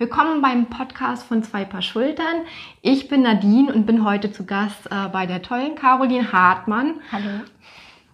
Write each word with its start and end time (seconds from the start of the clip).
Willkommen 0.00 0.42
beim 0.42 0.66
Podcast 0.66 1.24
von 1.24 1.42
Zwei 1.42 1.64
Paar 1.64 1.82
Schultern. 1.82 2.44
Ich 2.82 3.08
bin 3.08 3.22
Nadine 3.22 3.74
und 3.74 3.84
bin 3.84 4.04
heute 4.04 4.30
zu 4.30 4.46
Gast 4.46 4.86
äh, 4.92 5.08
bei 5.08 5.26
der 5.26 5.42
tollen 5.42 5.74
Caroline 5.74 6.30
Hartmann. 6.30 7.00
Hallo. 7.10 7.40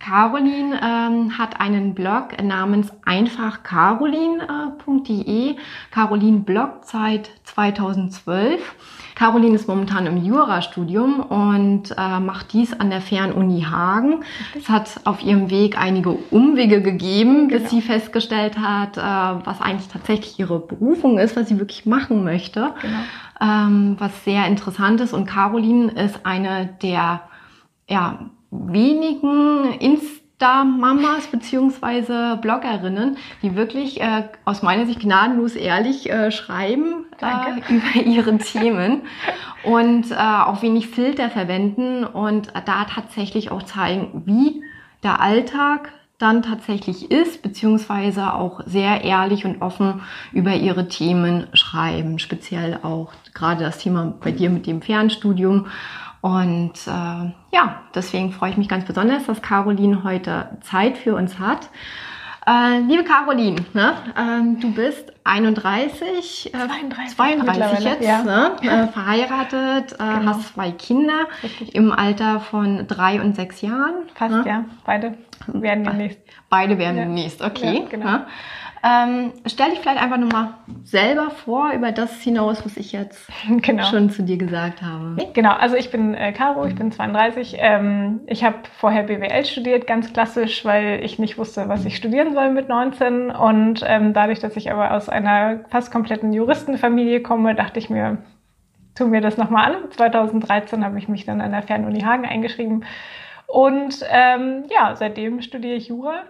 Caroline 0.04 0.78
ähm, 0.82 1.38
hat 1.38 1.60
einen 1.62 1.94
Blog 1.94 2.42
namens 2.42 2.92
einfachcaroline.de. 3.06 5.56
Caroline 5.90 6.40
bloggt 6.40 6.86
seit 6.86 7.30
2012. 7.44 8.60
Caroline 9.14 9.54
ist 9.54 9.66
momentan 9.66 10.04
im 10.04 10.22
Jurastudium 10.22 11.20
und 11.20 11.94
äh, 11.96 12.20
macht 12.20 12.52
dies 12.52 12.78
an 12.78 12.90
der 12.90 13.00
Fernuni 13.00 13.62
Hagen. 13.62 14.24
Es 14.54 14.68
hat 14.68 15.00
auf 15.04 15.22
ihrem 15.22 15.48
Weg 15.48 15.80
einige 15.80 16.10
Umwege 16.10 16.82
gegeben, 16.82 17.48
bis 17.48 17.60
genau. 17.60 17.70
sie 17.70 17.80
festgestellt 17.80 18.58
hat, 18.58 18.98
äh, 18.98 19.46
was 19.46 19.62
eigentlich 19.62 19.88
tatsächlich 19.88 20.38
ihre 20.38 20.58
Berufung 20.58 21.18
ist, 21.18 21.34
was 21.34 21.48
sie 21.48 21.58
wirklich 21.58 21.86
machen 21.86 22.24
möchte. 22.24 22.74
Genau. 22.82 22.98
Ähm, 23.40 23.96
was 23.98 24.22
sehr 24.24 24.46
interessant 24.48 25.00
ist. 25.00 25.14
Und 25.14 25.24
Caroline 25.24 25.92
ist 25.92 26.26
eine 26.26 26.66
der 26.82 27.22
ja, 27.88 28.18
wenigen 28.66 29.72
Insta-Mamas 29.80 31.26
beziehungsweise 31.26 32.38
Bloggerinnen, 32.40 33.16
die 33.42 33.56
wirklich 33.56 34.00
äh, 34.00 34.28
aus 34.44 34.62
meiner 34.62 34.86
Sicht 34.86 35.00
gnadenlos 35.00 35.56
ehrlich 35.56 36.10
äh, 36.10 36.30
schreiben 36.30 37.06
äh, 37.20 37.72
über 37.74 38.06
ihre 38.06 38.38
Themen 38.38 39.02
und 39.64 40.10
äh, 40.10 40.14
auch 40.14 40.62
wenig 40.62 40.88
Filter 40.88 41.30
verwenden 41.30 42.04
und 42.04 42.52
da 42.66 42.84
tatsächlich 42.84 43.50
auch 43.50 43.62
zeigen, 43.62 44.22
wie 44.26 44.62
der 45.02 45.20
Alltag 45.20 45.92
dann 46.18 46.42
tatsächlich 46.42 47.10
ist, 47.10 47.42
beziehungsweise 47.42 48.34
auch 48.34 48.60
sehr 48.66 49.02
ehrlich 49.02 49.44
und 49.44 49.60
offen 49.62 50.02
über 50.32 50.54
ihre 50.54 50.86
Themen 50.88 51.48
schreiben, 51.54 52.18
speziell 52.18 52.78
auch 52.82 53.12
gerade 53.34 53.64
das 53.64 53.78
Thema 53.78 54.14
bei 54.22 54.30
dir 54.30 54.48
mit 54.48 54.66
dem 54.66 54.80
Fernstudium 54.80 55.66
und 56.24 56.72
äh, 56.86 57.32
ja, 57.54 57.82
deswegen 57.94 58.32
freue 58.32 58.48
ich 58.48 58.56
mich 58.56 58.70
ganz 58.70 58.86
besonders, 58.86 59.26
dass 59.26 59.42
Caroline 59.42 60.04
heute 60.04 60.56
Zeit 60.62 60.96
für 60.96 61.14
uns 61.16 61.38
hat. 61.38 61.68
Äh, 62.46 62.78
liebe 62.78 63.04
Caroline, 63.04 63.62
ne, 63.74 63.94
ähm, 64.18 64.58
du 64.58 64.72
bist 64.72 65.12
31, 65.24 66.46
äh, 66.46 66.56
32, 66.56 67.14
32 67.14 67.84
jetzt, 67.84 68.02
ja. 68.02 68.22
ne, 68.22 68.56
äh, 68.62 68.86
verheiratet, 68.86 69.92
äh, 69.92 69.96
genau. 69.98 70.24
hast 70.24 70.54
zwei 70.54 70.70
Kinder 70.70 71.26
Richtig. 71.42 71.74
im 71.74 71.92
Alter 71.92 72.40
von 72.40 72.86
drei 72.86 73.20
und 73.20 73.36
sechs 73.36 73.60
Jahren. 73.60 74.08
Fast, 74.14 74.32
ne? 74.32 74.44
ja. 74.46 74.64
Beide 74.86 75.18
werden 75.48 75.84
demnächst. 75.84 76.20
Beide 76.48 76.78
werden 76.78 76.96
ja. 76.96 77.04
demnächst, 77.04 77.42
okay. 77.42 77.82
Ja, 77.82 77.88
genau. 77.90 78.18
Ähm, 78.86 79.32
stell 79.46 79.70
dich 79.70 79.78
vielleicht 79.78 80.02
einfach 80.02 80.18
nochmal 80.18 80.48
selber 80.82 81.30
vor 81.30 81.72
über 81.72 81.90
das 81.90 82.20
hinaus, 82.20 82.66
was 82.66 82.76
ich 82.76 82.92
jetzt 82.92 83.30
genau. 83.62 83.84
schon 83.84 84.10
zu 84.10 84.22
dir 84.22 84.36
gesagt 84.36 84.82
habe. 84.82 85.16
Genau, 85.32 85.52
also 85.52 85.74
ich 85.74 85.90
bin 85.90 86.12
äh, 86.12 86.32
Caro, 86.32 86.66
ich 86.66 86.74
bin 86.74 86.92
32. 86.92 87.56
Ähm, 87.58 88.20
ich 88.26 88.44
habe 88.44 88.58
vorher 88.76 89.04
BWL 89.04 89.46
studiert, 89.46 89.86
ganz 89.86 90.12
klassisch, 90.12 90.66
weil 90.66 91.02
ich 91.02 91.18
nicht 91.18 91.38
wusste, 91.38 91.66
was 91.70 91.86
ich 91.86 91.96
studieren 91.96 92.34
soll 92.34 92.50
mit 92.50 92.68
19. 92.68 93.30
Und 93.30 93.82
ähm, 93.86 94.12
dadurch, 94.12 94.40
dass 94.40 94.54
ich 94.54 94.70
aber 94.70 94.92
aus 94.92 95.08
einer 95.08 95.60
fast 95.70 95.90
kompletten 95.90 96.34
Juristenfamilie 96.34 97.22
komme, 97.22 97.54
dachte 97.54 97.78
ich 97.78 97.88
mir, 97.88 98.18
tu 98.94 99.06
mir 99.06 99.22
das 99.22 99.38
nochmal 99.38 99.76
an. 99.76 99.90
2013 99.92 100.84
habe 100.84 100.98
ich 100.98 101.08
mich 101.08 101.24
dann 101.24 101.40
an 101.40 101.52
der 101.52 101.62
Fernuni 101.62 102.02
Hagen 102.02 102.26
eingeschrieben. 102.26 102.84
Und 103.46 104.00
ähm, 104.10 104.64
ja, 104.70 104.94
seitdem 104.94 105.40
studiere 105.40 105.76
ich 105.76 105.88
Jura 105.88 106.24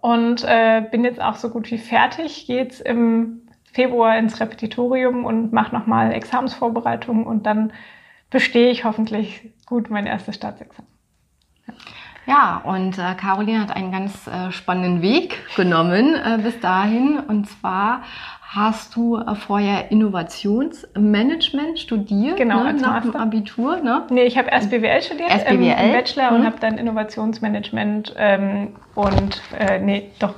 und 0.00 0.44
äh, 0.44 0.82
bin 0.90 1.04
jetzt 1.04 1.20
auch 1.20 1.36
so 1.36 1.50
gut 1.50 1.70
wie 1.70 1.78
fertig. 1.78 2.46
Gehe 2.46 2.62
jetzt 2.62 2.80
im 2.80 3.42
Februar 3.72 4.18
ins 4.18 4.40
Repetitorium 4.40 5.24
und 5.24 5.52
mache 5.52 5.74
nochmal 5.74 6.12
Examensvorbereitungen 6.12 7.26
und 7.26 7.46
dann 7.46 7.72
bestehe 8.30 8.70
ich 8.70 8.84
hoffentlich 8.84 9.52
gut 9.66 9.90
mein 9.90 10.06
erstes 10.06 10.36
Staatsexamen. 10.36 10.90
Ja. 11.66 11.74
Ja, 12.28 12.60
und 12.62 12.98
äh, 12.98 13.14
Caroline 13.18 13.62
hat 13.62 13.74
einen 13.74 13.90
ganz 13.90 14.26
äh, 14.26 14.52
spannenden 14.52 15.00
Weg 15.00 15.38
genommen 15.56 16.14
äh, 16.14 16.38
bis 16.42 16.60
dahin. 16.60 17.18
Und 17.18 17.48
zwar 17.48 18.02
hast 18.42 18.94
du 18.94 19.16
äh, 19.16 19.34
vorher 19.34 19.90
Innovationsmanagement 19.90 21.78
studiert, 21.78 22.36
genau, 22.36 22.64
ne, 22.64 22.74
nach 22.74 23.02
Master. 23.02 23.12
dem 23.12 23.16
Abitur. 23.16 23.78
Ne? 23.78 24.02
Nee, 24.10 24.24
ich 24.24 24.36
habe 24.36 24.50
erst 24.50 24.70
BWL 24.70 25.00
studiert, 25.00 25.30
erst 25.30 25.46
BWL. 25.46 25.74
Ähm, 25.78 25.86
im 25.86 25.92
Bachelor 25.92 26.30
mhm. 26.30 26.36
und 26.36 26.46
habe 26.46 26.56
dann 26.60 26.76
Innovationsmanagement 26.76 28.14
ähm, 28.18 28.76
und, 28.94 29.40
äh, 29.58 29.78
nee, 29.78 30.10
doch, 30.18 30.34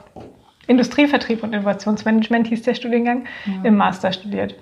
Industrievertrieb 0.68 1.42
und 1.42 1.52
Innovationsmanagement 1.52 2.46
hieß 2.46 2.62
der 2.62 2.74
Studiengang, 2.74 3.24
mhm. 3.46 3.64
im 3.64 3.76
Master 3.76 4.12
studiert. 4.12 4.54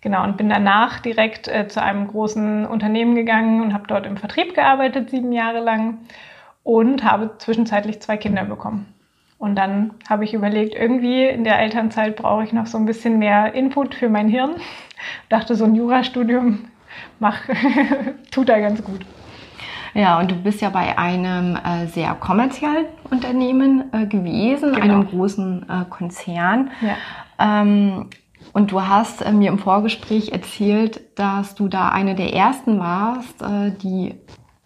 Genau, 0.00 0.24
und 0.24 0.36
bin 0.36 0.48
danach 0.48 0.98
direkt 0.98 1.46
äh, 1.46 1.68
zu 1.68 1.80
einem 1.80 2.08
großen 2.08 2.66
Unternehmen 2.66 3.14
gegangen 3.14 3.62
und 3.62 3.72
habe 3.72 3.84
dort 3.86 4.06
im 4.06 4.16
Vertrieb 4.16 4.54
gearbeitet, 4.54 5.10
sieben 5.10 5.30
Jahre 5.30 5.60
lang 5.60 5.98
und 6.64 7.04
habe 7.04 7.38
zwischenzeitlich 7.38 8.00
zwei 8.00 8.16
Kinder 8.16 8.44
bekommen. 8.44 8.86
Und 9.38 9.56
dann 9.56 9.94
habe 10.08 10.24
ich 10.24 10.32
überlegt, 10.32 10.74
irgendwie 10.74 11.24
in 11.24 11.44
der 11.44 11.58
Elternzeit 11.60 12.16
brauche 12.16 12.44
ich 12.44 12.52
noch 12.52 12.66
so 12.66 12.78
ein 12.78 12.86
bisschen 12.86 13.18
mehr 13.18 13.52
Input 13.54 13.94
für 13.94 14.08
mein 14.08 14.28
Hirn. 14.28 14.56
Dachte, 15.28 15.54
so 15.54 15.64
ein 15.64 15.76
Jurastudium 15.76 16.64
mach, 17.20 17.40
tut 18.30 18.48
da 18.48 18.58
ganz 18.58 18.82
gut. 18.82 19.04
Ja, 19.92 20.18
und 20.18 20.30
du 20.30 20.34
bist 20.34 20.60
ja 20.60 20.70
bei 20.70 20.98
einem 20.98 21.56
äh, 21.56 21.86
sehr 21.86 22.14
kommerziellen 22.14 22.86
Unternehmen 23.10 23.92
äh, 23.92 24.06
gewesen, 24.06 24.72
genau. 24.72 24.82
einem 24.82 25.06
großen 25.06 25.66
äh, 25.68 25.84
Konzern. 25.88 26.70
Ja. 26.80 26.96
Ähm, 27.38 28.10
und 28.52 28.72
du 28.72 28.82
hast 28.82 29.22
äh, 29.22 29.32
mir 29.32 29.50
im 29.50 29.58
Vorgespräch 29.58 30.32
erzählt, 30.32 31.00
dass 31.16 31.54
du 31.54 31.68
da 31.68 31.90
eine 31.90 32.16
der 32.16 32.32
ersten 32.32 32.80
warst, 32.80 33.40
äh, 33.40 33.70
die 33.82 34.16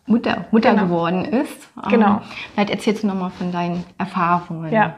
Mutter, 0.08 0.46
Mutter 0.50 0.70
genau. 0.70 0.84
geworden 0.84 1.24
ist. 1.24 1.68
Genau. 1.88 2.16
Ähm, 2.16 2.20
vielleicht 2.52 2.70
erzählst 2.70 3.02
du 3.02 3.06
nochmal 3.06 3.30
von 3.30 3.52
deinen 3.52 3.84
Erfahrungen. 3.98 4.72
Ja. 4.72 4.96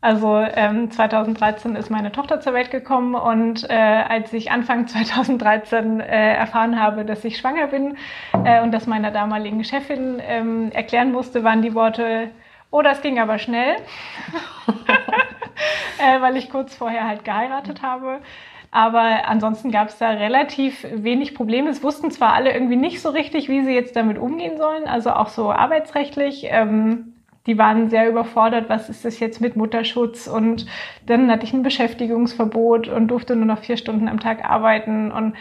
Also 0.00 0.38
ähm, 0.38 0.92
2013 0.92 1.74
ist 1.74 1.90
meine 1.90 2.12
Tochter 2.12 2.40
zur 2.40 2.54
Welt 2.54 2.70
gekommen 2.70 3.16
und 3.16 3.68
äh, 3.68 3.74
als 3.74 4.32
ich 4.32 4.50
Anfang 4.50 4.86
2013 4.88 6.00
äh, 6.00 6.34
erfahren 6.34 6.80
habe, 6.80 7.04
dass 7.04 7.24
ich 7.24 7.38
schwanger 7.38 7.66
bin 7.68 7.96
äh, 8.44 8.62
und 8.62 8.72
das 8.72 8.86
meiner 8.86 9.10
damaligen 9.10 9.64
Chefin 9.64 10.22
ähm, 10.24 10.70
erklären 10.70 11.10
musste, 11.10 11.42
waren 11.42 11.62
die 11.62 11.74
Worte, 11.74 12.30
oh, 12.70 12.82
das 12.82 13.02
ging 13.02 13.18
aber 13.18 13.38
schnell, 13.38 13.76
äh, 15.98 16.20
weil 16.20 16.36
ich 16.36 16.48
kurz 16.48 16.76
vorher 16.76 17.08
halt 17.08 17.24
geheiratet 17.24 17.82
habe. 17.82 18.20
Aber 18.70 19.26
ansonsten 19.26 19.70
gab 19.70 19.88
es 19.88 19.98
da 19.98 20.10
relativ 20.10 20.86
wenig 20.92 21.34
Probleme. 21.34 21.70
Es 21.70 21.82
wussten 21.82 22.10
zwar 22.10 22.34
alle 22.34 22.52
irgendwie 22.52 22.76
nicht 22.76 23.00
so 23.00 23.08
richtig, 23.10 23.48
wie 23.48 23.64
sie 23.64 23.72
jetzt 23.72 23.96
damit 23.96 24.18
umgehen 24.18 24.58
sollen, 24.58 24.86
also 24.86 25.10
auch 25.10 25.28
so 25.28 25.50
arbeitsrechtlich. 25.50 26.46
Ähm, 26.50 27.14
die 27.46 27.56
waren 27.56 27.88
sehr 27.88 28.10
überfordert, 28.10 28.68
was 28.68 28.90
ist 28.90 29.06
das 29.06 29.20
jetzt 29.20 29.40
mit 29.40 29.56
Mutterschutz? 29.56 30.26
Und 30.26 30.66
dann 31.06 31.30
hatte 31.30 31.44
ich 31.44 31.54
ein 31.54 31.62
Beschäftigungsverbot 31.62 32.88
und 32.88 33.08
durfte 33.08 33.36
nur 33.36 33.46
noch 33.46 33.60
vier 33.60 33.78
Stunden 33.78 34.06
am 34.06 34.20
Tag 34.20 34.44
arbeiten. 34.44 35.10
Und 35.10 35.34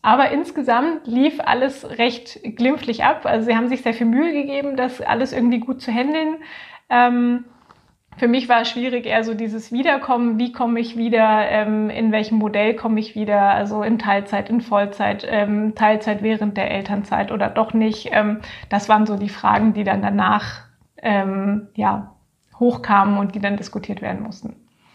aber 0.00 0.30
insgesamt 0.30 1.06
lief 1.06 1.40
alles 1.40 1.98
recht 1.98 2.40
glimpflich 2.56 3.02
ab. 3.02 3.26
Also 3.26 3.46
sie 3.46 3.56
haben 3.56 3.68
sich 3.68 3.82
sehr 3.82 3.94
viel 3.94 4.06
Mühe 4.06 4.32
gegeben, 4.32 4.76
das 4.76 5.00
alles 5.00 5.32
irgendwie 5.32 5.58
gut 5.58 5.82
zu 5.82 5.92
handeln. 5.92 6.36
Ähm, 6.88 7.44
für 8.20 8.28
mich 8.28 8.50
war 8.50 8.60
es 8.60 8.68
schwierig 8.68 9.06
eher 9.06 9.24
so 9.24 9.32
dieses 9.32 9.72
Wiederkommen, 9.72 10.38
wie 10.38 10.52
komme 10.52 10.78
ich 10.78 10.94
wieder, 10.98 11.48
ähm, 11.48 11.88
in 11.88 12.12
welchem 12.12 12.36
Modell 12.36 12.76
komme 12.76 13.00
ich 13.00 13.14
wieder, 13.14 13.40
also 13.40 13.82
in 13.82 13.98
Teilzeit, 13.98 14.50
in 14.50 14.60
Vollzeit, 14.60 15.26
ähm, 15.26 15.74
Teilzeit 15.74 16.22
während 16.22 16.58
der 16.58 16.70
Elternzeit 16.70 17.32
oder 17.32 17.48
doch 17.48 17.72
nicht. 17.72 18.10
Ähm, 18.12 18.40
das 18.68 18.90
waren 18.90 19.06
so 19.06 19.16
die 19.16 19.30
Fragen, 19.30 19.72
die 19.72 19.84
dann 19.84 20.02
danach 20.02 20.64
ähm, 20.98 21.68
ja, 21.76 22.14
hochkamen 22.58 23.16
und 23.16 23.34
die 23.34 23.40
dann 23.40 23.56
diskutiert 23.56 24.02
werden 24.02 24.22
mussten. 24.22 24.54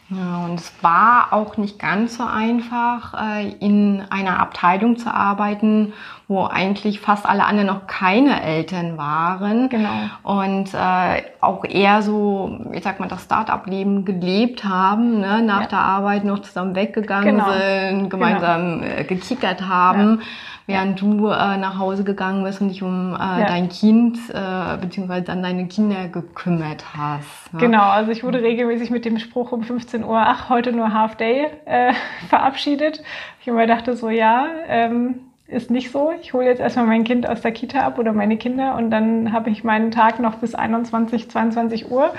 Ja, 0.10 0.46
und 0.46 0.60
es 0.60 0.72
war 0.82 1.30
auch 1.32 1.58
nicht 1.58 1.80
ganz 1.80 2.18
so 2.18 2.24
einfach, 2.24 3.16
äh, 3.20 3.50
in 3.60 4.04
einer 4.12 4.40
Abteilung 4.40 4.98
zu 4.98 5.12
arbeiten, 5.12 5.94
wo 6.28 6.46
eigentlich 6.46 7.00
fast 7.00 7.26
alle 7.26 7.46
anderen 7.46 7.68
noch 7.68 7.88
keine 7.88 8.44
Eltern 8.44 9.00
waren. 9.00 9.68
Genau. 9.70 9.90
Und 10.22 10.76
äh, 10.76 11.24
auch 11.42 11.66
eher 11.66 12.04
so, 12.04 12.60
ich 12.72 12.84
sag 12.84 13.00
mal, 13.00 13.08
das 13.08 13.24
Start-up-Leben 13.24 14.06
gelebt 14.06 14.64
haben, 14.64 15.22
ne? 15.22 15.42
nach 15.42 15.62
ja. 15.62 15.68
der 15.68 15.80
Arbeit 15.80 16.24
noch 16.24 16.40
zusammen 16.40 16.76
weggegangen 16.76 17.38
genau. 17.38 17.52
sind, 17.52 18.10
gemeinsam 18.10 18.82
genau. 18.82 19.04
gekickert 19.08 19.68
haben. 19.68 20.20
Ja 20.20 20.28
während 20.68 21.02
du 21.02 21.28
äh, 21.28 21.58
nach 21.58 21.78
Hause 21.78 22.04
gegangen 22.04 22.44
bist 22.44 22.62
und 22.62 22.70
dich 22.70 22.82
um 22.82 23.14
äh, 23.14 23.18
ja. 23.18 23.46
dein 23.46 23.70
Kind 23.70 24.18
äh, 24.30 24.78
beziehungsweise 24.78 25.26
dann 25.26 25.44
deine 25.44 25.68
Kinder 25.68 26.08
gekümmert 26.08 26.84
hast. 26.98 27.54
Ne? 27.54 27.60
Genau, 27.60 27.84
also 27.84 28.12
ich 28.12 28.24
wurde 28.24 28.42
regelmäßig 28.42 28.90
mit 28.90 29.06
dem 29.06 29.20
Spruch 29.20 29.52
um 29.52 29.64
15 29.64 30.04
Uhr, 30.04 30.18
ach, 30.18 30.50
heute 30.50 30.72
nur 30.72 30.94
Half 30.94 31.16
Day 31.16 31.48
äh, 31.66 31.94
verabschiedet. 32.30 33.04
Ich 33.42 33.48
immer 33.48 33.68
dachte 33.68 33.96
so, 33.96 34.10
ja, 34.10 34.48
ähm, 34.68 35.20
ist 35.48 35.70
nicht 35.70 35.92
so. 35.92 36.12
Ich 36.22 36.34
hole 36.34 36.46
jetzt 36.46 36.60
erstmal 36.60 36.88
mein 36.88 37.04
Kind 37.04 37.30
aus 37.30 37.42
der 37.42 37.52
Kita 37.52 37.82
ab 37.82 38.00
oder 38.00 38.14
meine 38.14 38.38
Kinder 38.38 38.76
und 38.76 38.90
dann 38.90 39.32
habe 39.32 39.52
ich 39.52 39.64
meinen 39.64 39.92
Tag 39.92 40.20
noch 40.20 40.36
bis 40.36 40.56
21, 40.56 41.30
22 41.30 41.92
Uhr. 41.92 42.14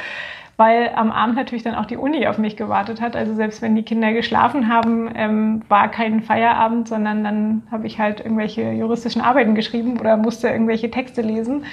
Weil 0.57 0.91
am 0.95 1.13
Abend 1.13 1.37
natürlich 1.37 1.63
dann 1.63 1.75
auch 1.75 1.87
die 1.87 1.99
Uni 1.99 2.27
auf 2.27 2.39
mich 2.39 2.57
gewartet 2.57 3.01
hat. 3.01 3.15
Also 3.15 3.35
selbst 3.35 3.61
wenn 3.61 3.77
die 3.77 3.83
Kinder 3.83 4.13
geschlafen 4.13 4.69
haben, 4.69 5.11
ähm, 5.15 5.63
war 5.69 5.89
kein 5.91 6.23
Feierabend, 6.23 6.89
sondern 6.89 7.23
dann 7.23 7.63
habe 7.71 7.87
ich 7.87 7.99
halt 7.99 8.21
irgendwelche 8.21 8.73
juristischen 8.73 9.21
Arbeiten 9.21 9.55
geschrieben 9.55 10.01
oder 10.01 10.17
musste 10.17 10.49
irgendwelche 10.49 10.91
Texte 10.91 11.21
lesen. 11.21 11.65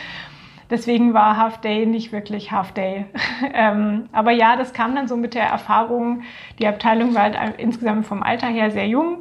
Deswegen 0.69 1.13
war 1.13 1.37
Half 1.37 1.59
Day 1.59 1.85
nicht 1.85 2.11
wirklich 2.11 2.51
Half 2.51 2.73
Day. 2.73 3.05
ähm, 3.53 4.09
aber 4.11 4.31
ja, 4.31 4.57
das 4.57 4.73
kam 4.73 4.95
dann 4.95 5.07
so 5.07 5.15
mit 5.15 5.33
der 5.33 5.45
Erfahrung. 5.45 6.23
Die 6.59 6.67
Abteilung 6.67 7.13
war 7.13 7.23
halt 7.23 7.37
insgesamt 7.59 8.05
vom 8.05 8.21
Alter 8.21 8.47
her 8.47 8.71
sehr 8.71 8.87
jung 8.87 9.19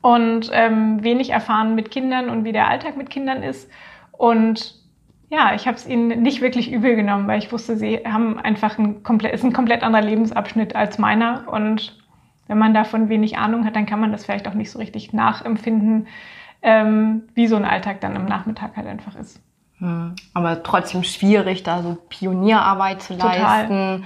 und 0.00 0.50
ähm, 0.52 1.02
wenig 1.02 1.30
erfahren 1.30 1.74
mit 1.74 1.90
Kindern 1.90 2.30
und 2.30 2.44
wie 2.44 2.52
der 2.52 2.68
Alltag 2.68 2.96
mit 2.96 3.10
Kindern 3.10 3.42
ist. 3.42 3.70
Und 4.12 4.83
ja, 5.34 5.52
ich 5.54 5.66
habe 5.66 5.76
es 5.76 5.86
ihnen 5.86 6.22
nicht 6.22 6.40
wirklich 6.40 6.70
übel 6.70 6.94
genommen, 6.94 7.26
weil 7.26 7.40
ich 7.40 7.50
wusste, 7.50 7.76
sie 7.76 7.98
haben 8.06 8.38
einfach 8.38 8.78
ein 8.78 9.02
komplett, 9.02 9.34
ist 9.34 9.44
ein 9.44 9.52
komplett 9.52 9.82
anderer 9.82 10.02
Lebensabschnitt 10.02 10.76
als 10.76 10.98
meiner. 10.98 11.48
Und 11.48 11.98
wenn 12.46 12.58
man 12.58 12.72
davon 12.72 13.08
wenig 13.08 13.36
Ahnung 13.36 13.64
hat, 13.64 13.74
dann 13.74 13.86
kann 13.86 14.00
man 14.00 14.12
das 14.12 14.24
vielleicht 14.24 14.46
auch 14.46 14.54
nicht 14.54 14.70
so 14.70 14.78
richtig 14.78 15.12
nachempfinden, 15.12 16.06
ähm, 16.62 17.24
wie 17.34 17.48
so 17.48 17.56
ein 17.56 17.64
Alltag 17.64 18.00
dann 18.00 18.14
im 18.14 18.26
Nachmittag 18.26 18.76
halt 18.76 18.86
einfach 18.86 19.16
ist. 19.16 19.40
Hm. 19.78 20.14
Aber 20.34 20.62
trotzdem 20.62 21.02
schwierig, 21.02 21.64
da 21.64 21.82
so 21.82 21.98
Pionierarbeit 22.08 23.02
zu 23.02 23.14
Total. 23.14 23.40
leisten 23.40 24.04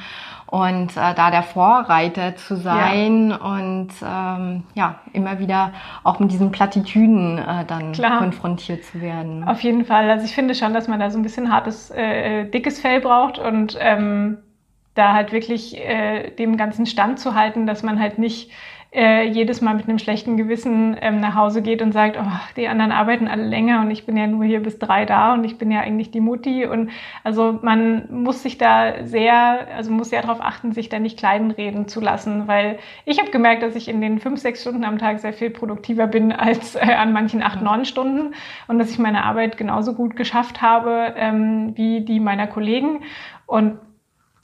und 0.50 0.96
äh, 0.96 1.14
da 1.14 1.30
der 1.30 1.42
Vorreiter 1.42 2.36
zu 2.36 2.56
sein 2.56 3.30
ja. 3.30 3.36
und 3.36 3.90
ähm, 4.02 4.62
ja, 4.74 4.96
immer 5.12 5.38
wieder 5.38 5.72
auch 6.04 6.18
mit 6.20 6.32
diesen 6.32 6.50
Plattitüden 6.50 7.38
äh, 7.38 7.64
dann 7.66 7.92
Klar. 7.92 8.18
konfrontiert 8.18 8.84
zu 8.84 9.00
werden. 9.00 9.44
Auf 9.44 9.60
jeden 9.60 9.84
Fall. 9.84 10.10
Also 10.10 10.24
ich 10.24 10.34
finde 10.34 10.54
schon, 10.54 10.72
dass 10.72 10.88
man 10.88 11.00
da 11.00 11.10
so 11.10 11.18
ein 11.18 11.22
bisschen 11.22 11.52
hartes, 11.52 11.90
äh, 11.90 12.46
dickes 12.46 12.80
Fell 12.80 13.00
braucht 13.00 13.38
und 13.38 13.76
ähm, 13.78 14.38
da 14.94 15.12
halt 15.12 15.32
wirklich 15.32 15.76
äh, 15.78 16.30
dem 16.30 16.56
ganzen 16.56 16.86
Stand 16.86 17.20
zu 17.20 17.34
halten, 17.34 17.66
dass 17.66 17.82
man 17.82 18.00
halt 18.00 18.18
nicht 18.18 18.50
äh, 18.90 19.28
jedes 19.28 19.60
Mal 19.60 19.74
mit 19.74 19.86
einem 19.86 19.98
schlechten 19.98 20.38
Gewissen 20.38 20.96
ähm, 21.00 21.20
nach 21.20 21.34
Hause 21.34 21.60
geht 21.60 21.82
und 21.82 21.92
sagt, 21.92 22.16
oh, 22.18 22.30
die 22.56 22.68
anderen 22.68 22.90
arbeiten 22.90 23.28
alle 23.28 23.44
länger 23.44 23.82
und 23.82 23.90
ich 23.90 24.06
bin 24.06 24.16
ja 24.16 24.26
nur 24.26 24.44
hier 24.44 24.62
bis 24.62 24.78
drei 24.78 25.04
da 25.04 25.34
und 25.34 25.44
ich 25.44 25.58
bin 25.58 25.70
ja 25.70 25.80
eigentlich 25.80 26.10
die 26.10 26.20
Mutti. 26.20 26.64
Und 26.64 26.90
also 27.22 27.58
man 27.60 28.08
muss 28.10 28.42
sich 28.42 28.56
da 28.56 29.04
sehr, 29.04 29.68
also 29.76 29.90
muss 29.90 30.08
sehr 30.08 30.22
darauf 30.22 30.40
achten, 30.40 30.72
sich 30.72 30.88
da 30.88 30.98
nicht 30.98 31.18
kleinreden 31.18 31.86
zu 31.86 32.00
lassen, 32.00 32.48
weil 32.48 32.78
ich 33.04 33.18
habe 33.18 33.30
gemerkt, 33.30 33.62
dass 33.62 33.76
ich 33.76 33.88
in 33.88 34.00
den 34.00 34.20
fünf, 34.20 34.40
sechs 34.40 34.62
Stunden 34.62 34.84
am 34.84 34.98
Tag 34.98 35.20
sehr 35.20 35.34
viel 35.34 35.50
produktiver 35.50 36.06
bin 36.06 36.32
als 36.38 36.74
äh, 36.74 36.80
an 36.80 37.12
manchen 37.12 37.42
acht, 37.42 37.60
neun 37.60 37.84
Stunden 37.84 38.34
und 38.68 38.78
dass 38.78 38.90
ich 38.90 38.98
meine 38.98 39.24
Arbeit 39.24 39.58
genauso 39.58 39.92
gut 39.92 40.16
geschafft 40.16 40.62
habe 40.62 41.12
ähm, 41.16 41.72
wie 41.76 42.00
die 42.00 42.20
meiner 42.20 42.46
Kollegen. 42.46 43.00
Und 43.44 43.78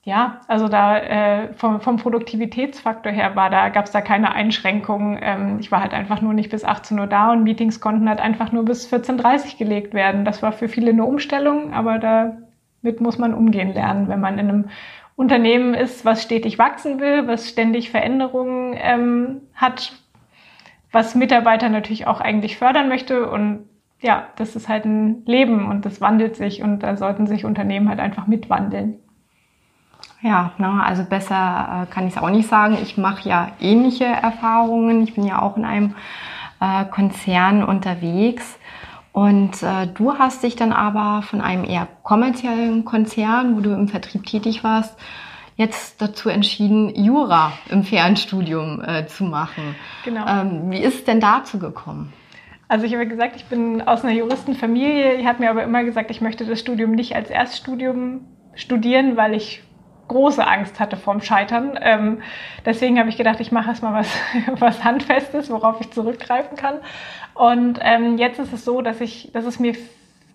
ja, 0.04 0.40
also 0.48 0.68
da 0.68 0.98
äh, 0.98 1.54
vom, 1.54 1.80
vom 1.80 1.96
Produktivitätsfaktor 1.96 3.10
her 3.10 3.36
war 3.36 3.48
da, 3.48 3.70
gab 3.70 3.86
es 3.86 3.90
da 3.90 4.02
keine 4.02 4.34
Einschränkungen. 4.34 5.18
Ähm, 5.20 5.58
ich 5.60 5.72
war 5.72 5.80
halt 5.80 5.94
einfach 5.94 6.20
nur 6.20 6.34
nicht 6.34 6.50
bis 6.50 6.62
18 6.62 6.98
Uhr 6.98 7.06
da 7.06 7.32
und 7.32 7.42
Meetings 7.42 7.80
konnten 7.80 8.06
halt 8.06 8.20
einfach 8.20 8.52
nur 8.52 8.66
bis 8.66 8.92
14.30 8.92 9.52
Uhr 9.52 9.58
gelegt 9.58 9.94
werden. 9.94 10.26
Das 10.26 10.42
war 10.42 10.52
für 10.52 10.68
viele 10.68 10.90
eine 10.90 11.06
Umstellung, 11.06 11.72
aber 11.72 11.98
damit 11.98 13.00
muss 13.00 13.16
man 13.16 13.32
umgehen 13.32 13.72
lernen, 13.72 14.08
wenn 14.08 14.20
man 14.20 14.38
in 14.38 14.48
einem 14.50 14.64
Unternehmen 15.16 15.72
ist, 15.72 16.04
was 16.04 16.22
stetig 16.22 16.58
wachsen 16.58 17.00
will, 17.00 17.26
was 17.26 17.48
ständig 17.48 17.90
Veränderungen 17.90 18.74
ähm, 18.76 19.40
hat, 19.54 19.92
was 20.92 21.14
Mitarbeiter 21.14 21.70
natürlich 21.70 22.06
auch 22.06 22.20
eigentlich 22.20 22.58
fördern 22.58 22.90
möchte 22.90 23.30
und 23.30 23.70
ja, 24.02 24.26
das 24.36 24.54
ist 24.54 24.68
halt 24.68 24.84
ein 24.84 25.22
Leben 25.24 25.70
und 25.70 25.86
das 25.86 26.02
wandelt 26.02 26.36
sich 26.36 26.62
und 26.62 26.80
da 26.80 26.96
sollten 26.96 27.26
sich 27.26 27.46
Unternehmen 27.46 27.88
halt 27.88 28.00
einfach 28.00 28.26
mitwandeln. 28.26 28.98
Ja, 30.24 30.52
na, 30.56 30.82
also 30.84 31.04
besser 31.04 31.82
äh, 31.82 31.92
kann 31.92 32.08
ich 32.08 32.16
es 32.16 32.22
auch 32.22 32.30
nicht 32.30 32.48
sagen. 32.48 32.78
Ich 32.82 32.96
mache 32.96 33.28
ja 33.28 33.48
ähnliche 33.60 34.06
Erfahrungen. 34.06 35.02
Ich 35.02 35.14
bin 35.14 35.26
ja 35.26 35.42
auch 35.42 35.58
in 35.58 35.66
einem 35.66 35.94
äh, 36.62 36.86
Konzern 36.86 37.62
unterwegs. 37.62 38.58
Und 39.12 39.62
äh, 39.62 39.86
du 39.86 40.14
hast 40.14 40.42
dich 40.42 40.56
dann 40.56 40.72
aber 40.72 41.20
von 41.20 41.42
einem 41.42 41.64
eher 41.64 41.86
kommerziellen 42.02 42.86
Konzern, 42.86 43.54
wo 43.54 43.60
du 43.60 43.74
im 43.74 43.86
Vertrieb 43.88 44.24
tätig 44.24 44.64
warst, 44.64 44.98
jetzt 45.56 46.00
dazu 46.00 46.30
entschieden, 46.30 46.88
Jura 46.94 47.52
im 47.68 47.84
Fernstudium 47.84 48.82
äh, 48.82 49.06
zu 49.06 49.24
machen. 49.24 49.76
Genau. 50.06 50.26
Ähm, 50.26 50.70
wie 50.70 50.80
ist 50.80 50.94
es 50.94 51.04
denn 51.04 51.20
dazu 51.20 51.58
gekommen? 51.58 52.14
Also 52.66 52.86
ich 52.86 52.94
habe 52.94 53.06
gesagt, 53.06 53.36
ich 53.36 53.44
bin 53.44 53.82
aus 53.82 54.02
einer 54.04 54.14
Juristenfamilie. 54.14 55.16
Ich 55.16 55.26
habe 55.26 55.40
mir 55.40 55.50
aber 55.50 55.64
immer 55.64 55.84
gesagt, 55.84 56.10
ich 56.10 56.22
möchte 56.22 56.46
das 56.46 56.60
Studium 56.60 56.92
nicht 56.92 57.14
als 57.14 57.28
Erststudium 57.28 58.22
studieren, 58.54 59.18
weil 59.18 59.34
ich 59.34 59.62
große 60.08 60.46
Angst 60.46 60.80
hatte 60.80 60.96
vorm 60.96 61.20
Scheitern. 61.20 61.78
Ähm, 61.80 62.22
deswegen 62.64 62.98
habe 62.98 63.08
ich 63.08 63.16
gedacht, 63.16 63.40
ich 63.40 63.52
mache 63.52 63.68
erstmal 63.68 63.94
was, 63.94 64.08
was 64.60 64.84
Handfestes, 64.84 65.50
worauf 65.50 65.80
ich 65.80 65.90
zurückgreifen 65.90 66.56
kann. 66.56 66.76
Und 67.34 67.78
ähm, 67.82 68.18
jetzt 68.18 68.38
ist 68.38 68.52
es 68.52 68.64
so, 68.64 68.80
dass 68.80 69.00
ich, 69.00 69.30
dass 69.32 69.44
es 69.44 69.58
mir 69.58 69.74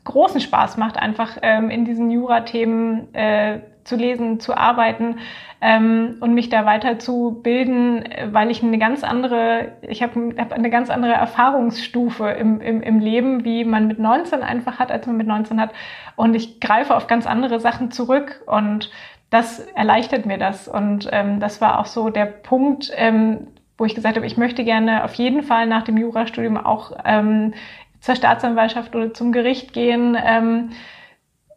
großen 0.04 0.42
Spaß 0.42 0.78
macht, 0.78 0.98
einfach 0.98 1.38
ähm, 1.42 1.70
in 1.70 1.86
diesen 1.86 2.10
Jura-Themen 2.10 3.14
äh, 3.14 3.60
zu 3.84 3.96
lesen, 3.96 4.40
zu 4.40 4.56
arbeiten 4.56 5.18
ähm, 5.62 6.18
und 6.20 6.34
mich 6.34 6.50
da 6.50 6.66
weiter 6.66 7.00
zu 7.00 7.40
bilden, 7.44 8.04
weil 8.32 8.52
ich 8.52 8.64
eine 8.64 8.78
ganz 8.78 9.04
andere, 9.04 9.74
ich 9.82 10.02
habe 10.02 10.36
hab 10.38 10.54
eine 10.54 10.70
ganz 10.70 10.90
andere 10.90 11.14
Erfahrungsstufe 11.14 12.30
im, 12.30 12.62
im, 12.62 12.82
im 12.82 13.00
Leben, 13.00 13.44
wie 13.44 13.66
man 13.66 13.88
mit 13.88 14.00
19 14.00 14.42
einfach 14.42 14.80
hat, 14.80 14.92
als 14.92 15.06
man 15.08 15.18
mit 15.18 15.28
19 15.28 15.60
hat. 15.60 15.72
Und 16.16 16.36
ich 16.36 16.60
greife 16.60 16.96
auf 16.96 17.08
ganz 17.08 17.26
andere 17.28 17.60
Sachen 17.60 17.92
zurück 17.92 18.42
und 18.46 18.90
das 19.30 19.60
erleichtert 19.60 20.26
mir 20.26 20.38
das. 20.38 20.68
Und 20.68 21.08
ähm, 21.12 21.40
das 21.40 21.62
war 21.62 21.80
auch 21.80 21.86
so 21.86 22.10
der 22.10 22.26
Punkt, 22.26 22.92
ähm, 22.96 23.48
wo 23.78 23.86
ich 23.86 23.96
gesagt 23.96 24.16
habe, 24.16 24.26
ich 24.26 24.38
möchte 24.38 24.64
gerne 24.64 25.04
auf 25.04 25.14
jeden 25.14 25.44
Fall 25.44 25.68
nach 25.68 25.84
dem 25.84 25.98
Jurastudium 25.98 26.58
auch 26.58 26.92
ähm, 27.06 27.54
zur 28.02 28.16
Staatsanwaltschaft 28.16 28.96
oder 28.96 29.14
zum 29.14 29.32
Gericht 29.32 29.74
gehen, 29.74 30.18
ähm, 30.22 30.72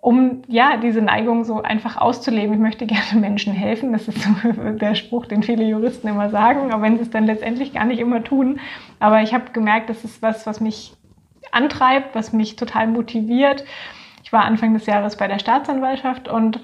um 0.01 0.43
ja 0.49 0.77
diese 0.77 1.01
Neigung 1.01 1.45
so 1.45 1.63
einfach 1.63 1.97
auszuleben. 1.97 2.55
Ich 2.55 2.61
möchte 2.61 2.87
gerne 2.87 3.21
Menschen 3.21 3.53
helfen. 3.53 3.93
Das 3.93 4.09
ist 4.09 4.23
so 4.23 4.53
der 4.73 4.95
Spruch, 4.95 5.27
den 5.27 5.43
viele 5.43 5.65
Juristen 5.65 6.09
immer 6.09 6.31
sagen, 6.31 6.73
auch 6.73 6.83
wenn 6.83 6.97
sie 6.97 7.03
es 7.03 7.11
dann 7.11 7.27
letztendlich 7.27 7.73
gar 7.73 7.85
nicht 7.85 8.01
immer 8.01 8.23
tun. 8.23 8.61
Aber 9.01 9.23
ich 9.23 9.33
habe 9.33 9.53
gemerkt, 9.53 9.89
das 9.89 10.05
ist 10.05 10.21
was, 10.23 10.47
was 10.47 10.61
mich 10.61 10.95
antreibt, 11.53 12.15
was 12.15 12.33
mich 12.33 12.57
total 12.57 12.87
motiviert. 12.87 13.65
Ich 14.23 14.33
war 14.33 14.45
Anfang 14.45 14.75
des 14.75 14.87
Jahres 14.87 15.17
bei 15.17 15.29
der 15.29 15.39
Staatsanwaltschaft 15.39 16.29
und 16.29 16.61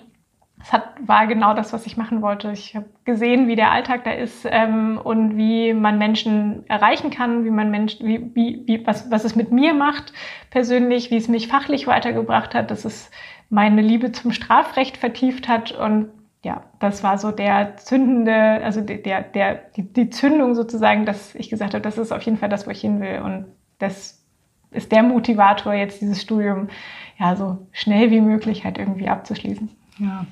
es 0.60 0.72
hat, 0.72 0.84
war 1.06 1.26
genau 1.26 1.54
das, 1.54 1.72
was 1.72 1.86
ich 1.86 1.96
machen 1.96 2.20
wollte. 2.22 2.50
Ich 2.50 2.74
habe 2.74 2.86
gesehen, 3.04 3.48
wie 3.48 3.56
der 3.56 3.70
Alltag 3.70 4.04
da 4.04 4.10
ist 4.10 4.46
ähm, 4.50 5.00
und 5.02 5.36
wie 5.36 5.72
man 5.72 5.98
Menschen 5.98 6.68
erreichen 6.68 7.10
kann, 7.10 7.44
wie 7.44 7.50
man 7.50 7.70
Menschen, 7.70 8.06
wie, 8.06 8.34
wie, 8.34 8.62
wie, 8.66 8.86
was, 8.86 9.10
was 9.10 9.24
es 9.24 9.36
mit 9.36 9.52
mir 9.52 9.74
macht 9.74 10.12
persönlich, 10.50 11.10
wie 11.10 11.16
es 11.16 11.28
mich 11.28 11.48
fachlich 11.48 11.86
weitergebracht 11.86 12.54
hat, 12.54 12.70
dass 12.70 12.84
es 12.84 13.10
meine 13.50 13.82
Liebe 13.82 14.12
zum 14.12 14.32
Strafrecht 14.32 14.96
vertieft 14.96 15.48
hat 15.48 15.72
und 15.72 16.10
ja, 16.44 16.64
das 16.78 17.02
war 17.02 17.18
so 17.18 17.32
der 17.32 17.76
zündende, 17.76 18.32
also 18.32 18.80
der, 18.80 19.22
der, 19.22 19.54
die, 19.76 19.92
die 19.92 20.10
Zündung 20.10 20.54
sozusagen, 20.54 21.04
dass 21.04 21.34
ich 21.34 21.50
gesagt 21.50 21.74
habe, 21.74 21.82
das 21.82 21.98
ist 21.98 22.12
auf 22.12 22.22
jeden 22.22 22.38
Fall 22.38 22.48
das, 22.48 22.66
wo 22.66 22.70
ich 22.70 22.80
hin 22.80 23.00
will 23.00 23.20
und 23.24 23.46
das 23.78 24.24
ist 24.70 24.92
der 24.92 25.02
Motivator, 25.02 25.72
jetzt 25.74 26.00
dieses 26.00 26.22
Studium 26.22 26.68
ja 27.18 27.34
so 27.36 27.66
schnell 27.72 28.10
wie 28.10 28.20
möglich 28.20 28.64
halt 28.64 28.78
irgendwie 28.78 29.08
abzuschließen. 29.08 29.70
Ja, 29.98 30.24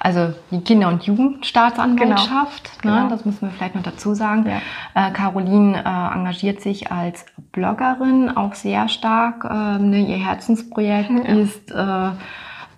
also 0.00 0.34
die 0.50 0.60
Kinder- 0.62 0.88
und 0.88 1.04
Jugendstaatsanwaltschaft, 1.04 2.82
genau. 2.82 2.94
Ne, 2.94 3.00
genau. 3.02 3.10
das 3.10 3.24
müssen 3.24 3.42
wir 3.42 3.50
vielleicht 3.50 3.76
noch 3.76 3.82
dazu 3.82 4.14
sagen. 4.14 4.46
Ja. 4.46 5.08
Äh, 5.08 5.12
Caroline 5.12 5.78
äh, 5.78 6.14
engagiert 6.14 6.60
sich 6.60 6.90
als 6.90 7.24
Bloggerin 7.52 8.36
auch 8.36 8.54
sehr 8.54 8.88
stark. 8.88 9.44
Ähm, 9.44 9.90
ne, 9.90 10.00
ihr 10.00 10.16
Herzensprojekt 10.16 11.10
ja. 11.28 11.34
ist 11.34 11.70
äh, 11.70 12.10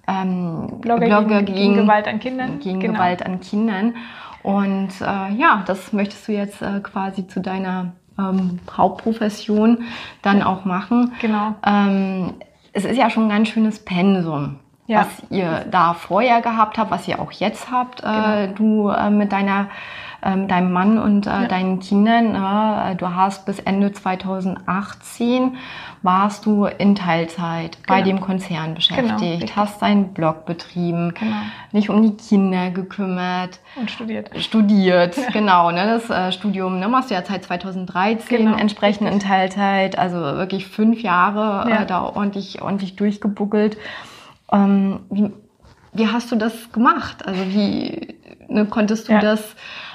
ähm, 0.06 0.80
Blogger, 0.80 1.06
Blogger 1.06 1.42
gegen, 1.42 1.56
gegen, 1.56 1.74
Gewalt 1.76 2.06
an 2.06 2.20
Kindern. 2.20 2.58
Gegen 2.58 2.80
genau. 2.80 2.94
Gewalt 2.94 3.24
an 3.24 3.40
Kindern. 3.40 3.94
Und 4.42 5.00
äh, 5.00 5.32
ja, 5.34 5.62
das 5.66 5.94
möchtest 5.94 6.28
du 6.28 6.32
jetzt 6.32 6.60
äh, 6.60 6.80
quasi 6.80 7.26
zu 7.26 7.40
deiner 7.40 7.92
ähm, 8.18 8.60
Hauptprofession 8.70 9.84
dann 10.20 10.42
auch 10.42 10.66
machen. 10.66 11.12
Genau. 11.22 11.54
Ähm, 11.66 12.34
es 12.74 12.84
ist 12.84 12.98
ja 12.98 13.08
schon 13.08 13.24
ein 13.24 13.28
ganz 13.30 13.48
schönes 13.48 13.82
Pensum 13.82 14.58
ja. 14.86 15.00
was 15.00 15.30
ihr 15.30 15.64
da 15.70 15.94
vorher 15.94 16.40
gehabt 16.40 16.78
habt, 16.78 16.90
was 16.90 17.08
ihr 17.08 17.20
auch 17.20 17.32
jetzt 17.32 17.70
habt, 17.70 18.00
äh, 18.00 18.48
genau. 18.48 18.54
du 18.54 18.88
äh, 18.88 19.10
mit 19.10 19.32
deiner 19.32 19.68
äh, 20.24 20.46
deinem 20.46 20.72
Mann 20.72 20.98
und 20.98 21.26
ja. 21.26 21.46
deinen 21.46 21.80
Kindern. 21.80 22.34
Äh, 22.34 22.96
du 22.96 23.14
hast 23.14 23.46
bis 23.46 23.58
Ende 23.60 23.92
2018 23.92 25.56
warst 26.02 26.44
du 26.44 26.66
in 26.66 26.94
Teilzeit 26.94 27.78
genau. 27.82 27.86
bei 27.88 28.02
dem 28.02 28.20
Konzern 28.20 28.74
beschäftigt, 28.74 29.40
genau, 29.40 29.56
hast 29.56 29.80
deinen 29.80 30.12
Blog 30.12 30.44
betrieben, 30.44 31.14
genau. 31.18 31.36
nicht 31.72 31.88
um 31.88 32.02
die 32.02 32.14
Kinder 32.14 32.70
gekümmert. 32.70 33.60
Und 33.74 33.90
studiert. 33.90 34.30
Studiert, 34.38 35.16
ja. 35.18 35.30
genau. 35.30 35.70
Ne, 35.70 36.00
das 36.06 36.34
Studium 36.34 36.78
ne, 36.78 36.88
machst 36.88 37.10
du 37.10 37.14
ja 37.14 37.24
seit 37.24 37.44
2013 37.44 38.36
genau, 38.36 38.56
entsprechend 38.56 39.08
richtig. 39.08 39.22
in 39.22 39.28
Teilzeit, 39.28 39.98
also 39.98 40.16
wirklich 40.16 40.66
fünf 40.66 41.00
Jahre 41.00 41.70
ja. 41.70 41.84
da 41.86 42.02
ordentlich, 42.02 42.60
ordentlich 42.60 42.96
durchgebuckelt. 42.96 43.78
Ähm, 44.54 45.00
wie, 45.10 45.32
wie 45.92 46.08
hast 46.08 46.30
du 46.32 46.36
das 46.36 46.72
gemacht? 46.72 47.26
Also 47.26 47.44
wie 47.46 48.16
ne, 48.48 48.66
konntest 48.66 49.08
du 49.08 49.12
ja. 49.12 49.20
das 49.20 49.54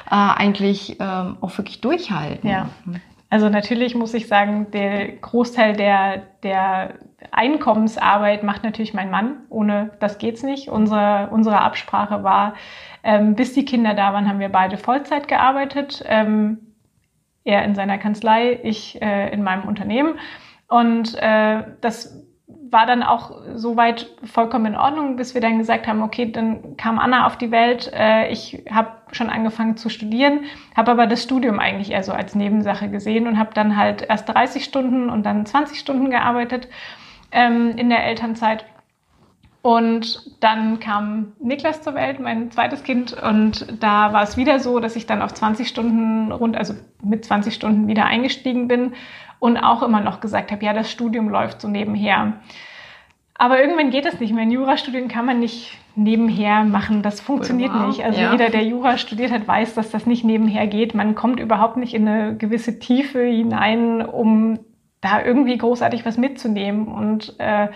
äh, 0.10 0.16
eigentlich 0.16 0.98
ähm, 1.00 1.38
auch 1.42 1.58
wirklich 1.58 1.82
durchhalten? 1.82 2.50
Ja. 2.50 2.70
Also 3.30 3.50
natürlich 3.50 3.94
muss 3.94 4.13
ich 4.13 4.28
sagen, 4.28 4.72
der 4.72 5.08
Großteil 5.18 5.75
der, 5.75 6.24
der 6.42 6.96
Einkommensarbeit 7.32 8.44
macht 8.44 8.63
natürlich 8.63 8.94
mein 8.94 9.12
Mann. 9.12 9.44
Ohne 9.50 9.92
das 10.00 10.18
geht's 10.18 10.42
nicht. 10.42 10.70
Unsere, 10.70 11.30
unsere 11.32 11.62
Absprache 11.62 12.24
war, 12.24 12.56
ähm, 13.04 13.36
bis 13.36 13.54
die 13.54 13.66
Kinder 13.66 13.94
da 13.94 14.13
waren, 14.13 14.28
haben 14.28 14.39
wir 14.39 14.50
beide 14.50 14.78
Vollzeit 14.78 15.28
gearbeitet. 15.28 16.04
Ähm, 16.08 16.58
er 17.44 17.63
in 17.66 17.75
seiner 17.75 17.98
Kanzlei, 17.98 18.60
ich 18.63 19.01
äh, 19.01 19.32
in 19.32 19.44
meinem 19.44 19.68
Unternehmen. 19.68 20.16
Und 20.68 21.16
äh, 21.16 21.63
das 21.82 22.28
war 22.72 22.86
dann 22.86 23.03
auch 23.03 23.32
soweit 23.56 24.10
vollkommen 24.24 24.68
in 24.68 24.75
Ordnung, 24.75 25.15
bis 25.15 25.34
wir 25.34 25.41
dann 25.41 25.58
gesagt 25.58 25.88
haben, 25.88 26.01
okay, 26.01 26.32
dann 26.32 26.77
kam 26.77 27.00
Anna 27.00 27.25
auf 27.25 27.38
die 27.38 27.51
Welt. 27.51 27.91
Äh, 27.94 28.32
ich 28.32 28.63
habe 28.70 28.91
schon 29.12 29.29
angefangen 29.29 29.77
zu 29.77 29.89
studieren, 29.89 30.41
habe 30.75 30.91
aber 30.91 31.08
das 31.08 31.24
Studium 31.24 31.60
eigentlich 31.60 31.91
eher 31.91 32.03
so 32.03 32.12
als 32.12 32.36
Nebensache 32.36 32.89
gesehen 32.89 33.27
und 33.27 33.39
habe 33.39 33.53
dann 33.53 33.75
halt 33.75 34.03
erst 34.03 34.29
30 34.29 34.63
Stunden 34.63 35.10
und 35.10 35.25
dann 35.25 35.46
20 35.46 35.79
Stunden 35.79 36.10
gearbeitet 36.10 36.68
ähm, 37.32 37.72
in 37.75 37.89
der 37.89 38.03
Elternzeit. 38.06 38.65
Und 39.62 40.22
dann 40.39 40.80
kam 40.80 41.34
Niklas 41.39 41.82
zur 41.82 41.94
Welt, 41.94 42.20
mein 42.20 42.50
zweites 42.50 42.84
Kind, 42.84 43.13
und 43.13 43.68
da 43.84 44.13
war 44.13 44.24
es 44.24 44.38
wieder 44.38 44.60
so, 44.60 44.80
dass 44.80 44.96
ich 44.96 45.06
dann 45.06 45.22
auf 45.22 45.34
20 45.34 45.68
Stunden 45.68 46.32
rund, 46.32 46.56
also 46.56 46.75
mit 47.04 47.25
20 47.25 47.54
Stunden 47.54 47.88
wieder 47.88 48.06
eingestiegen 48.06 48.70
bin 48.70 48.94
und 49.39 49.58
auch 49.58 49.84
immer 49.84 50.00
noch 50.00 50.22
gesagt 50.22 50.51
habe, 50.51 50.63
ja, 50.63 50.72
das 50.72 50.89
Studium 50.89 51.28
läuft 51.28 51.60
so 51.60 51.68
nebenher. 51.68 52.34
Aber 53.39 53.62
irgendwann 53.62 53.89
geht 53.89 54.06
es 54.06 54.20
nicht 54.20 54.34
mehr. 54.34 54.44
Ein 54.44 54.51
Jurastudium 54.51 55.08
kann 55.08 55.25
man 55.25 55.39
nicht 55.39 55.78
nebenher 55.96 56.66
machen. 56.66 57.01
Das 57.01 57.22
funktioniert 57.22 57.74
wow. 57.74 57.88
nicht. 57.88 58.04
Also 58.04 58.20
ja. 58.20 58.34
jeder, 58.34 58.50
der 58.50 58.66
Jura 58.66 58.98
studiert 58.98 59.32
hat, 59.32 59.48
weiß, 59.48 59.75
dass 59.75 59.92
das 59.92 60.06
nicht 60.06 60.25
nebenher 60.25 60.68
geht. 60.68 60.94
Man 60.94 61.16
kommt 61.16 61.39
überhaupt 61.39 61.78
nicht 61.78 61.94
in 61.94 62.06
eine 62.06 62.36
gewisse 62.36 62.80
Tiefe 62.80 63.24
hinein, 63.24 64.06
um 64.06 64.60
da 65.00 65.24
irgendwie 65.24 65.58
großartig 65.58 66.06
was 66.06 66.18
mitzunehmen. 66.18 66.89
Und 66.89 67.36
äh, 67.39 67.70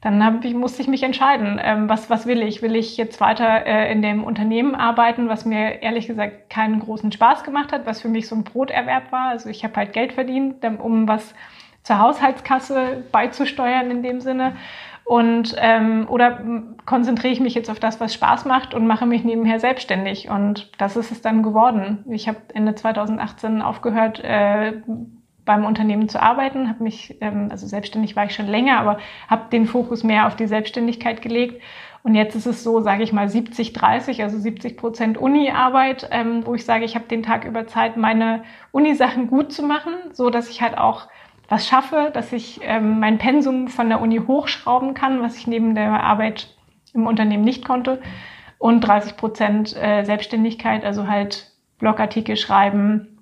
dann 0.00 0.24
hab 0.24 0.44
ich, 0.44 0.54
musste 0.54 0.82
ich 0.82 0.88
mich 0.88 1.02
entscheiden, 1.02 1.60
ähm, 1.62 1.88
was, 1.88 2.10
was 2.10 2.26
will 2.26 2.42
ich? 2.42 2.62
Will 2.62 2.76
ich 2.76 2.96
jetzt 2.96 3.20
weiter 3.20 3.66
äh, 3.66 3.90
in 3.90 4.02
dem 4.02 4.24
Unternehmen 4.24 4.74
arbeiten, 4.74 5.28
was 5.28 5.44
mir 5.44 5.82
ehrlich 5.82 6.06
gesagt 6.06 6.50
keinen 6.50 6.80
großen 6.80 7.12
Spaß 7.12 7.44
gemacht 7.44 7.72
hat, 7.72 7.86
was 7.86 8.02
für 8.02 8.08
mich 8.08 8.28
so 8.28 8.36
ein 8.36 8.44
Broterwerb 8.44 9.10
war. 9.10 9.28
Also 9.28 9.48
ich 9.48 9.64
habe 9.64 9.76
halt 9.76 9.92
Geld 9.92 10.12
verdient, 10.12 10.64
um 10.64 11.08
was 11.08 11.34
zur 11.82 11.98
Haushaltskasse 11.98 13.04
beizusteuern 13.12 13.90
in 13.90 14.02
dem 14.02 14.20
Sinne. 14.20 14.56
Und 15.04 15.54
ähm, 15.58 16.06
oder 16.08 16.42
konzentriere 16.84 17.32
ich 17.32 17.38
mich 17.38 17.54
jetzt 17.54 17.70
auf 17.70 17.78
das, 17.78 18.00
was 18.00 18.12
Spaß 18.12 18.44
macht 18.44 18.74
und 18.74 18.88
mache 18.88 19.06
mich 19.06 19.22
nebenher 19.22 19.60
selbstständig. 19.60 20.28
Und 20.28 20.68
das 20.78 20.96
ist 20.96 21.12
es 21.12 21.22
dann 21.22 21.44
geworden. 21.44 22.04
Ich 22.10 22.26
habe 22.26 22.38
Ende 22.52 22.74
2018 22.74 23.62
aufgehört, 23.62 24.18
äh, 24.24 24.82
beim 25.46 25.64
Unternehmen 25.64 26.10
zu 26.10 26.20
arbeiten, 26.20 26.68
habe 26.68 26.82
mich, 26.82 27.16
ähm, 27.22 27.48
also 27.50 27.66
selbstständig 27.66 28.14
war 28.16 28.26
ich 28.26 28.34
schon 28.34 28.48
länger, 28.48 28.78
aber 28.78 28.98
habe 29.28 29.48
den 29.50 29.66
Fokus 29.66 30.04
mehr 30.04 30.26
auf 30.26 30.36
die 30.36 30.46
Selbstständigkeit 30.46 31.22
gelegt. 31.22 31.62
Und 32.02 32.14
jetzt 32.14 32.34
ist 32.36 32.46
es 32.46 32.62
so, 32.62 32.82
sage 32.82 33.02
ich 33.02 33.12
mal, 33.12 33.28
70, 33.28 33.72
30, 33.72 34.22
also 34.22 34.38
70 34.38 34.76
Prozent 34.76 35.18
Uni-Arbeit, 35.18 36.08
ähm, 36.10 36.44
wo 36.44 36.54
ich 36.54 36.64
sage, 36.64 36.84
ich 36.84 36.94
habe 36.94 37.06
den 37.06 37.22
Tag 37.22 37.44
über 37.44 37.66
Zeit, 37.66 37.96
meine 37.96 38.44
Uni-Sachen 38.72 39.28
gut 39.28 39.52
zu 39.52 39.62
machen, 39.62 39.92
so 40.12 40.30
dass 40.30 40.50
ich 40.50 40.60
halt 40.60 40.76
auch 40.76 41.08
was 41.48 41.66
schaffe, 41.66 42.10
dass 42.12 42.32
ich 42.32 42.60
ähm, 42.62 43.00
mein 43.00 43.18
Pensum 43.18 43.68
von 43.68 43.88
der 43.88 44.00
Uni 44.00 44.18
hochschrauben 44.18 44.94
kann, 44.94 45.22
was 45.22 45.36
ich 45.36 45.46
neben 45.46 45.74
der 45.74 46.02
Arbeit 46.02 46.48
im 46.92 47.06
Unternehmen 47.06 47.44
nicht 47.44 47.64
konnte. 47.64 48.00
Und 48.58 48.80
30 48.80 49.16
Prozent 49.16 49.76
äh, 49.76 50.02
Selbstständigkeit, 50.04 50.84
also 50.84 51.06
halt 51.08 51.52
Blogartikel 51.78 52.36
schreiben, 52.36 53.15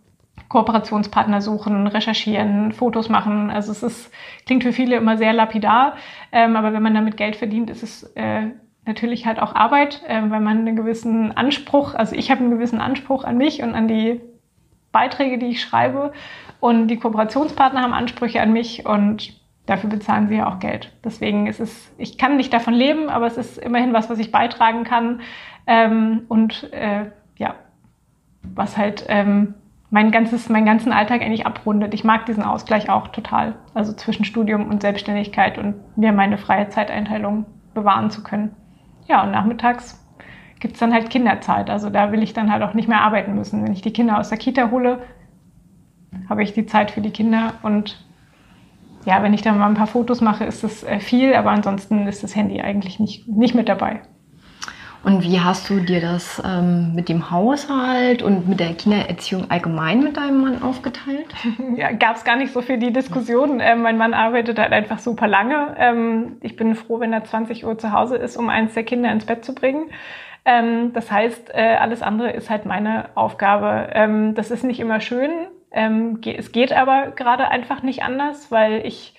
Kooperationspartner 0.48 1.40
suchen, 1.40 1.86
recherchieren, 1.86 2.72
Fotos 2.72 3.08
machen. 3.08 3.50
Also 3.50 3.72
es 3.72 3.82
ist, 3.82 4.12
klingt 4.46 4.62
für 4.62 4.72
viele 4.72 4.96
immer 4.96 5.16
sehr 5.16 5.32
lapidar, 5.32 5.96
ähm, 6.32 6.56
aber 6.56 6.72
wenn 6.72 6.82
man 6.82 6.94
damit 6.94 7.16
Geld 7.16 7.36
verdient, 7.36 7.70
ist 7.70 7.82
es 7.82 8.02
äh, 8.14 8.48
natürlich 8.86 9.26
halt 9.26 9.40
auch 9.40 9.54
Arbeit, 9.54 10.02
äh, 10.06 10.20
weil 10.28 10.40
man 10.40 10.58
einen 10.58 10.76
gewissen 10.76 11.36
Anspruch, 11.36 11.94
also 11.94 12.14
ich 12.14 12.30
habe 12.30 12.40
einen 12.40 12.50
gewissen 12.50 12.80
Anspruch 12.80 13.24
an 13.24 13.36
mich 13.36 13.62
und 13.62 13.74
an 13.74 13.88
die 13.88 14.20
Beiträge, 14.92 15.38
die 15.38 15.46
ich 15.46 15.60
schreibe 15.60 16.12
und 16.60 16.88
die 16.88 16.98
Kooperationspartner 16.98 17.82
haben 17.82 17.94
Ansprüche 17.94 18.40
an 18.40 18.52
mich 18.52 18.86
und 18.86 19.40
dafür 19.66 19.90
bezahlen 19.90 20.28
sie 20.28 20.36
ja 20.36 20.48
auch 20.48 20.60
Geld. 20.60 20.92
Deswegen 21.04 21.46
ist 21.46 21.60
es, 21.60 21.92
ich 21.98 22.18
kann 22.18 22.36
nicht 22.36 22.52
davon 22.52 22.74
leben, 22.74 23.08
aber 23.08 23.26
es 23.26 23.36
ist 23.36 23.58
immerhin 23.58 23.92
was, 23.92 24.10
was 24.10 24.18
ich 24.18 24.30
beitragen 24.30 24.84
kann 24.84 25.20
ähm, 25.66 26.22
und 26.28 26.72
äh, 26.72 27.06
ja, 27.38 27.56
was 28.42 28.76
halt 28.76 29.06
ähm, 29.08 29.54
mein 29.94 30.10
ganzes, 30.10 30.48
meinen 30.48 30.66
ganzen 30.66 30.92
Alltag 30.92 31.22
eigentlich 31.22 31.46
abrundet. 31.46 31.94
Ich 31.94 32.02
mag 32.02 32.26
diesen 32.26 32.42
Ausgleich 32.42 32.90
auch 32.90 33.06
total. 33.06 33.54
Also 33.74 33.92
zwischen 33.92 34.24
Studium 34.24 34.66
und 34.66 34.82
Selbstständigkeit 34.82 35.56
und 35.56 35.76
mir 35.96 36.12
meine 36.12 36.36
freie 36.36 36.68
Zeiteinteilung 36.68 37.46
bewahren 37.74 38.10
zu 38.10 38.24
können. 38.24 38.56
Ja, 39.06 39.22
und 39.22 39.30
nachmittags 39.30 40.04
gibt 40.58 40.74
es 40.74 40.80
dann 40.80 40.92
halt 40.92 41.10
Kinderzeit. 41.10 41.70
Also 41.70 41.90
da 41.90 42.10
will 42.10 42.24
ich 42.24 42.32
dann 42.32 42.50
halt 42.50 42.64
auch 42.64 42.74
nicht 42.74 42.88
mehr 42.88 43.02
arbeiten 43.02 43.36
müssen. 43.36 43.62
Wenn 43.62 43.72
ich 43.72 43.82
die 43.82 43.92
Kinder 43.92 44.18
aus 44.18 44.30
der 44.30 44.38
Kita 44.38 44.72
hole, 44.72 44.98
habe 46.28 46.42
ich 46.42 46.54
die 46.54 46.66
Zeit 46.66 46.90
für 46.90 47.00
die 47.00 47.12
Kinder 47.12 47.52
und 47.62 48.04
ja, 49.04 49.22
wenn 49.22 49.32
ich 49.32 49.42
dann 49.42 49.60
mal 49.60 49.68
ein 49.68 49.74
paar 49.74 49.86
Fotos 49.86 50.20
mache, 50.20 50.44
ist 50.44 50.64
das 50.64 50.82
äh, 50.82 50.98
viel, 50.98 51.34
aber 51.34 51.52
ansonsten 51.52 52.08
ist 52.08 52.24
das 52.24 52.34
Handy 52.34 52.60
eigentlich 52.60 52.98
nicht, 52.98 53.28
nicht 53.28 53.54
mit 53.54 53.68
dabei. 53.68 54.00
Und 55.04 55.22
wie 55.22 55.38
hast 55.38 55.68
du 55.68 55.80
dir 55.80 56.00
das 56.00 56.42
ähm, 56.44 56.94
mit 56.94 57.10
dem 57.10 57.30
Haushalt 57.30 58.22
und 58.22 58.48
mit 58.48 58.58
der 58.58 58.72
Kindererziehung 58.72 59.50
allgemein 59.50 60.02
mit 60.02 60.16
deinem 60.16 60.40
Mann 60.40 60.62
aufgeteilt? 60.62 61.26
Ja, 61.76 61.92
gab 61.92 62.16
es 62.16 62.24
gar 62.24 62.36
nicht 62.36 62.52
so 62.52 62.62
viel 62.62 62.78
die 62.78 62.92
Diskussion. 62.92 63.60
Ähm, 63.60 63.82
mein 63.82 63.98
Mann 63.98 64.14
arbeitet 64.14 64.58
halt 64.58 64.72
einfach 64.72 64.98
super 64.98 65.26
lange. 65.26 65.74
Ähm, 65.78 66.36
ich 66.40 66.56
bin 66.56 66.74
froh, 66.74 67.00
wenn 67.00 67.12
er 67.12 67.24
20 67.24 67.66
Uhr 67.66 67.76
zu 67.78 67.92
Hause 67.92 68.16
ist, 68.16 68.36
um 68.36 68.48
eins 68.48 68.74
der 68.74 68.84
Kinder 68.84 69.12
ins 69.12 69.26
Bett 69.26 69.44
zu 69.44 69.54
bringen. 69.54 69.90
Ähm, 70.44 70.92
das 70.92 71.10
heißt, 71.10 71.50
äh, 71.52 71.76
alles 71.76 72.00
andere 72.00 72.30
ist 72.30 72.48
halt 72.48 72.64
meine 72.64 73.08
Aufgabe. 73.14 73.90
Ähm, 73.92 74.34
das 74.34 74.50
ist 74.50 74.64
nicht 74.64 74.80
immer 74.80 75.00
schön. 75.00 75.30
Ähm, 75.70 76.20
es 76.24 76.52
geht 76.52 76.72
aber 76.72 77.10
gerade 77.10 77.48
einfach 77.48 77.82
nicht 77.82 78.02
anders, 78.02 78.50
weil 78.50 78.86
ich 78.86 79.14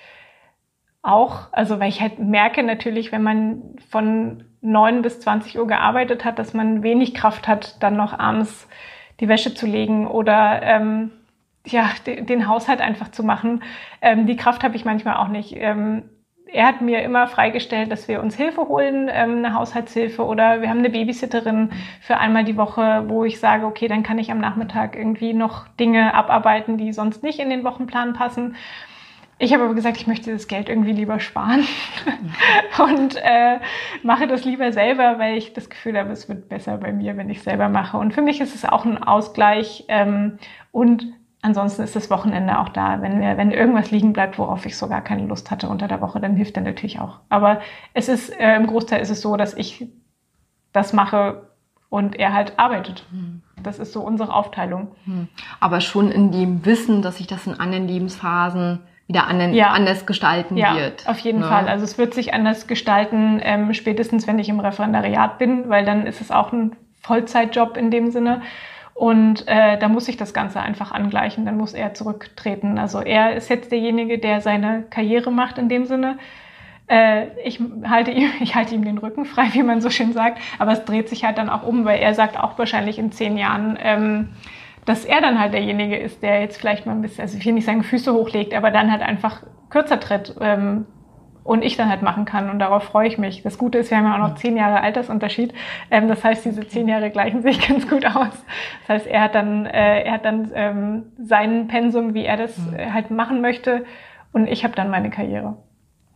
auch, 1.01 1.49
also 1.51 1.79
weil 1.79 1.89
ich 1.89 2.01
halt 2.01 2.19
merke 2.19 2.63
natürlich, 2.63 3.11
wenn 3.11 3.23
man 3.23 3.75
von 3.89 4.45
neun 4.65 5.01
bis 5.01 5.19
20 5.19 5.57
Uhr 5.59 5.67
gearbeitet 5.67 6.25
hat, 6.25 6.39
dass 6.39 6.53
man 6.53 6.83
wenig 6.83 7.13
Kraft 7.13 7.47
hat, 7.47 7.81
dann 7.81 7.95
noch 7.95 8.17
abends 8.17 8.67
die 9.19 9.27
Wäsche 9.27 9.53
zu 9.53 9.65
legen 9.65 10.07
oder 10.07 10.61
ähm, 10.61 11.11
ja, 11.65 11.89
den 12.05 12.47
Haushalt 12.47 12.81
einfach 12.81 13.09
zu 13.11 13.23
machen. 13.23 13.63
Ähm, 14.01 14.25
die 14.27 14.35
Kraft 14.35 14.63
habe 14.63 14.75
ich 14.75 14.85
manchmal 14.85 15.17
auch 15.17 15.29
nicht. 15.29 15.55
Ähm, 15.55 16.03
er 16.47 16.67
hat 16.67 16.81
mir 16.81 17.01
immer 17.01 17.27
freigestellt, 17.27 17.91
dass 17.91 18.07
wir 18.07 18.21
uns 18.21 18.35
Hilfe 18.35 18.67
holen, 18.67 19.09
ähm, 19.11 19.37
eine 19.37 19.53
Haushaltshilfe 19.53 20.23
oder 20.23 20.61
wir 20.61 20.69
haben 20.69 20.79
eine 20.79 20.89
Babysitterin 20.89 21.71
für 22.01 22.17
einmal 22.17 22.43
die 22.45 22.57
Woche, 22.57 23.05
wo 23.07 23.25
ich 23.25 23.39
sage, 23.39 23.65
okay, 23.65 23.87
dann 23.87 24.03
kann 24.03 24.19
ich 24.19 24.31
am 24.31 24.39
Nachmittag 24.39 24.95
irgendwie 24.95 25.33
noch 25.33 25.67
Dinge 25.79 26.13
abarbeiten, 26.13 26.77
die 26.77 26.93
sonst 26.93 27.23
nicht 27.23 27.39
in 27.39 27.49
den 27.49 27.63
Wochenplan 27.63 28.13
passen. 28.13 28.55
Ich 29.37 29.53
habe 29.53 29.63
aber 29.65 29.73
gesagt, 29.73 29.97
ich 29.97 30.07
möchte 30.07 30.31
das 30.31 30.47
Geld 30.47 30.69
irgendwie 30.69 30.93
lieber 30.93 31.19
sparen 31.19 31.65
und 32.77 33.17
äh, 33.17 33.59
mache 34.01 34.27
das 34.27 34.45
lieber 34.45 34.71
selber, 34.71 35.19
weil 35.19 35.37
ich 35.37 35.51
das 35.51 35.69
Gefühl 35.69 35.97
habe, 35.97 36.11
es 36.11 36.29
wird 36.29 36.47
besser 36.47 36.77
bei 36.77 36.93
mir, 36.93 37.17
wenn 37.17 37.29
ich 37.29 37.39
es 37.39 37.43
selber 37.43 37.67
mache. 37.67 37.97
Und 37.97 38.13
für 38.13 38.21
mich 38.21 38.39
ist 38.39 38.55
es 38.55 38.63
auch 38.63 38.85
ein 38.85 39.01
Ausgleich 39.03 39.83
ähm, 39.89 40.37
und 40.71 41.05
ansonsten 41.41 41.83
ist 41.83 41.97
das 41.97 42.09
Wochenende 42.09 42.59
auch 42.59 42.69
da. 42.69 43.01
Wenn, 43.01 43.19
wir, 43.19 43.37
wenn 43.37 43.51
irgendwas 43.51 43.91
liegen 43.91 44.13
bleibt, 44.13 44.39
worauf 44.39 44.65
ich 44.65 44.77
so 44.77 44.87
gar 44.87 45.01
keine 45.01 45.27
Lust 45.27 45.51
hatte 45.51 45.67
unter 45.67 45.89
der 45.89 45.99
Woche, 45.99 46.21
dann 46.21 46.37
hilft 46.37 46.55
er 46.55 46.63
natürlich 46.63 46.99
auch. 47.01 47.19
Aber 47.27 47.59
es 47.93 48.07
ist 48.07 48.29
äh, 48.39 48.55
im 48.55 48.67
Großteil 48.67 49.01
ist 49.01 49.11
es 49.11 49.21
so, 49.21 49.35
dass 49.35 49.53
ich 49.53 49.85
das 50.71 50.93
mache 50.93 51.49
und 51.89 52.15
er 52.17 52.33
halt 52.33 52.57
arbeitet. 52.57 53.05
Hm. 53.11 53.41
Das 53.61 53.79
ist 53.79 53.91
so 53.91 54.01
unsere 54.01 54.33
Aufteilung. 54.33 54.95
Hm. 55.03 55.27
Aber 55.59 55.81
schon 55.81 56.09
in 56.09 56.31
dem 56.31 56.65
Wissen, 56.65 57.01
dass 57.01 57.19
ich 57.19 57.27
das 57.27 57.47
in 57.47 57.59
anderen 57.59 57.87
Lebensphasen 57.87 58.79
wieder 59.07 59.27
an, 59.27 59.53
ja. 59.53 59.69
anders 59.69 60.05
gestalten 60.05 60.57
ja, 60.57 60.75
wird. 60.75 61.07
Auf 61.07 61.19
jeden 61.19 61.41
ne? 61.41 61.47
Fall. 61.47 61.67
Also 61.67 61.83
es 61.83 61.97
wird 61.97 62.13
sich 62.13 62.33
anders 62.33 62.67
gestalten, 62.67 63.39
ähm, 63.43 63.73
spätestens 63.73 64.27
wenn 64.27 64.39
ich 64.39 64.49
im 64.49 64.59
Referendariat 64.59 65.37
bin, 65.37 65.69
weil 65.69 65.85
dann 65.85 66.07
ist 66.07 66.21
es 66.21 66.31
auch 66.31 66.51
ein 66.51 66.75
Vollzeitjob 67.01 67.77
in 67.77 67.91
dem 67.91 68.09
Sinne. 68.09 68.41
Und 68.95 69.47
äh, 69.47 69.77
da 69.77 69.89
muss 69.89 70.07
ich 70.07 70.17
das 70.17 70.33
Ganze 70.33 70.61
einfach 70.61 70.91
angleichen, 70.91 71.45
dann 71.45 71.57
muss 71.57 71.73
er 71.73 71.93
zurücktreten. 71.93 72.79
Also 72.79 73.01
er 73.01 73.35
ist 73.35 73.49
jetzt 73.49 73.71
derjenige, 73.71 74.17
der 74.17 74.41
seine 74.41 74.83
Karriere 74.89 75.31
macht 75.31 75.57
in 75.57 75.69
dem 75.69 75.85
Sinne. 75.85 76.17
Äh, 76.87 77.27
ich, 77.43 77.59
halte 77.87 78.11
ihm, 78.11 78.29
ich 78.39 78.55
halte 78.55 78.73
ihm 78.73 78.85
den 78.85 78.97
Rücken 78.97 79.25
frei, 79.25 79.49
wie 79.51 79.63
man 79.63 79.81
so 79.81 79.89
schön 79.89 80.13
sagt, 80.13 80.41
aber 80.59 80.71
es 80.71 80.85
dreht 80.85 81.09
sich 81.09 81.25
halt 81.25 81.37
dann 81.37 81.49
auch 81.49 81.63
um, 81.63 81.85
weil 81.85 81.99
er 81.99 82.13
sagt 82.13 82.39
auch 82.39 82.57
wahrscheinlich 82.57 82.97
in 82.97 83.11
zehn 83.11 83.37
Jahren, 83.37 83.77
ähm, 83.81 84.29
dass 84.85 85.05
er 85.05 85.21
dann 85.21 85.39
halt 85.39 85.53
derjenige 85.53 85.97
ist, 85.97 86.21
der 86.21 86.41
jetzt 86.41 86.57
vielleicht 86.57 86.85
mal 86.85 86.93
ein 86.93 87.01
bisschen, 87.01 87.21
also 87.21 87.37
ich 87.37 87.45
will 87.45 87.53
nicht 87.53 87.65
sagen 87.65 87.83
Füße 87.83 88.13
hochlegt, 88.13 88.53
aber 88.53 88.71
dann 88.71 88.91
halt 88.91 89.01
einfach 89.01 89.43
kürzer 89.69 89.99
tritt. 89.99 90.35
Ähm, 90.39 90.85
und 91.45 91.63
ich 91.63 91.77
dann 91.77 91.89
halt 91.89 92.01
machen 92.01 92.25
kann. 92.25 92.49
Und 92.49 92.59
darauf 92.59 92.83
freue 92.83 93.07
ich 93.07 93.19
mich. 93.19 93.43
Das 93.43 93.59
Gute 93.59 93.77
ist, 93.77 93.91
wir 93.91 93.97
haben 93.97 94.05
ja 94.05 94.15
auch 94.15 94.29
noch 94.29 94.35
zehn 94.35 94.57
Jahre 94.57 94.81
Altersunterschied. 94.81 95.53
Ähm, 95.91 96.07
das 96.07 96.23
heißt, 96.23 96.43
diese 96.43 96.67
zehn 96.67 96.87
Jahre 96.87 97.11
gleichen 97.11 97.43
sich 97.43 97.65
ganz 97.67 97.87
gut 97.87 98.05
aus. 98.05 98.43
Das 98.81 98.89
heißt, 98.89 99.07
er 99.07 99.21
hat 99.21 99.35
dann, 99.35 99.67
äh, 99.67 100.01
er 100.01 100.13
hat 100.13 100.25
dann 100.25 100.51
ähm, 100.55 101.03
sein 101.19 101.67
Pensum, 101.67 102.15
wie 102.15 102.25
er 102.25 102.35
das 102.35 102.57
äh, 102.73 102.89
halt 102.91 103.11
machen 103.11 103.41
möchte. 103.41 103.85
Und 104.33 104.47
ich 104.47 104.63
habe 104.63 104.75
dann 104.75 104.89
meine 104.89 105.11
Karriere. 105.11 105.57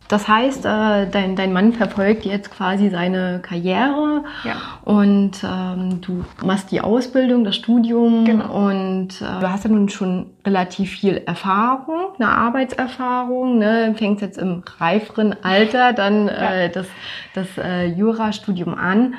Das 0.09 0.27
heißt, 0.27 0.65
äh, 0.65 1.07
dein, 1.07 1.35
dein 1.35 1.53
Mann 1.53 1.71
verfolgt 1.71 2.25
jetzt 2.25 2.49
quasi 2.49 2.89
seine 2.89 3.41
Karriere 3.43 4.23
ja. 4.43 4.55
und 4.83 5.43
ähm, 5.43 6.01
du 6.01 6.25
machst 6.43 6.71
die 6.71 6.81
Ausbildung, 6.81 7.43
das 7.43 7.55
Studium 7.55 8.25
genau. 8.25 8.69
und 8.69 9.21
äh, 9.21 9.39
du 9.39 9.51
hast 9.51 9.65
ja 9.65 9.69
nun 9.69 9.87
schon 9.87 10.31
relativ 10.43 10.89
viel 10.89 11.21
Erfahrung, 11.27 12.15
eine 12.17 12.29
Arbeitserfahrung, 12.29 13.59
ne? 13.59 13.93
fängst 13.95 14.23
jetzt 14.23 14.39
im 14.39 14.63
reiferen 14.79 15.35
Alter 15.43 15.93
dann 15.93 16.25
ja. 16.25 16.53
äh, 16.53 16.69
das, 16.71 16.87
das 17.35 17.47
äh, 17.59 17.85
Jurastudium 17.85 18.73
an 18.73 19.13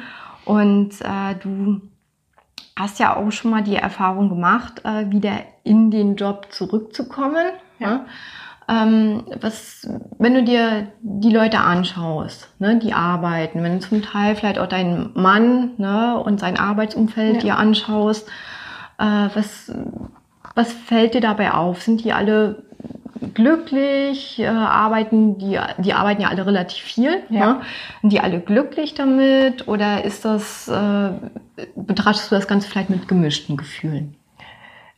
und 0.45 1.01
äh, 1.03 1.37
du 1.41 1.83
hast 2.77 2.99
ja 2.99 3.15
auch 3.15 3.31
schon 3.31 3.53
mal 3.53 3.63
die 3.63 3.77
Erfahrung 3.77 4.29
gemacht, 4.29 4.85
äh, 4.85 5.09
wieder 5.09 5.35
in 5.63 5.93
den 5.93 6.17
Job 6.17 6.49
zurückzukommen. 6.51 7.47
Ja. 7.79 7.89
ja? 7.89 8.07
Ähm, 8.71 9.25
was, 9.41 9.89
wenn 10.19 10.35
du 10.35 10.45
dir 10.45 10.87
die 11.01 11.33
Leute 11.33 11.59
anschaust, 11.59 12.49
ne, 12.61 12.79
die 12.79 12.93
arbeiten, 12.93 13.63
wenn 13.65 13.75
du 13.75 13.81
zum 13.81 14.03
Teil 14.03 14.37
vielleicht 14.37 14.59
auch 14.59 14.69
deinen 14.69 15.11
Mann 15.15 15.73
ne, 15.79 16.19
und 16.19 16.39
sein 16.39 16.57
Arbeitsumfeld 16.57 17.37
ja. 17.37 17.41
dir 17.41 17.57
anschaust, 17.57 18.29
äh, 18.99 19.29
was, 19.35 19.73
was 20.55 20.73
fällt 20.73 21.15
dir 21.15 21.21
dabei 21.21 21.53
auf? 21.53 21.83
Sind 21.83 22.05
die 22.05 22.13
alle 22.13 22.63
glücklich, 23.35 24.39
äh, 24.39 24.47
arbeiten, 24.47 25.39
die, 25.39 25.59
die 25.79 25.93
arbeiten 25.93 26.23
ja 26.23 26.29
alle 26.29 26.47
relativ 26.47 26.85
viel, 26.85 27.23
ja. 27.29 27.55
ne? 27.55 27.61
sind 28.03 28.13
die 28.13 28.21
alle 28.21 28.41
glücklich 28.41 28.95
damit 28.95 29.67
oder 29.67 30.05
ist 30.05 30.25
das, 30.25 30.69
äh, 30.69 31.11
betrachtest 31.75 32.31
du 32.31 32.37
das 32.37 32.47
Ganze 32.47 32.69
vielleicht 32.69 32.91
mit 32.91 33.09
gemischten 33.09 33.57
Gefühlen? 33.57 34.15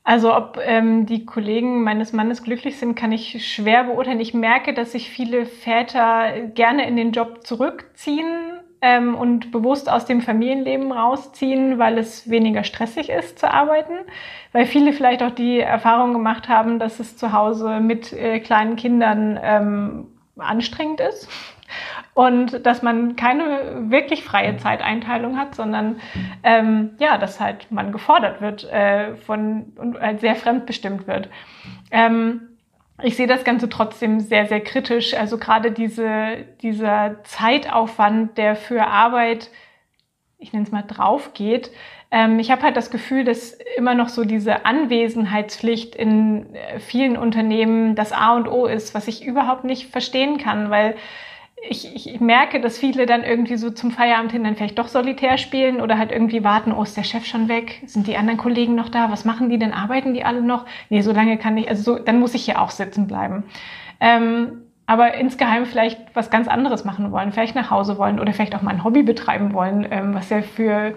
Also 0.05 0.35
ob 0.35 0.59
ähm, 0.61 1.07
die 1.07 1.25
Kollegen 1.25 1.85
meines 1.85 2.13
Mannes 2.13 2.43
glücklich 2.43 2.77
sind, 2.77 2.97
kann 2.97 3.13
ich 3.13 3.47
schwer 3.47 3.85
beurteilen. 3.85 4.19
Ich 4.19 4.35
merke, 4.35 4.75
dass 4.75 4.93
sich 4.93 5.11
viele 5.11 5.47
Väter 5.47 6.49
gerne 6.55 6.89
in 6.89 6.97
den 6.97 7.13
Job 7.13 7.47
zurückziehen 7.47 8.61
ähm, 8.81 9.15
und 9.15 9.53
bewusst 9.53 9.89
aus 9.89 10.05
dem 10.05 10.21
Familienleben 10.21 10.91
rausziehen, 10.91 11.79
weil 11.79 11.99
es 11.99 12.29
weniger 12.29 12.65
stressig 12.65 13.11
ist 13.11 13.39
zu 13.39 13.49
arbeiten. 13.49 13.95
Weil 14.51 14.67
viele 14.67 14.93
vielleicht 14.93 15.23
auch 15.23 15.31
die 15.31 15.61
Erfahrung 15.61 16.13
gemacht 16.13 16.49
haben, 16.49 16.81
dass 16.81 16.99
es 16.99 17.17
zu 17.17 17.33
Hause 17.33 17.79
mit 17.79 18.13
äh, 18.13 18.41
kleinen 18.41 18.75
Kindern 18.75 19.39
ähm, 19.41 20.07
anstrengend 20.37 21.01
ist 21.01 21.29
und 22.15 22.67
dass 22.67 22.83
man 22.83 23.17
keine 23.17 23.91
wirklich 23.91 24.25
freie 24.25 24.57
Zeiteinteilung 24.57 25.37
hat, 25.37 25.55
sondern 25.55 26.01
ähm, 26.43 26.91
ja, 26.99 27.19
dass 27.19 27.41
halt 27.41 27.71
man 27.71 27.93
gefordert 27.93 28.41
wird 28.41 28.65
äh, 28.65 29.17
von 29.17 29.73
und 29.77 30.01
halt 30.01 30.21
sehr 30.21 30.37
fremdbestimmt 30.37 31.07
wird. 31.07 31.29
Ähm, 31.91 32.49
ich 33.03 33.17
sehe 33.17 33.27
das 33.27 33.45
Ganze 33.45 33.69
trotzdem 33.69 34.21
sehr, 34.21 34.47
sehr 34.47 34.61
kritisch. 34.61 35.15
Also 35.15 35.39
gerade 35.39 35.73
diese, 35.73 36.45
dieser 36.63 37.23
Zeitaufwand, 37.25 38.39
der 38.39 38.55
für 38.57 38.87
Arbeit, 38.87 39.51
ich 40.39 40.53
nenne 40.53 40.65
es 40.65 40.73
mal, 40.73 40.83
drauf 40.83 41.33
geht. 41.35 41.71
Ähm, 42.11 42.39
ich 42.39 42.51
habe 42.51 42.63
halt 42.63 42.77
das 42.77 42.91
Gefühl, 42.91 43.25
dass 43.25 43.59
immer 43.77 43.95
noch 43.95 44.09
so 44.09 44.25
diese 44.25 44.67
Anwesenheitspflicht 44.67 45.97
in 45.97 46.55
äh, 46.55 46.79
vielen 46.79 47.17
Unternehmen 47.17 47.95
das 47.95 48.13
A 48.13 48.37
und 48.37 48.49
O 48.49 48.67
ist, 48.67 48.95
was 48.95 49.09
ich 49.09 49.25
überhaupt 49.25 49.65
nicht 49.65 49.91
verstehen 49.91 50.39
kann, 50.39 50.71
weil 50.71 50.95
ich, 51.69 51.95
ich 51.95 52.21
merke, 52.21 52.61
dass 52.61 52.79
viele 52.79 53.07
dann 53.07 53.23
irgendwie 53.23 53.57
so 53.57 53.71
zum 53.71 53.91
Feierabend 53.91 54.33
hin 54.33 54.45
dann 54.45 54.57
vielleicht 54.57 54.79
doch 54.79 54.89
solitär 54.89 55.39
spielen 55.39 55.81
oder 55.81 55.97
halt 55.97 56.11
irgendwie 56.11 56.43
warten, 56.43 56.73
oh, 56.73 56.83
ist 56.83 56.97
der 56.97 57.05
Chef 57.05 57.25
schon 57.25 57.49
weg? 57.49 57.83
Sind 57.87 58.07
die 58.07 58.17
anderen 58.17 58.39
Kollegen 58.39 58.75
noch 58.75 58.89
da? 58.89 59.11
Was 59.11 59.25
machen 59.25 59.49
die 59.49 59.59
denn? 59.59 59.73
Arbeiten 59.73 60.15
die 60.15 60.25
alle 60.25 60.43
noch? 60.43 60.67
Nee, 60.91 61.03
so 61.03 61.13
lange 61.13 61.39
kann 61.39 61.57
ich, 61.57 61.69
also 61.69 61.83
so, 61.83 61.99
dann 61.99 62.19
muss 62.19 62.35
ich 62.35 62.45
hier 62.45 62.61
auch 62.61 62.71
sitzen 62.71 63.07
bleiben. 63.07 63.45
Ähm, 64.01 64.63
aber 64.87 65.15
insgeheim 65.15 65.65
vielleicht 65.65 66.01
was 66.15 66.31
ganz 66.31 66.49
anderes 66.49 66.85
machen 66.85 67.13
wollen, 67.13 67.33
vielleicht 67.33 67.55
nach 67.55 67.71
Hause 67.71 67.97
wollen 67.97 68.19
oder 68.19 68.33
vielleicht 68.33 68.57
auch 68.57 68.63
mal 68.63 68.73
ein 68.73 68.85
Hobby 68.85 69.05
betreiben 69.05 69.53
wollen, 69.53 69.87
ähm, 69.91 70.15
was 70.15 70.29
ja 70.31 70.43
für 70.43 70.97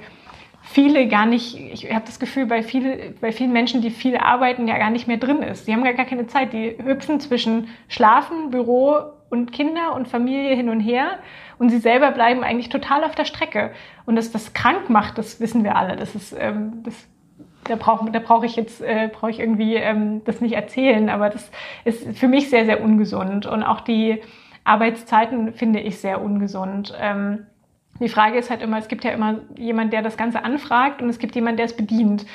viele 0.64 1.08
gar 1.08 1.28
nicht, 1.28 1.56
ich 1.56 1.94
habe 1.94 2.06
das 2.06 2.20
Gefühl, 2.20 2.48
bei, 2.48 2.64
viele, 2.64 3.14
bei 3.22 3.32
vielen 3.32 3.54
Menschen, 3.54 3.82
die 3.82 3.92
viel 3.92 4.18
arbeiten, 4.18 4.68
ja 4.68 4.80
gar 4.80 4.90
nicht 4.90 5.08
mehr 5.08 5.18
drin 5.18 5.44
ist. 5.44 5.68
Die 5.68 5.74
haben 5.74 5.84
gar 5.84 5.94
keine 5.94 6.26
Zeit. 6.26 6.54
Die 6.54 6.76
hüpfen 6.84 7.20
zwischen 7.20 7.68
Schlafen, 7.88 8.50
Büro 8.50 9.15
und 9.30 9.52
Kinder 9.52 9.96
und 9.96 10.08
Familie 10.08 10.56
hin 10.56 10.70
und 10.70 10.80
her 10.80 11.20
und 11.58 11.70
sie 11.70 11.80
selber 11.80 12.12
bleiben 12.12 12.44
eigentlich 12.44 12.70
total 12.70 13.04
auf 13.04 13.16
der 13.16 13.26
Strecke. 13.26 13.72
Und 14.06 14.16
dass 14.16 14.32
das 14.32 14.54
krank 14.54 14.90
macht, 14.90 15.18
das 15.18 15.40
wissen 15.40 15.64
wir 15.64 15.76
alle. 15.76 15.96
Das 15.96 16.16
ist, 16.16 16.36
ähm, 16.38 16.84
das, 16.84 17.08
da 17.66 17.76
brauche 17.76 18.12
da 18.12 18.20
brauch 18.20 18.44
ich 18.44 18.56
jetzt 18.56 18.82
äh, 18.82 19.10
brauche 19.12 19.32
ich 19.32 19.40
irgendwie 19.40 19.76
ähm, 19.76 20.24
das 20.26 20.42
nicht 20.42 20.54
erzählen, 20.54 21.10
aber 21.10 21.30
das 21.30 21.52
ist 21.84 22.18
für 22.18 22.28
mich 22.28 22.50
sehr, 22.50 22.66
sehr 22.66 22.84
ungesund. 22.84 23.46
Und 23.46 23.64
auch 23.64 23.82
die 23.82 24.22
Arbeitszeiten 24.64 25.54
finde 25.54 25.80
ich 25.80 26.00
sehr 26.00 26.22
ungesund. 26.22 26.94
Ähm, 27.00 27.46
die 28.00 28.10
Frage 28.10 28.38
ist 28.38 28.50
halt 28.50 28.62
immer, 28.62 28.78
es 28.78 28.90
gibt 28.90 29.06
ja 29.06 29.12
immer 29.12 29.40
jemand, 29.58 29.94
der 29.94 30.02
das 30.02 30.18
Ganze 30.18 30.44
anfragt 30.44 31.02
und 31.02 31.10
es 31.10 31.18
gibt 31.18 31.34
jemand, 31.34 31.60
der 31.60 31.66
es 31.66 31.76
bedient. 31.76 32.26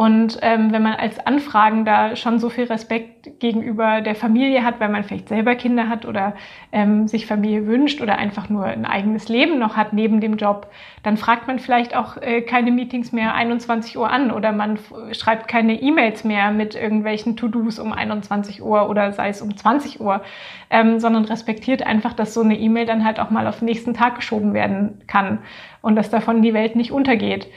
Und 0.00 0.38
ähm, 0.40 0.72
wenn 0.72 0.82
man 0.82 0.94
als 0.94 1.18
Anfragender 1.26 2.16
schon 2.16 2.38
so 2.38 2.48
viel 2.48 2.64
Respekt 2.64 3.38
gegenüber 3.38 4.00
der 4.00 4.14
Familie 4.14 4.64
hat, 4.64 4.80
weil 4.80 4.88
man 4.88 5.04
vielleicht 5.04 5.28
selber 5.28 5.54
Kinder 5.56 5.90
hat 5.90 6.06
oder 6.06 6.32
ähm, 6.72 7.06
sich 7.06 7.26
Familie 7.26 7.66
wünscht 7.66 8.00
oder 8.00 8.16
einfach 8.16 8.48
nur 8.48 8.64
ein 8.64 8.86
eigenes 8.86 9.28
Leben 9.28 9.58
noch 9.58 9.76
hat 9.76 9.92
neben 9.92 10.22
dem 10.22 10.38
Job, 10.38 10.68
dann 11.02 11.18
fragt 11.18 11.48
man 11.48 11.58
vielleicht 11.58 11.94
auch 11.94 12.16
äh, 12.16 12.40
keine 12.40 12.72
Meetings 12.72 13.12
mehr 13.12 13.34
21 13.34 13.98
Uhr 13.98 14.10
an 14.10 14.30
oder 14.30 14.52
man 14.52 14.78
schreibt 15.12 15.48
keine 15.48 15.78
E-Mails 15.82 16.24
mehr 16.24 16.50
mit 16.50 16.74
irgendwelchen 16.74 17.36
To-Dos 17.36 17.78
um 17.78 17.92
21 17.92 18.62
Uhr 18.62 18.88
oder 18.88 19.12
sei 19.12 19.28
es 19.28 19.42
um 19.42 19.54
20 19.54 20.00
Uhr, 20.00 20.22
ähm, 20.70 20.98
sondern 20.98 21.26
respektiert 21.26 21.82
einfach, 21.86 22.14
dass 22.14 22.32
so 22.32 22.40
eine 22.40 22.58
E-Mail 22.58 22.86
dann 22.86 23.04
halt 23.04 23.20
auch 23.20 23.28
mal 23.28 23.46
auf 23.46 23.58
den 23.58 23.66
nächsten 23.66 23.92
Tag 23.92 24.14
geschoben 24.14 24.54
werden 24.54 25.02
kann 25.06 25.40
und 25.82 25.94
dass 25.94 26.08
davon 26.08 26.40
die 26.40 26.54
Welt 26.54 26.74
nicht 26.74 26.90
untergeht. 26.90 27.48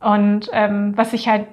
Und 0.00 0.50
ähm, 0.52 0.92
was 0.96 1.12
ich 1.12 1.28
halt 1.28 1.46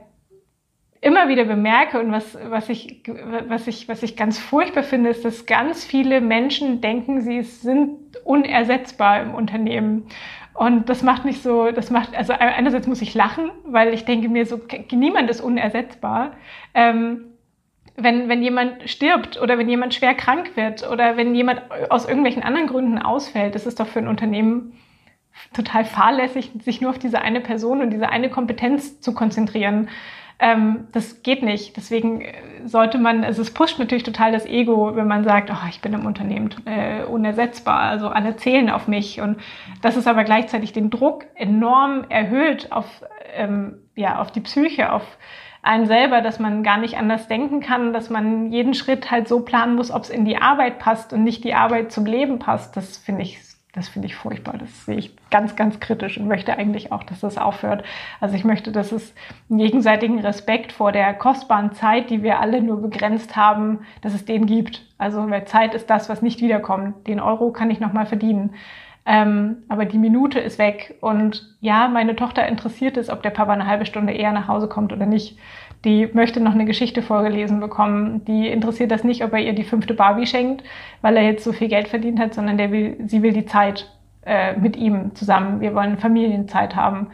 immer 1.03 1.27
wieder 1.27 1.43
bemerke 1.43 1.99
und 1.99 2.11
was, 2.11 2.37
was, 2.49 2.69
ich, 2.69 3.03
was, 3.47 3.67
ich, 3.67 3.89
was 3.89 4.03
ich 4.03 4.15
ganz 4.15 4.39
furchtbar 4.39 4.83
finde, 4.83 5.09
ist, 5.09 5.25
dass 5.25 5.45
ganz 5.45 5.83
viele 5.83 6.21
Menschen 6.21 6.79
denken, 6.79 7.21
sie 7.21 7.41
sind 7.41 8.17
unersetzbar 8.23 9.21
im 9.21 9.35
Unternehmen. 9.35 10.07
Und 10.53 10.87
das 10.87 11.03
macht 11.03 11.25
mich 11.25 11.41
so, 11.41 11.71
das 11.71 11.89
macht, 11.89 12.15
also 12.15 12.31
einerseits 12.33 12.87
muss 12.87 13.01
ich 13.01 13.13
lachen, 13.13 13.51
weil 13.65 13.93
ich 13.93 14.05
denke 14.05 14.29
mir 14.29 14.45
so, 14.45 14.61
niemand 14.91 15.29
ist 15.29 15.41
unersetzbar. 15.41 16.37
Ähm, 16.73 17.25
wenn, 17.97 18.29
wenn 18.29 18.41
jemand 18.41 18.89
stirbt 18.89 19.39
oder 19.41 19.57
wenn 19.57 19.67
jemand 19.67 19.93
schwer 19.93 20.13
krank 20.13 20.51
wird 20.55 20.89
oder 20.89 21.17
wenn 21.17 21.35
jemand 21.35 21.63
aus 21.89 22.07
irgendwelchen 22.07 22.43
anderen 22.43 22.67
Gründen 22.67 22.97
ausfällt, 22.97 23.55
das 23.55 23.65
ist 23.65 23.79
doch 23.79 23.87
für 23.87 23.99
ein 23.99 24.07
Unternehmen 24.07 24.73
total 25.53 25.83
fahrlässig, 25.83 26.51
sich 26.63 26.79
nur 26.79 26.91
auf 26.91 26.99
diese 26.99 27.21
eine 27.21 27.41
Person 27.41 27.81
und 27.81 27.89
diese 27.89 28.09
eine 28.09 28.29
Kompetenz 28.29 29.01
zu 29.01 29.13
konzentrieren. 29.13 29.89
Ähm, 30.43 30.89
das 30.91 31.23
geht 31.23 31.41
nicht. 31.41 31.77
Deswegen 31.77 32.19
äh, 32.19 32.33
sollte 32.65 32.97
man, 32.97 33.23
also 33.23 33.41
es 33.41 33.53
pusht 33.53 33.79
natürlich 33.79 34.03
total 34.03 34.33
das 34.33 34.45
Ego, 34.45 34.93
wenn 34.93 35.07
man 35.07 35.23
sagt, 35.23 35.49
oh, 35.49 35.67
ich 35.69 35.79
bin 35.79 35.93
im 35.93 36.05
Unternehmen 36.05 36.49
äh, 36.65 37.05
unersetzbar, 37.05 37.79
also 37.79 38.09
alle 38.09 38.35
zählen 38.35 38.69
auf 38.69 38.89
mich. 38.89 39.21
Und 39.21 39.37
das 39.81 39.95
ist 39.95 40.05
aber 40.05 40.25
gleichzeitig 40.25 40.73
den 40.73 40.89
Druck 40.89 41.25
enorm 41.35 42.03
erhöht 42.09 42.73
auf, 42.73 42.85
ähm, 43.33 43.75
ja, 43.95 44.19
auf 44.19 44.31
die 44.31 44.41
Psyche, 44.41 44.91
auf 44.91 45.17
einen 45.61 45.85
selber, 45.85 46.19
dass 46.19 46.39
man 46.39 46.61
gar 46.61 46.77
nicht 46.77 46.97
anders 46.97 47.29
denken 47.29 47.61
kann, 47.61 47.93
dass 47.93 48.09
man 48.09 48.51
jeden 48.51 48.73
Schritt 48.73 49.11
halt 49.11 49.29
so 49.29 49.39
planen 49.39 49.75
muss, 49.75 49.91
ob 49.91 50.03
es 50.03 50.09
in 50.09 50.25
die 50.25 50.35
Arbeit 50.35 50.77
passt 50.77 51.13
und 51.13 51.23
nicht 51.23 51.45
die 51.45 51.53
Arbeit 51.53 51.93
zum 51.93 52.05
Leben 52.05 52.37
passt. 52.37 52.75
Das 52.75 52.97
finde 52.97 53.21
ich 53.21 53.39
das 53.73 53.89
finde 53.89 54.05
ich 54.05 54.15
furchtbar. 54.15 54.55
Das 54.59 54.85
sehe 54.85 54.97
ich 54.97 55.15
ganz, 55.31 55.55
ganz 55.55 55.79
kritisch 55.79 56.19
und 56.19 56.27
möchte 56.27 56.55
eigentlich 56.55 56.91
auch, 56.91 57.03
dass 57.03 57.21
das 57.21 57.39
aufhört. 57.39 57.83
Also 58.21 58.35
ich 58.35 58.43
möchte, 58.43 58.71
dass 58.71 58.91
es 58.91 59.15
einen 59.49 59.59
gegenseitigen 59.59 60.19
Respekt 60.19 60.71
vor 60.71 60.91
der 60.91 61.11
kostbaren 61.15 61.73
Zeit, 61.73 62.11
die 62.11 62.21
wir 62.21 62.39
alle 62.39 62.61
nur 62.61 62.81
begrenzt 62.81 63.35
haben, 63.35 63.79
dass 64.01 64.13
es 64.13 64.25
den 64.25 64.45
gibt. 64.45 64.85
Also 64.99 65.27
weil 65.27 65.45
Zeit 65.45 65.73
ist 65.73 65.89
das, 65.89 66.07
was 66.07 66.21
nicht 66.21 66.39
wiederkommt. 66.39 67.07
Den 67.07 67.19
Euro 67.19 67.51
kann 67.51 67.71
ich 67.71 67.79
nochmal 67.79 68.05
verdienen. 68.05 68.53
Ähm, 69.07 69.63
aber 69.69 69.85
die 69.85 69.97
Minute 69.97 70.39
ist 70.39 70.59
weg. 70.59 70.95
Und 71.01 71.55
ja, 71.59 71.87
meine 71.87 72.15
Tochter 72.15 72.47
interessiert 72.47 72.95
es, 72.95 73.09
ob 73.09 73.23
der 73.23 73.31
Papa 73.31 73.53
eine 73.53 73.65
halbe 73.65 73.87
Stunde 73.87 74.13
eher 74.13 74.31
nach 74.33 74.47
Hause 74.47 74.69
kommt 74.69 74.93
oder 74.93 75.07
nicht 75.07 75.37
die 75.85 76.07
möchte 76.13 76.39
noch 76.39 76.53
eine 76.53 76.65
Geschichte 76.65 77.01
vorgelesen 77.01 77.59
bekommen. 77.59 78.23
Die 78.25 78.47
interessiert 78.47 78.91
das 78.91 79.03
nicht, 79.03 79.23
ob 79.23 79.33
er 79.33 79.39
ihr 79.39 79.53
die 79.53 79.63
fünfte 79.63 79.93
Barbie 79.93 80.25
schenkt, 80.25 80.63
weil 81.01 81.17
er 81.17 81.23
jetzt 81.23 81.43
so 81.43 81.51
viel 81.51 81.67
Geld 81.67 81.89
verdient 81.89 82.19
hat, 82.19 82.33
sondern 82.33 82.57
der 82.57 82.71
will, 82.71 82.97
sie 83.05 83.21
will 83.21 83.33
die 83.33 83.45
Zeit 83.45 83.91
äh, 84.25 84.57
mit 84.57 84.77
ihm 84.77 85.13
zusammen. 85.15 85.59
Wir 85.59 85.75
wollen 85.75 85.97
Familienzeit 85.97 86.75
haben. 86.75 87.07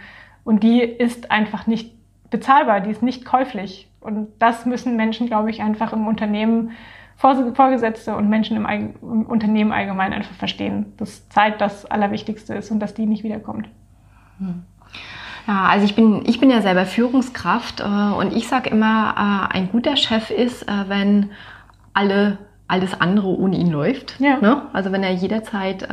Und 0.44 0.64
die 0.64 0.82
ist 0.82 1.32
einfach 1.32 1.66
nicht 1.66 1.94
bezahlbar, 2.30 2.82
die 2.82 2.92
ist 2.92 3.02
nicht 3.02 3.26
käuflich. 3.26 3.88
Und 4.02 4.28
das 4.40 4.66
müssen 4.66 4.96
Menschen, 4.96 5.28
glaube 5.28 5.50
ich, 5.50 5.62
einfach 5.62 5.94
im 5.94 6.08
Unternehmen 6.08 6.72
Vorgesetzte 7.18 8.16
und 8.16 8.30
Menschen 8.30 8.56
im, 8.56 8.66
im, 9.02 9.26
Unternehmen 9.26 9.74
allgemein 9.74 10.14
einfach 10.14 10.36
verstehen, 10.36 10.94
dass 10.96 11.28
Zeit 11.28 11.60
das 11.60 11.86
Allerwichtigste 11.86 12.54
ist 12.54 12.72
und 12.72 12.80
dass 12.80 12.94
die 12.94 13.06
nicht 13.06 13.26
wiederkommt. 13.26 13.68
Hm. 14.38 14.64
Ja, 15.48 15.66
also 15.66 15.86
ich 15.86 15.96
bin, 15.96 16.24
ich 16.26 16.40
bin 16.40 16.50
ja 16.50 16.62
selber 16.62 16.86
Führungskraft 16.86 17.82
äh, 17.82 17.84
und 17.84 18.36
ich 18.36 18.48
sage 18.48 18.70
immer, 18.70 19.50
äh, 19.52 19.58
ein 19.58 19.70
guter 19.72 19.98
Chef 19.98 20.30
ist, 20.30 20.64
äh, 20.64 20.86
wenn 20.88 21.32
alle 21.94 22.38
alles 22.70 23.02
andere 23.02 23.28
ohne 23.28 23.58
ihn 23.58 23.72
läuft. 23.72 24.20
Ja. 24.20 24.38
Ne? 24.38 24.62
Also 24.74 24.92
wenn 24.92 25.04
er 25.04 25.12
jederzeit 25.12 25.82
äh, 25.82 25.92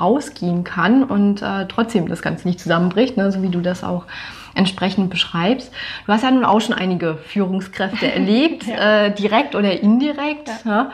rausgehen 0.00 0.64
kann 0.64 1.04
und 1.04 1.42
äh, 1.42 1.66
trotzdem 1.68 2.08
das 2.08 2.22
Ganze 2.22 2.48
nicht 2.48 2.58
zusammenbricht, 2.58 3.18
ne? 3.18 3.30
so 3.30 3.42
wie 3.42 3.50
du 3.50 3.60
das 3.60 3.84
auch 3.84 4.06
entsprechend 4.54 5.10
beschreibst. 5.10 5.70
Du 6.06 6.12
hast 6.12 6.24
ja 6.24 6.30
nun 6.30 6.46
auch 6.46 6.60
schon 6.60 6.74
einige 6.74 7.16
Führungskräfte 7.16 8.10
erlebt, 8.12 8.66
ja. 8.66 9.04
äh, 9.04 9.14
direkt 9.14 9.54
oder 9.54 9.78
indirekt. 9.80 10.48
Ja. 10.64 10.90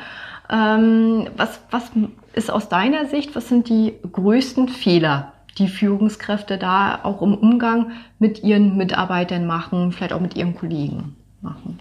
Ähm, 0.51 1.29
was, 1.37 1.61
was 1.71 1.91
ist 2.33 2.51
aus 2.51 2.69
deiner 2.69 3.07
Sicht, 3.07 3.37
was 3.37 3.49
sind 3.49 3.69
die 3.69 3.95
größten 4.13 4.69
Fehler, 4.69 5.33
die 5.59 5.69
Führungskräfte 5.69 6.59
da 6.59 7.01
auch 7.03 7.23
im 7.23 7.35
Umgang 7.35 7.93
mit 8.19 8.43
ihren 8.43 8.77
Mitarbeitern 8.77 9.47
machen, 9.47 9.93
vielleicht 9.93 10.13
auch 10.13 10.21
mit 10.21 10.37
ihren 10.37 10.55
Kollegen 10.55 11.17
machen? 11.41 11.81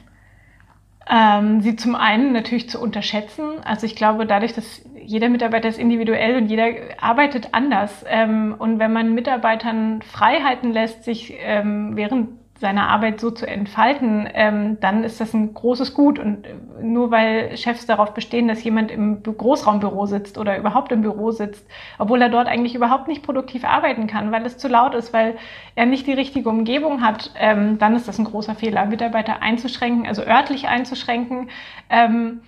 Ähm, 1.08 1.62
sie 1.62 1.76
zum 1.76 1.96
einen 1.96 2.34
natürlich 2.34 2.70
zu 2.70 2.80
unterschätzen. 2.82 3.44
Also 3.64 3.86
ich 3.86 3.96
glaube, 3.96 4.26
dadurch, 4.26 4.54
dass 4.54 4.82
jeder 5.00 5.30
Mitarbeiter 5.30 5.70
ist 5.70 5.78
individuell 5.78 6.36
und 6.36 6.48
jeder 6.48 6.68
arbeitet 7.00 7.50
anders. 7.52 8.04
Ähm, 8.08 8.56
und 8.58 8.80
wenn 8.80 8.92
man 8.92 9.14
Mitarbeitern 9.14 10.02
Freiheiten 10.02 10.72
lässt, 10.72 11.04
sich 11.04 11.34
ähm, 11.40 11.96
während 11.96 12.30
seine 12.58 12.88
Arbeit 12.88 13.20
so 13.20 13.32
zu 13.32 13.46
entfalten, 13.46 14.30
ähm, 14.34 14.78
dann 14.80 15.04
ist 15.04 15.20
das 15.20 15.34
ein 15.34 15.54
großes 15.54 15.94
Gut. 15.94 16.20
Und 16.20 16.46
äh, 16.46 16.54
nur 16.82 17.12
weil 17.12 17.58
Chefs 17.58 17.86
darauf 17.86 18.14
bestehen, 18.14 18.48
dass 18.48 18.64
jemand 18.64 18.92
im 18.92 19.22
Großraumbüro 19.24 20.06
sitzt 20.06 20.38
oder 20.38 20.58
überhaupt 20.58 20.92
im 20.94 21.02
Büro 21.02 21.32
sitzt, 21.32 21.68
obwohl 22.00 22.22
er 22.22 22.30
dort 22.30 22.48
eigentlich 22.48 22.74
überhaupt 22.74 23.10
nicht 23.10 23.24
produktiv 23.24 23.66
arbeiten 23.66 24.08
kann, 24.08 24.32
weil 24.32 24.46
es 24.46 24.58
zu 24.58 24.70
laut 24.70 24.96
ist, 24.96 25.12
weil 25.12 25.36
er 25.76 25.86
nicht 25.86 26.08
die 26.08 26.14
richtige 26.14 26.48
Umgebung 26.50 27.04
hat, 27.04 27.32
ähm, 27.38 27.78
dann 27.78 27.96
ist 27.96 28.08
das 28.08 28.20
ein 28.20 28.26
großer 28.26 28.56
Fehler, 28.56 28.86
Mitarbeiter 28.86 29.42
einzuschränken, 29.42 30.08
also 30.08 30.24
örtlich 30.24 30.68
einzuschränken. 30.70 31.50
Ähm, 31.90 32.42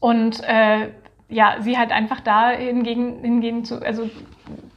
und 0.00 0.42
äh, 0.44 0.88
ja, 1.28 1.56
sie 1.60 1.78
halt 1.78 1.92
einfach 1.92 2.20
da 2.20 2.50
hingegen, 2.50 3.20
hingegen 3.20 3.64
zu, 3.64 3.82
also 3.82 4.08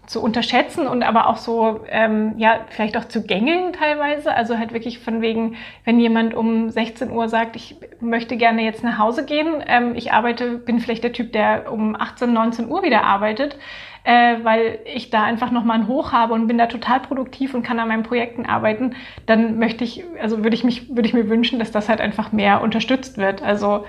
zu 0.07 0.21
unterschätzen 0.21 0.87
und 0.87 1.03
aber 1.03 1.27
auch 1.27 1.37
so, 1.37 1.81
ähm, 1.89 2.33
ja, 2.37 2.61
vielleicht 2.69 2.97
auch 2.97 3.05
zu 3.05 3.23
gängeln 3.25 3.73
teilweise. 3.73 4.33
Also 4.33 4.57
halt 4.57 4.73
wirklich 4.73 4.99
von 4.99 5.21
wegen, 5.21 5.55
wenn 5.83 5.99
jemand 5.99 6.33
um 6.33 6.69
16 6.69 7.11
Uhr 7.11 7.29
sagt, 7.29 7.55
ich 7.55 7.75
möchte 7.99 8.37
gerne 8.37 8.63
jetzt 8.63 8.83
nach 8.83 8.97
Hause 8.97 9.25
gehen, 9.25 9.63
ähm, 9.67 9.93
ich 9.95 10.13
arbeite, 10.13 10.57
bin 10.57 10.79
vielleicht 10.79 11.03
der 11.03 11.13
Typ, 11.13 11.33
der 11.33 11.71
um 11.71 11.95
18, 11.95 12.31
19 12.31 12.69
Uhr 12.69 12.83
wieder 12.83 13.03
arbeitet, 13.03 13.57
äh, 14.03 14.37
weil 14.43 14.79
ich 14.85 15.09
da 15.09 15.23
einfach 15.23 15.51
nochmal 15.51 15.79
ein 15.79 15.87
Hoch 15.87 16.11
habe 16.11 16.33
und 16.33 16.47
bin 16.47 16.57
da 16.57 16.67
total 16.67 16.99
produktiv 16.99 17.53
und 17.53 17.63
kann 17.63 17.79
an 17.79 17.87
meinen 17.87 18.03
Projekten 18.03 18.45
arbeiten, 18.45 18.95
dann 19.25 19.57
möchte 19.57 19.83
ich, 19.83 20.03
also 20.21 20.43
würde 20.43 20.55
ich 20.55 20.63
mich, 20.63 20.89
würde 20.95 21.07
ich 21.07 21.13
mir 21.13 21.29
wünschen, 21.29 21.59
dass 21.59 21.71
das 21.71 21.89
halt 21.89 22.01
einfach 22.01 22.31
mehr 22.31 22.61
unterstützt 22.61 23.17
wird. 23.17 23.41
Also 23.41 23.85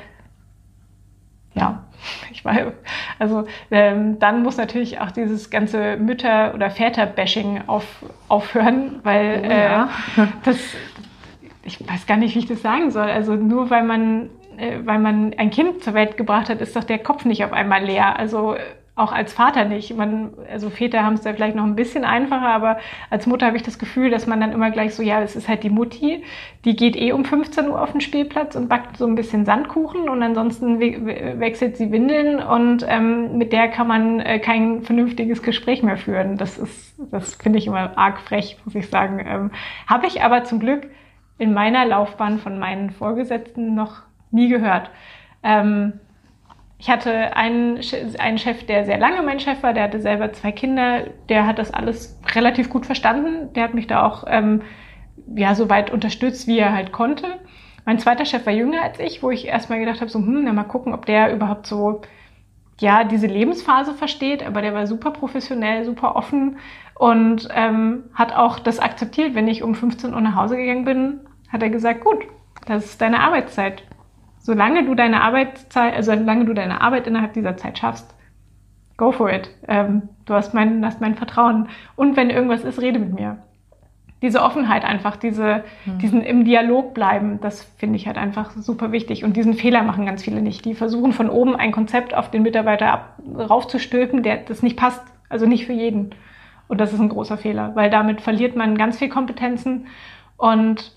ja, 1.57 1.85
ich 2.33 2.44
weiß, 2.44 2.72
also 3.18 3.44
ähm, 3.70 4.18
dann 4.18 4.42
muss 4.42 4.57
natürlich 4.57 5.00
auch 5.00 5.11
dieses 5.11 5.50
ganze 5.50 5.96
Mütter- 5.96 6.55
oder 6.55 6.70
Väter-Bashing 6.70 7.62
auf, 7.66 7.85
aufhören, 8.29 9.00
weil 9.02 9.42
oh, 9.44 9.50
ja. 9.50 9.88
äh, 10.16 10.26
das, 10.44 10.59
ich 11.62 11.81
weiß 11.81 12.07
gar 12.07 12.16
nicht, 12.16 12.35
wie 12.35 12.40
ich 12.40 12.46
das 12.46 12.62
sagen 12.62 12.90
soll. 12.90 13.09
Also 13.09 13.35
nur 13.35 13.70
weil 13.70 13.85
man, 13.85 14.31
äh, 14.57 14.79
weil 14.85 14.98
man 14.98 15.35
ein 15.37 15.50
Kind 15.50 15.83
zur 15.83 15.94
Welt 15.94 16.16
gebracht 16.16 16.48
hat, 16.48 16.61
ist 16.61 16.76
doch 16.76 16.85
der 16.85 16.98
Kopf 16.98 17.24
nicht 17.24 17.44
auf 17.44 17.52
einmal 17.52 17.85
leer. 17.85 18.18
Also 18.18 18.57
auch 18.96 19.12
als 19.12 19.35
Vater 19.35 19.66
nicht. 19.66 19.94
Man, 19.94 20.32
also 20.50 20.70
Väter 20.70 21.04
haben 21.04 21.14
es 21.14 21.20
da 21.20 21.35
vielleicht 21.35 21.54
noch 21.54 21.64
ein 21.64 21.76
bisschen 21.76 22.04
einfacher, 22.04 22.48
aber 22.48 22.78
als 23.11 23.26
Mutter 23.26 23.46
habe 23.46 23.59
ich 23.59 23.62
das 23.62 23.78
Gefühl, 23.78 24.11
dass 24.11 24.26
man 24.26 24.40
dann 24.40 24.52
immer 24.52 24.70
gleich 24.70 24.94
so, 24.94 25.02
ja, 25.02 25.20
es 25.20 25.37
ist 25.37 25.48
halt 25.48 25.62
die 25.62 25.70
Mutti, 25.70 26.24
die 26.64 26.74
geht 26.74 26.96
eh 26.96 27.12
um 27.12 27.26
15 27.26 27.68
Uhr 27.68 27.80
auf 27.80 27.92
den 27.92 28.00
Spielplatz 28.00 28.56
und 28.56 28.68
backt 28.68 28.96
so 28.96 29.06
ein 29.06 29.14
bisschen 29.14 29.44
Sandkuchen 29.44 30.09
und 30.09 30.22
ansonsten 30.22 30.80
we 30.80 31.38
wechselt 31.38 31.76
sie 31.76 31.92
Windeln 31.92 32.42
und 32.42 32.87
ähm, 32.88 33.37
mit 33.37 33.52
der 33.52 33.68
kann 33.68 33.87
man 33.87 34.20
äh, 34.20 34.38
kein 34.38 34.82
vernünftiges 34.82 35.42
Gespräch 35.42 35.82
mehr 35.82 35.98
führen. 35.98 36.38
Das 36.38 36.56
ist, 36.56 36.94
das 37.11 37.35
finde 37.35 37.59
ich 37.59 37.66
immer 37.66 37.98
arg 37.98 38.18
frech, 38.20 38.56
muss 38.64 38.74
ich 38.74 38.88
sagen. 38.88 39.22
Ähm, 39.26 39.50
habe 39.87 40.06
ich 40.06 40.22
aber 40.22 40.44
zum 40.44 40.59
Glück 40.59 40.88
in 41.37 41.52
meiner 41.52 41.85
Laufbahn 41.85 42.38
von 42.38 42.59
meinen 42.59 42.88
Vorgesetzten 42.90 43.74
noch 43.74 44.04
nie 44.30 44.48
gehört. 44.48 44.90
Ähm, 45.42 46.00
ich 46.79 46.91
hatte 46.91 47.35
einen, 47.37 47.81
einen 48.19 48.39
Chef, 48.39 48.65
der 48.67 48.85
sehr 48.85 48.99
lange 48.99 49.23
mein 49.23 49.41
Chef 49.41 49.62
war, 49.62 49.73
der 49.73 49.85
hatte 49.85 50.01
selber 50.01 50.33
zwei 50.33 50.53
Kinder, 50.53 51.05
der 51.29 51.47
hat 51.47 51.59
das 51.59 51.73
alles 51.73 52.21
relativ 52.35 52.69
gut 52.69 52.85
verstanden. 52.85 53.53
Der 53.55 53.65
hat 53.65 53.75
mich 53.75 53.87
da 53.87 54.07
auch 54.07 54.25
ähm, 54.27 54.62
ja, 55.35 55.55
so 55.55 55.71
weit 55.71 55.91
unterstützt, 55.91 56.47
wie 56.47 56.59
er 56.59 56.75
halt 56.75 56.93
konnte. 56.93 57.27
Mein 57.87 57.99
zweiter 57.99 58.25
Chef 58.25 58.45
war 58.45 58.53
jünger 58.53 58.83
als 58.83 59.01
ich, 59.01 59.23
wo 59.23 59.31
ich 59.31 59.47
erstmal 59.47 59.79
gedacht 59.79 60.01
habe, 60.01 60.11
so, 60.11 60.19
hm, 60.19 60.45
na 60.45 60.53
mal 60.53 60.65
gucken, 60.65 60.93
ob 60.93 61.07
der 61.07 61.33
überhaupt 61.33 61.67
so, 61.67 62.03
ja, 62.79 63.05
diese 63.05 63.27
Lebensphase 63.27 63.95
versteht, 63.95 64.45
aber 64.45 64.61
der 64.61 64.75
war 64.75 64.87
super 64.87 65.12
professionell, 65.12 65.85
super 65.85 66.15
offen 66.15 66.59
und 66.95 67.49
ähm, 67.55 68.05
hat 68.12 68.35
auch 68.35 68.59
das 68.59 68.81
akzeptiert, 68.81 69.35
wenn 69.35 69.49
ich 69.49 69.62
um 69.62 69.75
15 69.75 70.12
Uhr 70.12 70.21
nach 70.21 70.35
Hause 70.35 70.57
gegangen 70.57 70.85
bin, 70.85 71.21
hat 71.51 71.62
er 71.62 71.71
gesagt, 71.71 72.03
gut, 72.05 72.27
das 72.67 72.85
ist 72.85 73.01
deine 73.01 73.21
Arbeitszeit 73.21 73.83
solange 74.46 74.85
du 74.85 74.94
deine 74.94 75.22
Arbeitszeit, 75.22 75.92
also 75.92 76.14
solange 76.14 76.44
du 76.44 76.54
deine 76.54 76.80
Arbeit 76.80 77.09
innerhalb 77.09 77.32
dieser 77.32 77.56
Zeit 77.56 77.78
schaffst, 77.78 78.14
go 78.96 79.11
for 79.11 79.28
it. 79.32 79.50
Ähm, 79.66 80.02
du 80.24 80.35
hast 80.35 80.54
mein, 80.54 80.87
hast 80.87 81.00
mein 81.00 81.16
Vertrauen. 81.16 81.68
Und 81.96 82.16
wenn 82.16 82.30
irgendwas 82.30 82.62
ist, 82.62 82.80
rede 82.80 83.00
mit 83.00 83.12
mir. 83.12 83.38
Diese 84.22 84.40
Offenheit 84.40 84.85
einfach, 84.85 85.16
diese, 85.16 85.64
mhm. 85.85 85.98
diesen 85.98 86.22
im 86.22 86.44
Dialog 86.44 86.94
bleiben, 86.94 87.40
das 87.40 87.64
finde 87.76 87.96
ich 87.96 88.06
halt 88.06 88.18
einfach 88.18 88.52
super 88.52 88.92
wichtig. 88.92 89.24
Und 89.24 89.37
diesen 89.37 89.54
Fehler 89.54 89.82
machen 89.82 90.06
ganz 90.06 90.22
viele 90.22 90.40
nicht. 90.40 90.64
Die 90.64 90.74
versuchen 90.74 91.12
von 91.12 91.28
oben 91.28 91.56
ein 91.56 91.72
Konzept 91.72 92.14
auf 92.14 92.30
den 92.30 92.44
Mitarbeiter 92.44 92.92
ab, 92.92 93.18
raufzustülpen, 93.37 94.22
der 94.22 94.37
das 94.37 94.62
nicht 94.62 94.76
passt. 94.76 95.02
Also 95.28 95.46
nicht 95.46 95.66
für 95.66 95.72
jeden. 95.72 96.14
Und 96.68 96.80
das 96.80 96.92
ist 96.92 97.00
ein 97.00 97.09
großer 97.09 97.37
Fehler, 97.37 97.74
weil 97.74 97.90
damit 97.90 98.20
verliert 98.20 98.54
man 98.54 98.78
ganz 98.78 98.98
viel 98.98 99.09
Kompetenzen 99.09 99.88
und 100.37 100.95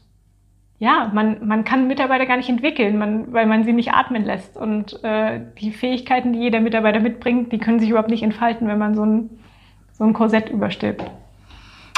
ja, 0.79 1.11
man, 1.13 1.45
man 1.45 1.65
kann 1.65 1.87
Mitarbeiter 1.87 2.25
gar 2.25 2.37
nicht 2.37 2.49
entwickeln, 2.49 2.97
man, 2.97 3.33
weil 3.33 3.45
man 3.45 3.65
sie 3.65 3.73
nicht 3.73 3.91
atmen 3.91 4.23
lässt. 4.23 4.55
Und 4.55 5.03
äh, 5.03 5.41
die 5.59 5.71
Fähigkeiten, 5.71 6.31
die 6.31 6.39
jeder 6.39 6.61
Mitarbeiter 6.61 7.01
mitbringt, 7.01 7.51
die 7.51 7.57
können 7.57 7.79
sich 7.79 7.89
überhaupt 7.89 8.09
nicht 8.09 8.23
entfalten, 8.23 8.67
wenn 8.67 8.77
man 8.77 8.95
so 8.95 9.05
ein, 9.05 9.29
so 9.91 10.05
ein 10.05 10.13
Korsett 10.13 10.49
überstülpt. 10.49 11.03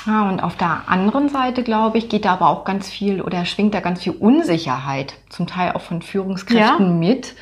Ja, 0.08 0.28
und 0.28 0.40
auf 0.40 0.56
der 0.56 0.84
anderen 0.88 1.30
Seite, 1.30 1.62
glaube 1.62 2.00
ich, 2.00 2.10
geht 2.10 2.26
da 2.26 2.34
aber 2.34 2.50
auch 2.50 2.66
ganz 2.66 2.90
viel 2.90 3.22
oder 3.22 3.46
schwingt 3.46 3.76
da 3.76 3.82
ganz 3.82 4.02
viel 4.02 4.14
Unsicherheit, 4.14 5.14
zum 5.30 5.46
Teil 5.46 5.74
auch 5.74 5.82
von 5.82 6.02
Führungskräften 6.02 6.88
ja. 6.88 7.10
mit. 7.10 7.36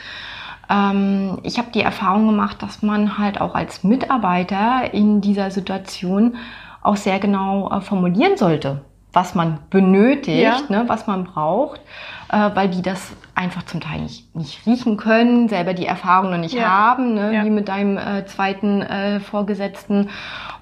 Ähm, 0.69 1.39
ich 1.43 1.58
habe 1.58 1.69
die 1.73 1.82
Erfahrung 1.82 2.28
gemacht, 2.28 2.62
dass 2.62 2.82
man 2.82 3.17
halt 3.17 3.39
auch 3.39 3.56
als 3.56 3.86
Mitarbeiter 3.86 4.93
in 4.93 5.21
dieser 5.21 5.52
Situation 5.52 6.36
auch 6.82 6.97
sehr 6.97 7.19
genau 7.19 7.71
äh, 7.71 7.80
formulieren 7.80 8.36
sollte, 8.36 8.82
was 9.19 9.36
man 9.36 9.58
benötigt, 9.69 10.41
ja. 10.41 10.62
ne, 10.69 10.86
was 10.88 11.05
man 11.05 11.25
braucht, 11.25 11.82
äh, 12.32 12.51
weil 12.53 12.69
die 12.69 12.82
das 12.82 13.12
einfach 13.36 13.63
zum 13.63 13.82
Teil 13.82 13.99
nicht, 13.99 14.34
nicht 14.34 14.65
riechen 14.65 14.95
können, 14.95 15.49
selber 15.49 15.73
die 15.73 15.86
Erfahrung 15.86 16.32
noch 16.32 16.38
nicht 16.38 16.53
ja. 16.53 16.69
haben, 16.69 17.15
ne, 17.15 17.36
ja. 17.36 17.43
wie 17.43 17.49
mit 17.49 17.67
deinem 17.67 17.97
äh, 17.97 18.25
zweiten 18.27 18.82
äh, 18.82 19.19
Vorgesetzten 19.19 20.10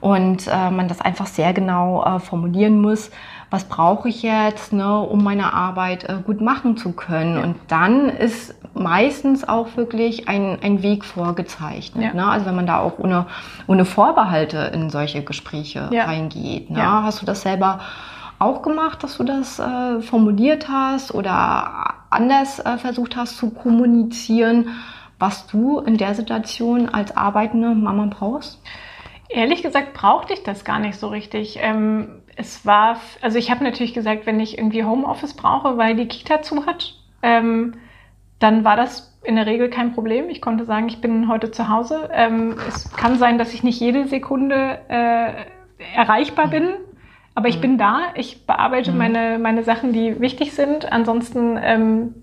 und 0.02 0.48
äh, 0.48 0.72
man 0.72 0.88
das 0.88 1.02
einfach 1.02 1.28
sehr 1.28 1.54
genau 1.54 2.04
äh, 2.04 2.20
formulieren 2.20 2.82
muss, 2.82 3.12
was 3.52 3.66
brauche 3.66 4.10
ich 4.10 4.24
jetzt, 4.24 4.74
ne, 4.74 5.02
um 5.02 5.24
meine 5.24 5.54
Arbeit 5.54 6.06
äh, 6.06 6.16
gut 6.26 6.42
machen 6.42 6.78
zu 6.78 6.94
können. 6.94 7.38
Und 7.38 7.58
dann 7.68 8.10
ist 8.10 8.56
meistens 8.74 9.48
auch 9.48 9.78
wirklich 9.78 10.28
ein, 10.28 10.58
ein 10.64 10.82
Weg 10.82 11.06
vorgezeichnet. 11.06 12.16
Ne? 12.16 12.28
Also 12.28 12.48
wenn 12.48 12.56
man 12.56 12.66
da 12.68 12.80
auch 12.80 12.98
ohne, 12.98 13.28
ohne 13.68 13.86
Vorbehalte 13.86 14.72
in 14.74 14.90
solche 14.90 15.24
Gespräche 15.24 15.90
reingeht. 15.92 16.70
Ne? 16.70 16.84
Hast 17.04 17.22
du 17.22 17.26
das 17.26 17.42
selber 17.42 17.80
auch 18.40 18.62
gemacht, 18.62 19.04
dass 19.04 19.18
du 19.18 19.24
das 19.24 19.60
äh, 19.60 20.02
formuliert 20.02 20.70
hast 20.70 21.14
oder 21.14 21.96
anders 22.10 22.60
äh, 22.60 22.78
versucht 22.78 23.16
hast 23.16 23.38
zu 23.38 23.50
kommunizieren, 23.50 24.70
was 25.20 25.48
du 25.48 25.80
in 25.80 25.98
der 25.98 26.14
Situation 26.14 26.90
als 26.90 27.16
arbeitende 27.16 27.70
Mama 27.70 28.08
brauchst? 28.08 28.62
Ehrlich 29.30 29.64
gesagt 29.64 29.94
brauchte 29.94 30.34
ich 30.34 30.44
das 30.44 30.64
gar 30.64 30.80
nicht 30.80 31.00
so 31.00 31.08
richtig. 31.08 31.58
Ähm, 31.62 32.22
es 32.36 32.66
war, 32.66 32.98
also 33.22 33.38
ich 33.38 33.50
habe 33.50 33.64
natürlich 33.64 33.94
gesagt, 33.94 34.26
wenn 34.26 34.40
ich 34.40 34.58
irgendwie 34.58 34.84
Homeoffice 34.84 35.34
brauche, 35.34 35.78
weil 35.78 35.96
die 35.96 36.08
Kita 36.08 36.42
zu 36.44 36.66
hat, 36.66 36.94
ähm, 37.24 37.74
dann 38.40 38.64
war 38.64 38.76
das 38.76 39.18
in 39.24 39.36
der 39.36 39.48
Regel 39.48 39.70
kein 39.70 39.94
Problem. 39.94 40.30
Ich 40.30 40.42
konnte 40.42 40.66
sagen, 40.66 40.88
ich 40.88 41.02
bin 41.02 41.28
heute 41.28 41.52
zu 41.52 41.68
Hause. 41.68 42.10
Ähm, 42.14 42.56
es 42.68 42.92
kann 42.94 43.18
sein, 43.18 43.38
dass 43.38 43.54
ich 43.54 43.64
nicht 43.64 43.80
jede 43.80 44.08
Sekunde 44.08 44.80
äh, 44.88 45.34
erreichbar 45.96 46.48
bin. 46.48 46.70
Aber 47.38 47.50
ich 47.50 47.58
mhm. 47.58 47.62
bin 47.62 47.78
da, 47.78 48.00
ich 48.16 48.48
bearbeite 48.48 48.92
mhm. 48.92 48.98
meine, 48.98 49.38
meine 49.38 49.64
Sachen, 49.64 49.94
die 49.94 50.20
wichtig 50.20 50.54
sind. 50.54 50.92
Ansonsten 50.92 51.56
ähm, 51.62 52.16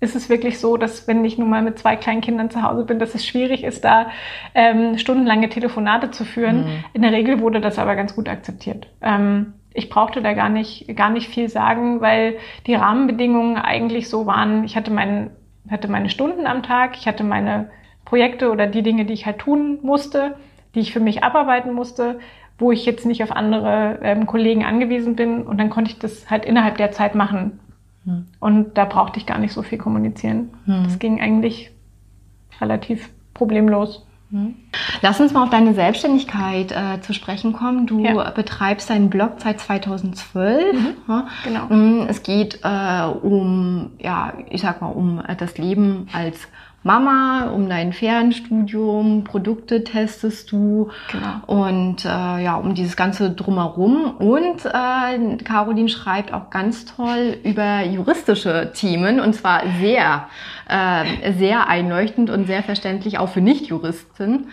ist 0.00 0.16
es 0.16 0.30
wirklich 0.30 0.58
so, 0.58 0.78
dass 0.78 1.06
wenn 1.06 1.22
ich 1.22 1.36
nun 1.36 1.50
mal 1.50 1.60
mit 1.60 1.78
zwei 1.78 1.96
kleinen 1.96 2.22
Kindern 2.22 2.48
zu 2.48 2.62
Hause 2.62 2.86
bin, 2.86 2.98
dass 2.98 3.14
es 3.14 3.26
schwierig 3.26 3.62
ist, 3.62 3.84
da 3.84 4.06
ähm, 4.54 4.96
stundenlange 4.96 5.50
Telefonate 5.50 6.12
zu 6.12 6.24
führen. 6.24 6.64
Mhm. 6.64 6.84
In 6.94 7.02
der 7.02 7.12
Regel 7.12 7.40
wurde 7.40 7.60
das 7.60 7.78
aber 7.78 7.94
ganz 7.94 8.16
gut 8.16 8.26
akzeptiert. 8.26 8.88
Ähm, 9.02 9.52
ich 9.74 9.90
brauchte 9.90 10.22
da 10.22 10.32
gar 10.32 10.48
nicht, 10.48 10.96
gar 10.96 11.10
nicht 11.10 11.28
viel 11.28 11.50
sagen, 11.50 12.00
weil 12.00 12.38
die 12.66 12.74
Rahmenbedingungen 12.74 13.58
eigentlich 13.58 14.08
so 14.08 14.24
waren. 14.24 14.64
Ich 14.64 14.76
hatte, 14.76 14.90
mein, 14.90 15.28
hatte 15.70 15.88
meine 15.88 16.08
Stunden 16.08 16.46
am 16.46 16.62
Tag, 16.62 16.96
ich 16.96 17.06
hatte 17.06 17.22
meine 17.22 17.70
Projekte 18.06 18.50
oder 18.50 18.66
die 18.66 18.82
Dinge, 18.82 19.04
die 19.04 19.12
ich 19.12 19.26
halt 19.26 19.40
tun 19.40 19.78
musste, 19.82 20.36
die 20.74 20.80
ich 20.80 20.94
für 20.94 21.00
mich 21.00 21.22
abarbeiten 21.22 21.74
musste, 21.74 22.18
wo 22.58 22.72
ich 22.72 22.84
jetzt 22.84 23.06
nicht 23.06 23.22
auf 23.22 23.32
andere 23.32 24.00
ähm, 24.02 24.26
Kollegen 24.26 24.64
angewiesen 24.64 25.16
bin. 25.16 25.42
Und 25.42 25.58
dann 25.58 25.70
konnte 25.70 25.90
ich 25.90 25.98
das 25.98 26.28
halt 26.30 26.44
innerhalb 26.44 26.76
der 26.76 26.92
Zeit 26.92 27.14
machen. 27.14 27.60
Hm. 28.04 28.26
Und 28.40 28.76
da 28.76 28.84
brauchte 28.84 29.18
ich 29.18 29.26
gar 29.26 29.38
nicht 29.38 29.52
so 29.52 29.62
viel 29.62 29.78
kommunizieren. 29.78 30.50
Hm. 30.66 30.84
Das 30.84 30.98
ging 30.98 31.20
eigentlich 31.20 31.70
relativ 32.60 33.10
problemlos. 33.32 34.04
Hm. 34.30 34.56
Lass 35.00 35.20
uns 35.20 35.32
mal 35.32 35.44
auf 35.44 35.50
deine 35.50 35.72
Selbstständigkeit 35.72 36.72
äh, 36.72 37.00
zu 37.00 37.14
sprechen 37.14 37.52
kommen. 37.54 37.86
Du 37.86 38.00
ja. 38.00 38.30
betreibst 38.30 38.90
deinen 38.90 39.08
Blog 39.08 39.34
seit 39.38 39.60
2012. 39.60 40.74
Mhm. 40.74 40.86
Ja. 41.08 41.28
Genau. 41.44 41.68
Hm, 41.70 42.06
es 42.08 42.22
geht 42.22 42.60
äh, 42.62 43.04
um, 43.04 43.92
ja, 43.98 44.34
ich 44.50 44.60
sag 44.60 44.82
mal, 44.82 44.88
um 44.88 45.22
das 45.38 45.56
Leben 45.56 46.08
als 46.12 46.48
Mama, 46.84 47.50
um 47.52 47.68
dein 47.68 47.92
Fernstudium, 47.92 49.24
Produkte 49.24 49.82
testest 49.82 50.52
du 50.52 50.90
genau. 51.10 51.40
und 51.46 52.04
äh, 52.04 52.08
ja, 52.08 52.54
um 52.54 52.74
dieses 52.74 52.96
ganze 52.96 53.30
drumherum. 53.30 54.16
Und 54.16 54.64
äh, 54.64 55.36
Caroline 55.44 55.88
schreibt 55.88 56.32
auch 56.32 56.50
ganz 56.50 56.84
toll 56.84 57.36
über 57.42 57.82
juristische 57.84 58.70
Themen 58.74 59.18
und 59.18 59.34
zwar 59.34 59.62
sehr, 59.80 60.28
äh, 60.68 61.32
sehr 61.32 61.68
einleuchtend 61.68 62.30
und 62.30 62.46
sehr 62.46 62.62
verständlich 62.62 63.18
auch 63.18 63.28
für 63.28 63.40
Nichtjuristen. 63.40 64.46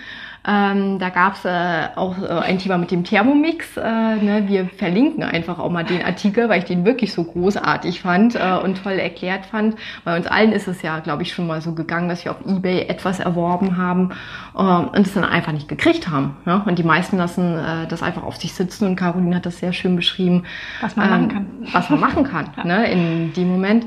Ähm, 0.47 0.99
da 0.99 1.09
gab 1.09 1.35
es 1.35 1.45
äh, 1.45 1.87
auch 1.95 2.21
äh, 2.21 2.27
ein 2.27 2.59
Thema 2.59 2.77
mit 2.77 2.91
dem 2.91 3.03
Thermomix. 3.03 3.77
Äh, 3.77 3.81
ne? 3.81 4.43
Wir 4.47 4.67
verlinken 4.67 5.23
einfach 5.23 5.57
auch 5.57 5.71
mal 5.71 5.83
den 5.83 6.03
Artikel, 6.03 6.49
weil 6.49 6.59
ich 6.59 6.65
den 6.65 6.85
wirklich 6.85 7.13
so 7.13 7.23
großartig 7.23 8.01
fand 8.01 8.35
äh, 8.35 8.57
und 8.63 8.83
toll 8.83 8.93
erklärt 8.93 9.47
fand. 9.47 9.75
Bei 10.03 10.15
uns 10.15 10.27
allen 10.27 10.51
ist 10.51 10.67
es 10.67 10.81
ja, 10.83 10.99
glaube 10.99 11.23
ich, 11.23 11.33
schon 11.33 11.47
mal 11.47 11.61
so 11.61 11.73
gegangen, 11.73 12.09
dass 12.09 12.25
wir 12.25 12.31
auf 12.31 12.45
Ebay 12.45 12.81
etwas 12.87 13.19
erworben 13.19 13.77
haben 13.77 14.11
äh, 14.55 14.61
und 14.61 15.07
es 15.07 15.13
dann 15.13 15.23
einfach 15.23 15.51
nicht 15.51 15.67
gekriegt 15.67 16.09
haben. 16.09 16.37
Ja? 16.45 16.63
Und 16.65 16.77
die 16.77 16.83
meisten 16.83 17.17
lassen 17.17 17.57
äh, 17.57 17.87
das 17.87 18.03
einfach 18.03 18.23
auf 18.23 18.37
sich 18.37 18.53
sitzen 18.53 18.85
und 18.85 18.95
Caroline 18.95 19.35
hat 19.35 19.47
das 19.47 19.57
sehr 19.57 19.73
schön 19.73 19.95
beschrieben. 19.95 20.43
Was 20.81 20.95
man 20.95 21.05
ähm, 21.05 21.11
machen 21.11 21.29
kann. 21.29 21.47
Was 21.73 21.89
man 21.89 21.99
machen 21.99 22.23
kann 22.23 22.49
ne? 22.63 22.91
in 22.91 23.33
dem 23.33 23.49
Moment 23.49 23.85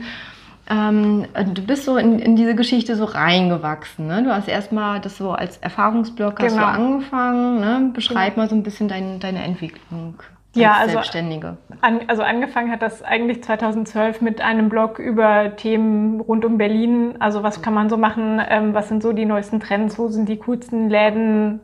ähm, 0.71 1.27
du 1.55 1.63
bist 1.63 1.85
so 1.85 1.97
in, 1.97 2.19
in, 2.19 2.37
diese 2.37 2.55
Geschichte 2.55 2.95
so 2.97 3.05
reingewachsen. 3.05 4.07
Ne? 4.07 4.23
Du 4.23 4.31
hast 4.31 4.49
erstmal 4.49 5.01
das 5.01 5.17
so 5.17 5.33
als 5.33 5.57
Erfahrungsblock 5.59 6.37
genau. 6.37 6.51
hast 6.51 6.59
du 6.59 6.65
angefangen. 6.65 7.61
Ne? 7.61 7.91
Beschreib 7.95 8.35
genau. 8.35 8.45
mal 8.45 8.51
so 8.51 8.55
ein 8.55 8.63
bisschen 8.63 8.89
dein, 8.89 9.19
deine 9.19 9.43
Entwicklung. 9.43 10.15
Als 10.19 10.63
ja, 10.63 10.73
also, 10.73 10.93
Selbstständige. 10.93 11.57
An, 11.81 12.01
also 12.09 12.23
angefangen 12.23 12.71
hat 12.71 12.83
das 12.83 13.03
eigentlich 13.03 13.43
2012 13.43 14.21
mit 14.21 14.41
einem 14.41 14.69
Blog 14.69 14.99
über 14.99 15.57
Themen 15.57 16.21
rund 16.21 16.45
um 16.45 16.59
Berlin. 16.59 17.15
Also 17.19 17.43
was 17.43 17.63
kann 17.63 17.73
man 17.73 17.89
so 17.89 17.97
machen? 17.97 18.41
Ähm, 18.47 18.75
was 18.75 18.89
sind 18.89 19.03
so 19.03 19.13
die 19.13 19.25
neuesten 19.25 19.61
Trends? 19.61 19.99
Wo 19.99 20.09
sind 20.09 20.29
die 20.29 20.37
coolsten 20.37 20.91
Läden? 20.91 21.61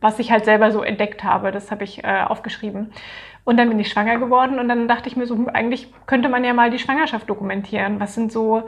Was 0.00 0.18
ich 0.18 0.32
halt 0.32 0.46
selber 0.46 0.72
so 0.72 0.82
entdeckt 0.82 1.24
habe, 1.24 1.52
das 1.52 1.70
habe 1.70 1.84
ich 1.84 2.02
äh, 2.02 2.22
aufgeschrieben. 2.26 2.90
Und 3.44 3.56
dann 3.56 3.68
bin 3.68 3.80
ich 3.80 3.88
schwanger 3.88 4.18
geworden 4.18 4.58
und 4.58 4.68
dann 4.68 4.86
dachte 4.86 5.08
ich 5.08 5.16
mir 5.16 5.26
so, 5.26 5.46
eigentlich 5.52 5.92
könnte 6.06 6.28
man 6.28 6.44
ja 6.44 6.52
mal 6.52 6.70
die 6.70 6.78
Schwangerschaft 6.78 7.28
dokumentieren. 7.28 7.98
Was 7.98 8.14
sind 8.14 8.30
so, 8.30 8.64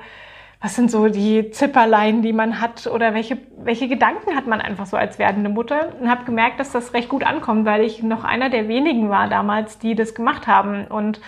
was 0.61 0.75
sind 0.77 0.91
so 0.91 1.09
die 1.09 1.51
Zipperlein, 1.51 2.23
die 2.23 2.33
man 2.33 2.61
hat 2.61 2.87
oder 2.87 3.15
welche, 3.15 3.39
welche 3.59 3.89
Gedanken 3.89 4.35
hat 4.35 4.47
man 4.47 4.61
einfach 4.61 4.87
so 4.87 4.97
als 4.97 5.19
werdende 5.19 5.51
Mutter? 5.51 5.93
Und 6.01 6.09
habe 6.09 6.25
gemerkt, 6.25 6.59
dass 6.59 6.73
das 6.73 6.95
recht 6.95 7.09
gut 7.09 7.25
ankommt, 7.25 7.67
weil 7.67 7.83
ich 7.85 8.03
noch 8.03 8.25
einer 8.25 8.49
der 8.49 8.69
wenigen 8.69 9.11
war 9.11 9.29
damals, 9.29 9.79
die 9.79 9.95
das 9.95 10.15
gemacht 10.15 10.47
haben. 10.47 10.87
Und 10.87 11.21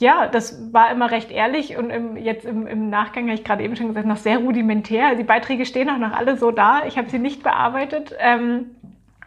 ja, 0.00 0.26
das 0.26 0.72
war 0.72 0.90
immer 0.90 1.10
recht 1.10 1.30
ehrlich 1.30 1.76
und 1.76 1.90
im, 1.90 2.16
jetzt 2.16 2.44
im, 2.44 2.66
im 2.66 2.90
Nachgang 2.90 3.24
habe 3.24 3.34
ich 3.34 3.44
gerade 3.44 3.62
eben 3.62 3.76
schon 3.76 3.88
gesagt, 3.88 4.06
noch 4.06 4.16
sehr 4.16 4.38
rudimentär. 4.38 5.14
Die 5.14 5.24
Beiträge 5.24 5.66
stehen 5.66 5.88
auch 5.90 5.98
noch 5.98 6.12
alle 6.12 6.36
so 6.36 6.50
da. 6.50 6.82
Ich 6.86 6.98
habe 6.98 7.10
sie 7.10 7.18
nicht 7.18 7.42
bearbeitet. 7.42 8.14
Ähm, 8.18 8.70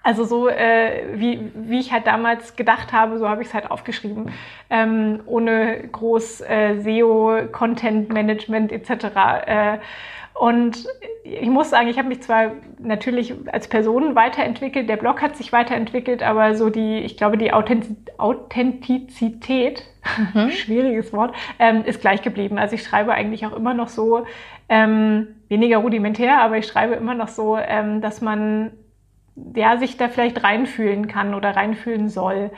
also 0.07 0.23
so, 0.23 0.47
äh, 0.47 1.03
wie, 1.15 1.51
wie 1.53 1.81
ich 1.81 1.91
halt 1.91 2.07
damals 2.07 2.55
gedacht 2.55 2.93
habe, 2.93 3.17
so 3.17 3.27
habe 3.27 3.41
ich 3.41 3.49
es 3.49 3.53
halt 3.53 3.69
aufgeschrieben. 3.69 4.31
Ähm, 4.69 5.19
ohne 5.25 5.85
groß 5.91 6.39
äh, 6.47 6.79
SEO, 6.79 7.39
Content 7.51 8.13
Management 8.13 8.71
etc. 8.71 8.89
Äh, 9.45 9.79
und 10.33 10.87
ich 11.25 11.49
muss 11.49 11.71
sagen, 11.71 11.89
ich 11.89 11.97
habe 11.97 12.07
mich 12.07 12.21
zwar 12.21 12.53
natürlich 12.79 13.33
als 13.51 13.67
Person 13.67 14.15
weiterentwickelt, 14.15 14.87
der 14.87 14.95
Blog 14.95 15.21
hat 15.21 15.35
sich 15.35 15.51
weiterentwickelt, 15.51 16.23
aber 16.23 16.55
so 16.55 16.69
die, 16.69 16.99
ich 16.99 17.17
glaube, 17.17 17.37
die 17.37 17.51
Authentizität, 17.51 19.83
mhm. 20.33 20.51
schwieriges 20.51 21.11
Wort, 21.11 21.35
ähm, 21.59 21.83
ist 21.83 21.99
gleich 21.99 22.21
geblieben. 22.21 22.57
Also 22.57 22.75
ich 22.75 22.83
schreibe 22.83 23.11
eigentlich 23.11 23.45
auch 23.45 23.57
immer 23.57 23.73
noch 23.73 23.89
so, 23.89 24.25
ähm, 24.69 25.35
weniger 25.49 25.79
rudimentär, 25.79 26.39
aber 26.39 26.57
ich 26.57 26.65
schreibe 26.65 26.93
immer 26.93 27.13
noch 27.13 27.27
so, 27.27 27.57
ähm, 27.57 27.99
dass 27.99 28.21
man 28.21 28.71
ja, 29.55 29.77
sich 29.77 29.97
da 29.97 30.09
vielleicht 30.09 30.43
reinfühlen 30.43 31.07
kann 31.07 31.33
oder 31.33 31.55
reinfühlen 31.55 32.09
soll. 32.09 32.51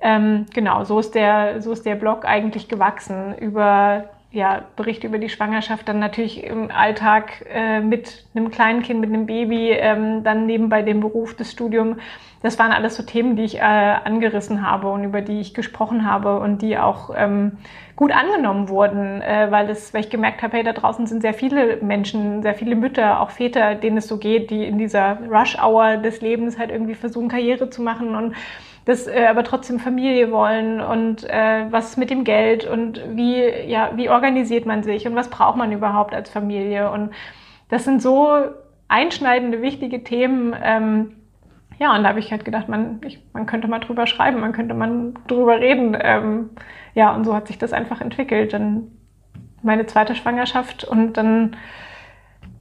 Ähm, 0.00 0.46
genau, 0.54 0.84
so 0.84 0.98
ist, 0.98 1.14
der, 1.14 1.62
so 1.62 1.72
ist 1.72 1.86
der 1.86 1.94
Blog 1.94 2.24
eigentlich 2.24 2.68
gewachsen 2.68 3.36
über 3.38 4.10
ja, 4.30 4.64
Berichte 4.76 5.06
über 5.06 5.18
die 5.18 5.30
Schwangerschaft, 5.30 5.88
dann 5.88 5.98
natürlich 5.98 6.44
im 6.44 6.70
Alltag 6.70 7.46
äh, 7.50 7.80
mit 7.80 8.26
einem 8.34 8.50
kleinen 8.50 8.82
Kind, 8.82 9.00
mit 9.00 9.08
einem 9.08 9.26
Baby, 9.26 9.70
ähm, 9.70 10.24
dann 10.24 10.46
nebenbei 10.46 10.82
dem 10.82 11.00
Beruf, 11.00 11.34
das 11.34 11.50
Studium. 11.50 11.98
Das 12.42 12.58
waren 12.58 12.72
alles 12.72 12.96
so 12.96 13.02
Themen, 13.02 13.36
die 13.36 13.44
ich 13.44 13.58
äh, 13.58 13.60
angerissen 13.60 14.68
habe 14.68 14.90
und 14.90 15.04
über 15.04 15.20
die 15.20 15.40
ich 15.40 15.54
gesprochen 15.54 16.08
habe 16.08 16.38
und 16.38 16.62
die 16.62 16.78
auch 16.78 17.10
ähm, 17.16 17.58
gut 17.96 18.12
angenommen 18.12 18.68
wurden, 18.68 19.22
äh, 19.22 19.48
weil, 19.50 19.70
es, 19.70 19.94
weil 19.94 20.02
ich 20.02 20.10
gemerkt 20.10 20.42
habe, 20.42 20.56
hey, 20.56 20.62
da 20.62 20.72
draußen 20.72 21.06
sind 21.06 21.22
sehr 21.22 21.34
viele 21.34 21.78
Menschen, 21.78 22.42
sehr 22.42 22.54
viele 22.54 22.76
Mütter, 22.76 23.20
auch 23.20 23.30
Väter, 23.30 23.74
denen 23.74 23.96
es 23.96 24.06
so 24.06 24.18
geht, 24.18 24.50
die 24.50 24.64
in 24.64 24.78
dieser 24.78 25.18
Rush-Hour 25.28 25.96
des 25.96 26.20
Lebens 26.20 26.58
halt 26.58 26.70
irgendwie 26.70 26.94
versuchen, 26.94 27.28
Karriere 27.28 27.70
zu 27.70 27.82
machen 27.82 28.14
und 28.14 28.34
das 28.86 29.08
äh, 29.08 29.26
aber 29.28 29.42
trotzdem 29.42 29.80
Familie 29.80 30.30
wollen 30.30 30.80
und 30.80 31.24
äh, 31.24 31.66
was 31.70 31.96
mit 31.96 32.08
dem 32.08 32.22
Geld 32.22 32.64
und 32.66 33.00
wie, 33.16 33.42
ja, 33.66 33.90
wie 33.96 34.08
organisiert 34.08 34.64
man 34.64 34.84
sich 34.84 35.06
und 35.08 35.16
was 35.16 35.28
braucht 35.28 35.56
man 35.56 35.72
überhaupt 35.72 36.14
als 36.14 36.30
Familie. 36.30 36.90
Und 36.92 37.10
das 37.68 37.84
sind 37.84 38.00
so 38.00 38.44
einschneidende, 38.86 39.60
wichtige 39.60 40.04
Themen. 40.04 40.54
Ähm, 40.62 41.16
ja, 41.78 41.94
und 41.94 42.02
da 42.02 42.08
habe 42.08 42.18
ich 42.18 42.30
halt 42.30 42.44
gedacht, 42.44 42.68
man, 42.68 43.00
ich, 43.04 43.22
man 43.32 43.46
könnte 43.46 43.68
mal 43.68 43.80
drüber 43.80 44.06
schreiben, 44.06 44.40
man 44.40 44.52
könnte 44.52 44.74
mal 44.74 45.12
drüber 45.26 45.60
reden. 45.60 45.96
Ähm, 46.00 46.50
ja, 46.94 47.14
und 47.14 47.24
so 47.24 47.34
hat 47.34 47.46
sich 47.46 47.58
das 47.58 47.72
einfach 47.72 48.00
entwickelt. 48.00 48.52
Dann 48.52 48.92
meine 49.62 49.86
zweite 49.86 50.14
Schwangerschaft 50.14 50.84
und 50.84 51.16
dann, 51.16 51.56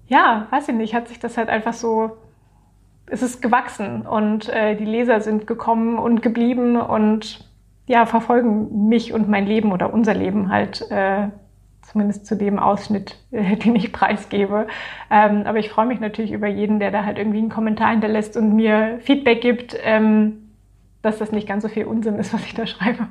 ja, 0.08 0.48
weiß 0.50 0.70
ich 0.70 0.76
nicht, 0.76 0.94
hat 0.96 1.08
sich 1.08 1.20
das 1.20 1.38
halt 1.38 1.50
einfach 1.50 1.74
so 1.74 2.18
es 3.08 3.22
ist 3.22 3.42
gewachsen 3.42 4.02
und 4.02 4.50
äh, 4.50 4.76
die 4.76 4.86
Leser 4.86 5.22
sind 5.22 5.48
gekommen 5.48 6.00
und 6.00 6.22
geblieben 6.22 6.78
und 6.78 7.48
ja, 7.88 8.06
verfolgen 8.06 8.88
mich 8.88 9.14
und 9.14 9.30
mein 9.30 9.46
Leben 9.46 9.72
oder 9.72 9.94
unser 9.94 10.16
Leben 10.16 10.52
halt, 10.52 10.90
äh, 10.90 11.28
zumindest 11.96 12.26
zu 12.26 12.36
dem 12.36 12.60
Ausschnitt, 12.60 13.16
äh, 13.32 13.56
den 13.64 13.76
ich 13.78 13.94
preisgebe. 13.94 14.68
Ähm, 15.10 15.44
aber 15.46 15.60
ich 15.60 15.70
freue 15.70 15.86
mich 15.86 16.02
natürlich 16.02 16.34
über 16.34 16.48
jeden, 16.48 16.80
der 16.80 16.92
da 16.92 17.06
halt 17.06 17.18
irgendwie 17.18 17.38
einen 17.38 17.50
Kommentar 17.50 17.92
hinterlässt 17.92 18.36
und 18.36 18.54
mir 18.54 19.00
Feedback 19.02 19.40
gibt. 19.40 19.78
Ähm, 19.82 20.45
dass 21.06 21.20
das 21.20 21.32
nicht 21.32 21.48
ganz 21.48 21.64
so 21.64 21.70
viel 21.70 21.86
Unsinn 21.86 22.16
ist, 22.16 22.34
was 22.34 22.44
ich 22.46 22.54
da 22.54 22.66
schreibe. 22.66 23.08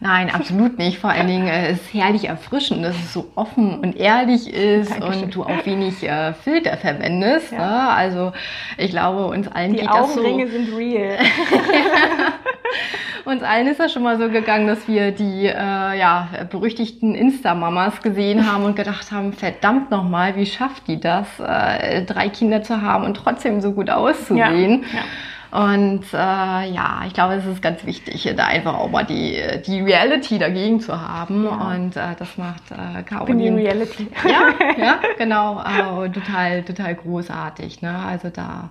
Nein, 0.00 0.30
absolut 0.30 0.78
nicht. 0.78 0.98
Vor 0.98 1.10
allen 1.10 1.26
Dingen 1.26 1.46
äh, 1.46 1.72
ist 1.72 1.82
es 1.82 1.94
herrlich 1.94 2.28
erfrischend, 2.28 2.84
dass 2.84 2.96
es 2.96 3.12
so 3.12 3.30
offen 3.34 3.80
und 3.80 3.96
ehrlich 3.96 4.52
ist 4.52 4.90
Dankeschön. 4.90 5.24
und 5.24 5.34
du 5.34 5.42
auch 5.44 5.66
wenig 5.66 6.02
äh, 6.02 6.32
Filter 6.32 6.76
verwendest. 6.76 7.52
Ja. 7.52 7.58
Ne? 7.58 7.88
Also 7.90 8.32
ich 8.78 8.90
glaube, 8.90 9.26
uns 9.26 9.48
allen 9.48 9.72
Die 9.72 9.80
geht 9.80 9.90
Augenringe 9.90 10.46
das 10.46 10.54
so. 10.54 10.58
sind 10.58 10.76
real. 10.76 11.18
uns 13.24 13.42
allen 13.42 13.66
ist 13.66 13.78
das 13.78 13.92
schon 13.92 14.02
mal 14.02 14.18
so 14.18 14.30
gegangen, 14.30 14.66
dass 14.66 14.88
wir 14.88 15.12
die 15.12 15.46
äh, 15.46 15.98
ja, 15.98 16.28
berüchtigten 16.50 17.14
Insta-Mamas 17.14 18.02
gesehen 18.02 18.50
haben 18.50 18.64
und 18.64 18.74
gedacht 18.74 19.12
haben, 19.12 19.32
verdammt 19.32 19.90
nochmal, 19.90 20.34
wie 20.36 20.46
schafft 20.46 20.88
die 20.88 20.98
das, 20.98 21.26
äh, 21.38 22.04
drei 22.04 22.30
Kinder 22.30 22.62
zu 22.62 22.80
haben 22.80 23.04
und 23.04 23.16
trotzdem 23.16 23.60
so 23.60 23.72
gut 23.72 23.90
auszusehen. 23.90 24.82
Ja, 24.82 24.98
ja. 24.98 25.04
Und 25.50 26.04
äh, 26.12 26.16
ja, 26.16 27.02
ich 27.06 27.14
glaube, 27.14 27.34
es 27.34 27.46
ist 27.46 27.62
ganz 27.62 27.84
wichtig, 27.86 28.30
da 28.36 28.46
einfach 28.46 28.74
auch 28.74 28.90
mal 28.90 29.04
die, 29.04 29.40
die 29.66 29.80
Reality 29.80 30.38
dagegen 30.38 30.80
zu 30.80 31.00
haben. 31.00 31.44
Ja. 31.44 31.70
Und 31.70 31.96
äh, 31.96 32.14
das 32.18 32.36
macht 32.36 32.62
äh, 32.70 33.02
Caroline. 33.02 33.44
Bin 33.44 33.56
die 33.56 33.62
Reality. 33.62 34.08
Ja, 34.24 34.54
ja 34.78 35.00
genau. 35.16 35.60
Äh, 35.60 36.10
total, 36.10 36.62
total 36.62 36.94
großartig. 36.94 37.80
Ne? 37.80 37.94
Also 37.94 38.28
da 38.28 38.70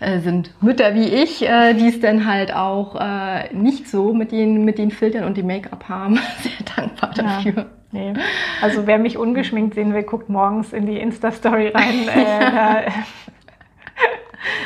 äh, 0.00 0.18
sind 0.18 0.50
Mütter 0.60 0.94
wie 0.94 1.06
ich, 1.06 1.48
äh, 1.48 1.72
die 1.72 1.88
es 1.88 2.00
dann 2.00 2.26
halt 2.26 2.54
auch 2.54 2.96
äh, 3.00 3.54
nicht 3.54 3.88
so 3.88 4.12
mit 4.12 4.30
den, 4.30 4.64
mit 4.64 4.78
den 4.78 4.90
Filtern 4.90 5.24
und 5.24 5.36
dem 5.36 5.46
Make-up 5.46 5.88
haben, 5.88 6.16
sehr 6.42 6.76
dankbar 6.76 7.10
dafür. 7.14 7.66
Nee. 7.90 8.12
Also 8.60 8.86
wer 8.86 8.98
mich 8.98 9.16
ungeschminkt 9.16 9.74
sehen 9.74 9.94
will, 9.94 10.02
guckt 10.02 10.28
morgens 10.28 10.74
in 10.74 10.84
die 10.84 10.98
Insta-Story 10.98 11.68
rein. 11.68 12.08
Äh, 12.08 12.90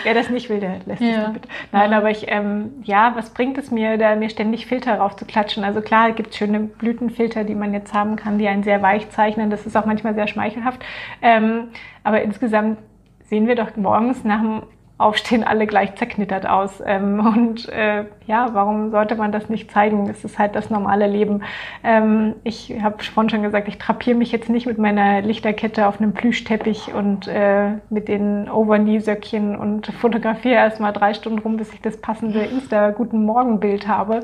Wer 0.02 0.14
das 0.14 0.30
nicht 0.30 0.48
will, 0.48 0.60
der 0.60 0.80
lässt 0.86 1.02
ja. 1.02 1.26
es 1.26 1.32
bitte. 1.32 1.48
Nein, 1.72 1.92
aber 1.92 2.10
ich, 2.10 2.26
ähm, 2.28 2.72
ja, 2.82 3.12
was 3.16 3.30
bringt 3.30 3.58
es 3.58 3.70
mir, 3.70 3.96
da 3.98 4.14
mir 4.16 4.30
ständig 4.30 4.66
Filter 4.66 4.96
rauf 4.96 5.16
zu 5.16 5.24
klatschen? 5.24 5.64
Also 5.64 5.80
klar, 5.80 6.12
gibt 6.12 6.30
es 6.30 6.36
schöne 6.36 6.60
Blütenfilter, 6.60 7.44
die 7.44 7.54
man 7.54 7.72
jetzt 7.72 7.94
haben 7.94 8.16
kann, 8.16 8.38
die 8.38 8.48
einen 8.48 8.62
sehr 8.62 8.82
weich 8.82 9.10
zeichnen. 9.10 9.50
Das 9.50 9.66
ist 9.66 9.76
auch 9.76 9.86
manchmal 9.86 10.14
sehr 10.14 10.26
schmeichelhaft. 10.26 10.84
Ähm, 11.22 11.68
aber 12.04 12.22
insgesamt 12.22 12.78
sehen 13.24 13.46
wir 13.46 13.54
doch 13.54 13.76
morgens 13.76 14.24
nach 14.24 14.40
dem 14.40 14.62
Aufstehen 15.02 15.44
alle 15.44 15.66
gleich 15.66 15.94
zerknittert 15.96 16.46
aus. 16.46 16.82
Ähm, 16.84 17.20
und 17.20 17.68
äh, 17.68 18.04
ja, 18.26 18.50
warum 18.52 18.90
sollte 18.90 19.16
man 19.16 19.32
das 19.32 19.48
nicht 19.48 19.70
zeigen? 19.70 20.08
Es 20.08 20.24
ist 20.24 20.38
halt 20.38 20.54
das 20.54 20.70
normale 20.70 21.06
Leben. 21.06 21.42
Ähm, 21.84 22.34
ich 22.44 22.74
habe 22.82 23.02
vorhin 23.02 23.30
schon 23.30 23.42
gesagt, 23.42 23.68
ich 23.68 23.78
trapiere 23.78 24.16
mich 24.16 24.32
jetzt 24.32 24.48
nicht 24.48 24.66
mit 24.66 24.78
meiner 24.78 25.22
Lichterkette 25.22 25.86
auf 25.86 26.00
einem 26.00 26.12
Plüschteppich 26.12 26.94
und 26.94 27.28
äh, 27.28 27.72
mit 27.90 28.08
den 28.08 28.48
Overknee-Söckchen 28.48 29.56
und 29.56 29.86
fotografiere 29.88 30.54
erstmal 30.54 30.92
drei 30.92 31.14
Stunden 31.14 31.40
rum, 31.40 31.56
bis 31.56 31.72
ich 31.72 31.80
das 31.80 32.00
passende 32.00 32.40
Insta-Guten 32.44 33.24
Morgen-Bild 33.24 33.88
habe. 33.88 34.20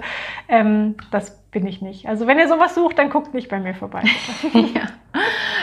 Ähm, 0.49 0.97
das 1.11 1.39
bin 1.51 1.67
ich 1.67 1.81
nicht. 1.81 2.07
Also 2.07 2.27
wenn 2.27 2.39
ihr 2.39 2.49
sowas 2.49 2.75
sucht, 2.75 2.99
dann 2.99 3.11
guckt 3.11 3.35
nicht 3.35 3.49
bei 3.49 3.59
mir 3.59 3.75
vorbei. 3.75 4.03
ja. 4.53 4.83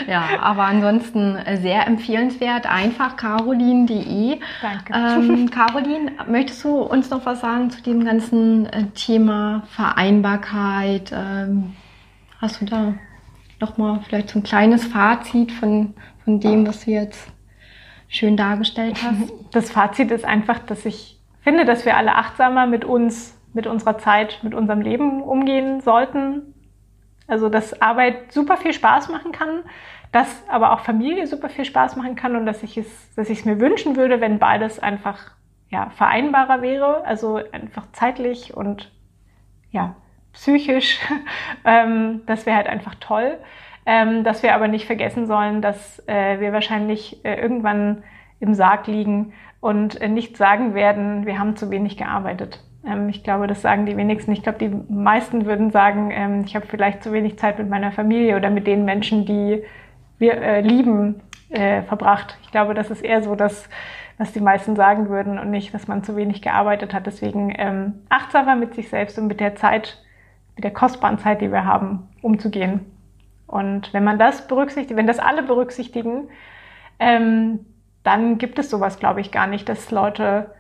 Ja, 0.08 0.40
aber 0.40 0.64
ansonsten 0.64 1.38
sehr 1.62 1.88
empfehlenswert. 1.88 2.66
Einfach 2.66 3.16
caroline.de. 3.16 4.40
Danke. 4.62 4.94
Ähm, 4.94 5.50
Caroline, 5.52 6.12
möchtest 6.28 6.64
du 6.64 6.78
uns 6.78 7.10
noch 7.10 7.26
was 7.26 7.42
sagen 7.42 7.70
zu 7.70 7.82
dem 7.82 8.06
ganzen 8.06 8.66
äh, 8.68 8.86
Thema 8.94 9.64
Vereinbarkeit? 9.70 11.12
Ähm, 11.14 11.74
hast 12.42 12.62
du 12.62 12.66
da 12.66 12.94
noch 13.60 13.78
mal 13.78 14.00
vielleicht 14.08 14.30
so 14.30 14.40
ein 14.40 14.44
kleines 14.44 14.86
Fazit 14.86 15.52
von, 15.52 15.94
von 16.24 16.40
dem, 16.40 16.68
was 16.68 16.86
du 16.86 16.92
jetzt 16.92 17.28
schön 18.08 18.38
dargestellt 18.38 18.98
hast? 19.04 19.32
Das 19.52 19.72
Fazit 19.72 20.12
ist 20.12 20.26
einfach, 20.26 20.60
dass 20.60 20.86
ich 20.86 21.18
finde, 21.42 21.64
dass 21.64 21.86
wir 21.86 21.96
alle 21.96 22.16
achtsamer 22.16 22.66
mit 22.66 22.84
uns 22.84 23.36
mit 23.56 23.68
unserer 23.68 23.98
Zeit, 23.98 24.40
mit 24.44 24.54
unserem 24.54 24.82
Leben 24.82 25.24
umgehen 25.24 25.80
sollten. 25.80 26.54
Also, 27.28 27.50
dass 27.50 27.82
Arbeit 27.82 28.32
super 28.32 28.58
viel 28.58 28.74
Spaß 28.74 29.10
machen 29.10 29.32
kann, 29.32 29.64
dass 30.12 30.48
aber 30.48 30.72
auch 30.72 30.82
Familie 30.82 31.28
super 31.28 31.50
viel 31.50 31.66
Spaß 31.66 31.96
machen 31.96 32.16
kann 32.16 32.36
und 32.36 32.46
dass 32.46 32.64
ich 32.64 32.78
es, 32.78 33.16
dass 33.16 33.30
ich 33.30 33.40
es 33.40 33.46
mir 33.46 33.60
wünschen 33.60 33.96
würde, 33.96 34.22
wenn 34.22 34.40
beides 34.40 34.80
einfach 34.80 35.32
ja, 35.70 35.90
vereinbarer 35.92 36.62
wäre, 36.62 37.04
also 37.06 37.42
einfach 37.52 37.92
zeitlich 37.92 38.56
und 38.56 38.92
ja, 39.72 39.96
psychisch. 40.34 41.00
ähm, 41.66 42.22
das 42.28 42.46
wäre 42.46 42.58
halt 42.58 42.68
einfach 42.68 42.96
toll. 42.96 43.38
Ähm, 43.88 44.24
dass 44.24 44.42
wir 44.42 44.56
aber 44.56 44.68
nicht 44.68 44.86
vergessen 44.86 45.28
sollen, 45.28 45.62
dass 45.62 46.02
äh, 46.08 46.40
wir 46.40 46.54
wahrscheinlich 46.54 47.24
äh, 47.24 47.40
irgendwann 47.40 48.04
im 48.40 48.56
Sarg 48.56 48.88
liegen 48.88 49.34
und 49.60 50.02
äh, 50.02 50.08
nicht 50.08 50.38
sagen 50.38 50.74
werden, 50.74 51.26
wir 51.26 51.38
haben 51.38 51.56
zu 51.56 51.70
wenig 51.70 51.96
gearbeitet. 51.96 52.64
Ähm, 52.86 53.10
ich 53.10 53.24
glaube, 53.24 53.48
das 53.48 53.62
sagen 53.62 53.86
die 53.86 53.98
wenigsten. 53.98 54.32
Ich 54.32 54.44
glaube, 54.44 54.60
die 54.60 54.70
meisten 54.92 55.46
würden 55.46 55.72
sagen, 55.72 56.12
ähm, 56.12 56.44
ich 56.46 56.56
habe 56.56 56.68
vielleicht 56.68 57.04
zu 57.04 57.12
wenig 57.12 57.38
Zeit 57.40 57.58
mit 57.58 57.70
meiner 57.70 57.92
Familie 57.92 58.36
oder 58.36 58.50
mit 58.50 58.68
den 58.68 58.86
Menschen, 58.86 59.26
die 59.26 59.64
wir 60.18 60.42
äh, 60.42 60.62
lieben, 60.62 61.22
äh, 61.50 61.82
verbracht. 61.84 62.38
Ich 62.44 62.52
glaube, 62.52 62.74
das 62.74 62.92
ist 62.92 63.02
eher 63.02 63.22
so, 63.22 63.36
dass 63.36 63.70
was 64.18 64.32
die 64.32 64.40
meisten 64.40 64.78
sagen 64.78 65.10
würden 65.10 65.38
und 65.38 65.52
nicht, 65.52 65.74
dass 65.74 65.90
man 65.90 66.04
zu 66.04 66.16
wenig 66.16 66.42
gearbeitet 66.42 66.94
hat. 66.94 67.06
Deswegen 67.06 67.54
ähm, 67.58 67.96
achtsamer 68.08 68.56
mit 68.56 68.74
sich 68.74 68.90
selbst 68.90 69.20
und 69.20 69.28
mit 69.28 69.42
der 69.42 69.56
Zeit, 69.56 70.02
mit 70.56 70.64
der 70.64 70.72
kostbaren 70.72 71.20
Zeit, 71.20 71.42
die 71.42 71.52
wir 71.52 71.66
haben, 71.66 72.08
umzugehen. 72.22 72.86
Und 73.46 73.94
wenn 73.94 74.06
man 74.06 74.18
das 74.18 74.48
berücksichtigt, 74.48 74.96
wenn 74.96 75.06
das 75.06 75.20
alle 75.20 75.44
berücksichtigen, 75.44 76.30
dann 76.98 78.38
gibt 78.38 78.58
es 78.58 78.70
sowas, 78.70 79.00
glaube 79.00 79.20
ich, 79.20 79.32
gar 79.32 79.48
nicht, 79.48 79.68
dass 79.68 79.92
Leute 79.92 80.56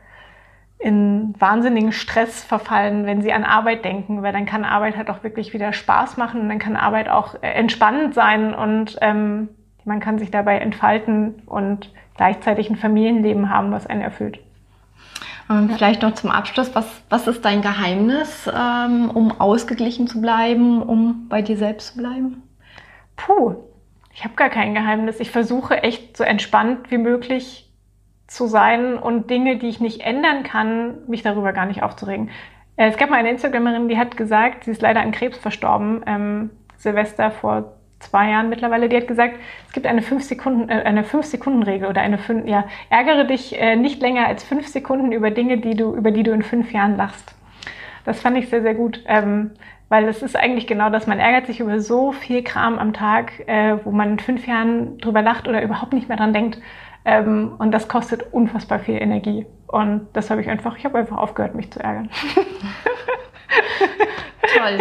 in 0.78 1.34
wahnsinnigen 1.40 1.92
Stress 1.92 2.44
verfallen, 2.44 3.06
wenn 3.06 3.22
sie 3.22 3.34
an 3.34 3.44
Arbeit 3.44 3.86
denken, 3.86 4.22
weil 4.24 4.34
dann 4.34 4.46
kann 4.46 4.66
Arbeit 4.66 4.98
halt 4.98 5.10
auch 5.10 5.24
wirklich 5.24 5.54
wieder 5.54 5.74
Spaß 5.74 6.18
machen 6.18 6.42
und 6.42 6.50
dann 6.50 6.60
kann 6.60 6.76
Arbeit 6.76 7.10
auch 7.10 7.36
äh, 7.36 7.48
entspannend 7.48 8.14
sein 8.14 8.54
und 8.54 8.98
ähm, 9.02 9.50
man 9.86 10.00
kann 10.00 10.20
sich 10.20 10.32
dabei 10.32 10.60
entfalten 10.60 11.44
und 11.46 11.92
gleichzeitig 12.18 12.70
ein 12.70 12.76
Familienleben 12.76 13.50
haben, 13.50 13.72
was 13.72 13.88
einen 13.88 14.02
erfüllt. 14.02 14.40
Und 15.48 15.72
vielleicht 15.72 16.02
noch 16.02 16.16
zum 16.16 16.32
Abschluss, 16.32 16.74
was, 16.74 17.04
was 17.10 17.28
ist 17.28 17.46
dein 17.46 17.62
Geheimnis, 17.62 18.50
ähm, 18.52 19.12
um 19.12 19.40
ausgeglichen 19.40 20.08
zu 20.08 20.20
bleiben, 20.20 20.82
um 20.82 21.28
bei 21.30 21.44
dir 21.44 21.56
selbst 21.56 21.94
zu 21.94 21.98
bleiben? 21.98 22.42
Puh, 23.16 23.56
ich 24.12 24.24
habe 24.24 24.34
gar 24.36 24.50
kein 24.50 24.74
Geheimnis. 24.74 25.20
Ich 25.20 25.30
versuche 25.30 25.84
echt 25.84 26.18
so 26.18 26.24
entspannt 26.24 26.90
wie 26.90 26.98
möglich 26.98 27.70
zu 28.28 28.48
sein 28.48 28.98
und 28.98 29.30
Dinge, 29.30 29.58
die 29.58 29.68
ich 29.68 29.80
nicht 29.80 30.02
ändern 30.02 30.44
kann, 30.44 31.08
mich 31.08 31.22
darüber 31.22 31.54
gar 31.54 31.66
nicht 31.66 31.84
aufzuregen. 31.84 32.30
Äh, 32.76 32.90
es 32.90 32.98
gab 32.98 33.10
mal 33.10 33.18
eine 33.18 33.32
Instagramerin, 33.32 33.88
die 33.88 33.98
hat 33.98 34.18
gesagt, 34.18 34.64
sie 34.66 34.72
ist 34.72 34.82
leider 34.82 35.02
an 35.02 35.12
Krebs 35.12 35.38
verstorben, 35.38 36.04
ähm, 36.06 36.50
Silvester 36.78 37.32
vor 37.32 37.74
zwei 38.00 38.30
Jahren 38.30 38.50
mittlerweile, 38.50 38.90
die 38.90 38.98
hat 38.98 39.08
gesagt, 39.08 39.36
es 39.68 39.74
gibt 39.74 39.88
eine 39.88 40.02
5 40.02 40.24
Sekunden, 40.24 40.70
äh, 40.70 41.04
5 41.04 41.48
oder 41.88 42.02
eine 42.02 42.18
5, 42.18 42.48
ja, 42.48 42.66
ärgere 42.90 43.26
dich 43.26 43.60
äh, 43.60 43.76
nicht 43.76 44.02
länger 44.02 44.28
als 44.28 44.44
5 44.44 44.68
Sekunden 44.68 45.12
über 45.12 45.32
Dinge, 45.32 45.58
die 45.58 45.76
du, 45.76 45.96
über 45.96 46.12
die 46.12 46.24
du 46.24 46.32
in 46.32 46.44
fünf 46.44 46.72
Jahren 46.72 46.98
lachst. 46.98 47.36
Das 48.04 48.22
fand 48.22 48.38
ich 48.38 48.50
sehr, 48.50 48.62
sehr 48.62 48.76
gut. 48.76 49.04
Ähm, 49.08 49.52
weil 49.90 50.08
es 50.08 50.24
ist 50.24 50.36
eigentlich 50.36 50.68
genau 50.68 50.90
das, 50.90 51.06
man 51.06 51.20
ärgert 51.20 51.46
sich 51.46 51.60
über 51.60 51.80
so 51.80 52.12
viel 52.12 52.44
Kram 52.44 52.80
am 52.80 52.94
Tag, 52.94 53.48
äh, 53.48 53.78
wo 53.84 53.92
man 53.92 54.14
in 54.14 54.20
fünf 54.20 54.48
Jahren 54.48 54.98
drüber 54.98 55.22
lacht 55.22 55.48
oder 55.48 55.62
überhaupt 55.62 55.94
nicht 55.94 56.08
mehr 56.08 56.18
dran 56.18 56.34
denkt. 56.34 56.58
Ähm, 57.06 57.54
und 57.60 57.72
das 57.72 57.88
kostet 57.88 58.34
unfassbar 58.34 58.80
viel 58.80 59.02
Energie. 59.02 59.46
Und 59.68 60.08
das 60.14 60.30
habe 60.30 60.42
ich 60.42 60.50
einfach, 60.50 60.78
ich 60.78 60.86
habe 60.86 60.98
einfach 60.98 61.18
aufgehört, 61.18 61.56
mich 61.56 61.72
zu 61.72 61.80
ärgern. 61.80 62.10
Toll. 64.58 64.80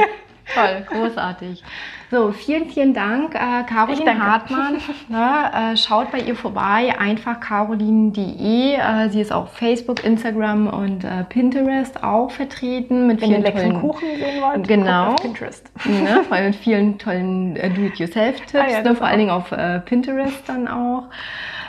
Toll, 0.53 0.87
großartig. 0.89 1.63
So, 2.11 2.31
vielen, 2.31 2.69
vielen 2.69 2.95
Dank, 2.95 3.35
äh, 3.35 3.65
Caroline 3.65 4.25
Hartmann. 4.25 4.79
Ja, 5.09 5.73
äh, 5.73 5.77
schaut 5.77 6.13
bei 6.13 6.19
ihr 6.19 6.37
vorbei, 6.37 6.95
einfach 6.99 7.41
caroline.de. 7.41 8.75
Äh, 8.75 9.09
sie 9.09 9.21
ist 9.21 9.33
auf 9.33 9.53
Facebook, 9.55 10.05
Instagram 10.05 10.69
und 10.69 11.03
äh, 11.03 11.25
Pinterest 11.25 12.05
auch 12.05 12.31
vertreten. 12.31 13.07
Mit 13.07 13.21
Wenn 13.21 13.31
vielen 13.31 13.45
ihr 13.45 13.53
tollen 13.53 13.81
Kuchen 13.81 14.09
sehen 14.17 14.43
wollt, 14.43 14.69
genau, 14.69 15.15
Pinterest. 15.17 15.71
Ne, 15.87 16.25
mit 16.31 16.55
vielen 16.57 16.99
tollen 16.99 17.57
äh, 17.57 17.71
Do-it-yourself-Tipps, 17.75 18.55
ah, 18.55 18.71
ja, 18.71 18.83
ne, 18.83 18.95
vor 18.95 19.07
allen 19.07 19.19
Dingen 19.19 19.31
auf 19.31 19.51
äh, 19.51 19.81
Pinterest 19.81 20.49
dann 20.49 20.69
auch 20.69 21.09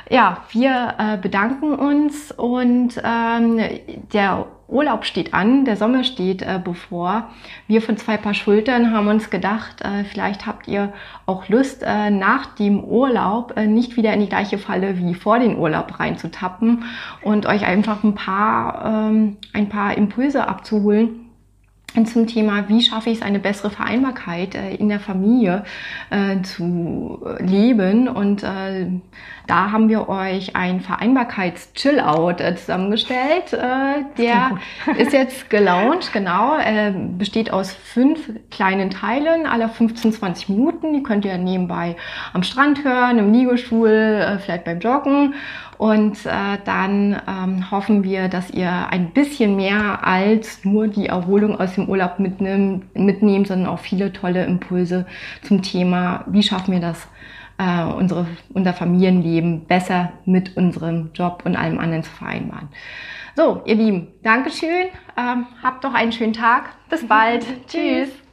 ja, 0.10 0.44
wir 0.52 0.96
äh, 0.98 1.18
bedanken 1.18 1.74
uns 1.74 2.32
und 2.32 3.02
ähm, 3.04 3.60
der 4.14 4.46
Urlaub 4.68 5.06
steht 5.06 5.34
an, 5.34 5.66
der 5.66 5.78
Sommer 5.78 6.04
steht 6.04 6.42
äh, 6.42 6.60
bevor. 6.64 7.30
Wir 7.68 7.82
von 7.82 7.98
zwei 7.98 8.18
Paar 8.18 8.34
Schultern 8.34 8.92
haben 8.92 9.08
uns 9.08 9.30
gedacht, 9.30 9.82
äh, 9.82 10.04
vielleicht 10.04 10.46
habt 10.48 10.68
ihr 10.68 10.92
auch 11.26 11.50
Lust, 11.50 11.84
äh, 11.86 12.10
nach 12.10 12.56
dem 12.56 12.84
Urlaub 12.84 13.54
äh, 13.58 13.68
nicht 13.68 13.96
wieder 13.96 14.14
in 14.14 14.22
die 14.22 14.30
gleiche 14.30 14.58
Falle 14.58 14.98
wie 14.98 15.14
vor 15.14 15.40
den 15.40 15.58
Urlaub 15.58 16.00
reinzutappen 16.00 16.84
und 17.22 17.46
euch 17.46 17.66
einfach 17.66 18.04
ein 18.04 18.16
paar, 18.16 19.10
ähm, 19.10 19.38
ein 19.54 19.70
paar 19.70 19.96
Impulse 19.98 20.48
abzuholen 20.48 21.25
zum 22.04 22.28
Thema, 22.28 22.68
wie 22.68 22.82
schaffe 22.82 23.10
ich 23.10 23.20
es, 23.20 23.22
eine 23.22 23.40
bessere 23.40 23.70
Vereinbarkeit 23.70 24.56
äh, 24.56 24.76
in 24.76 24.90
der 24.90 25.00
Familie 25.00 25.64
äh, 26.10 26.42
zu 26.42 27.26
leben. 27.40 28.10
Und 28.10 28.44
äh, 28.44 28.88
da 29.48 29.72
haben 29.72 29.88
wir 29.90 30.10
euch 30.10 30.56
ein 30.56 30.82
Vereinbarkeits-Chill-Out 30.82 32.42
äh, 32.42 32.56
zusammengestellt. 32.56 33.54
Äh, 33.54 34.04
der 34.18 34.58
ist 34.98 35.14
jetzt 35.14 35.50
gelauncht, 35.50 36.12
genau. 36.12 36.58
Äh, 36.58 36.92
besteht 37.18 37.54
aus 37.54 37.72
fünf 37.72 38.30
kleinen 38.50 38.90
Teilen, 38.90 39.46
aller 39.46 39.70
15, 39.70 40.14
20 40.14 40.50
Minuten. 40.50 40.94
Die 40.94 41.04
könnt 41.04 41.26
ihr 41.26 41.38
nebenbei 41.38 41.96
am 42.34 42.44
Strand 42.44 42.84
hören, 42.84 43.20
im 43.20 43.32
Liegestuhl, 43.32 44.40
vielleicht 44.44 44.66
beim 44.66 44.80
Joggen. 44.80 45.36
Und 45.78 46.26
äh, 46.26 46.58
dann 46.64 47.22
ähm, 47.28 47.72
hoffen 47.72 48.04
wir, 48.04 48.30
dass 48.30 48.50
ihr 48.50 48.88
ein 48.90 49.12
bisschen 49.12 49.56
mehr 49.56 50.06
als 50.06 50.64
nur 50.64 50.88
die 50.88 51.08
Erholung 51.08 51.60
aus 51.60 51.76
dem 51.76 51.90
Urlaub 51.90 52.20
mitnimmt, 52.20 52.96
mitnehmt, 52.96 53.48
sondern 53.48 53.68
auch 53.70 53.80
viele 53.80 54.14
tolle 54.14 54.46
Impulse 54.46 55.06
zum 55.42 55.62
Thema, 55.62 56.24
wie 56.28 56.44
schaffen 56.44 56.74
wir 56.74 56.80
das, 56.80 57.08
äh, 57.58 57.84
unsere, 57.84 58.28
unser 58.54 58.74
Familienleben 58.74 59.66
besser 59.66 60.14
mit 60.26 60.56
unserem 60.58 61.12
Job 61.14 61.44
und 61.46 61.56
allem 61.56 61.80
anderen 61.80 62.04
zu 62.04 62.12
vereinbaren. 62.12 62.70
So, 63.36 63.62
ihr 63.66 63.76
Lieben, 63.76 64.08
Dankeschön. 64.24 64.88
Ähm, 65.18 65.48
habt 65.62 65.84
doch 65.84 65.94
einen 65.94 66.14
schönen 66.14 66.34
Tag. 66.34 66.70
Bis 66.90 67.06
bald. 67.06 67.46
Tschüss. 67.68 68.25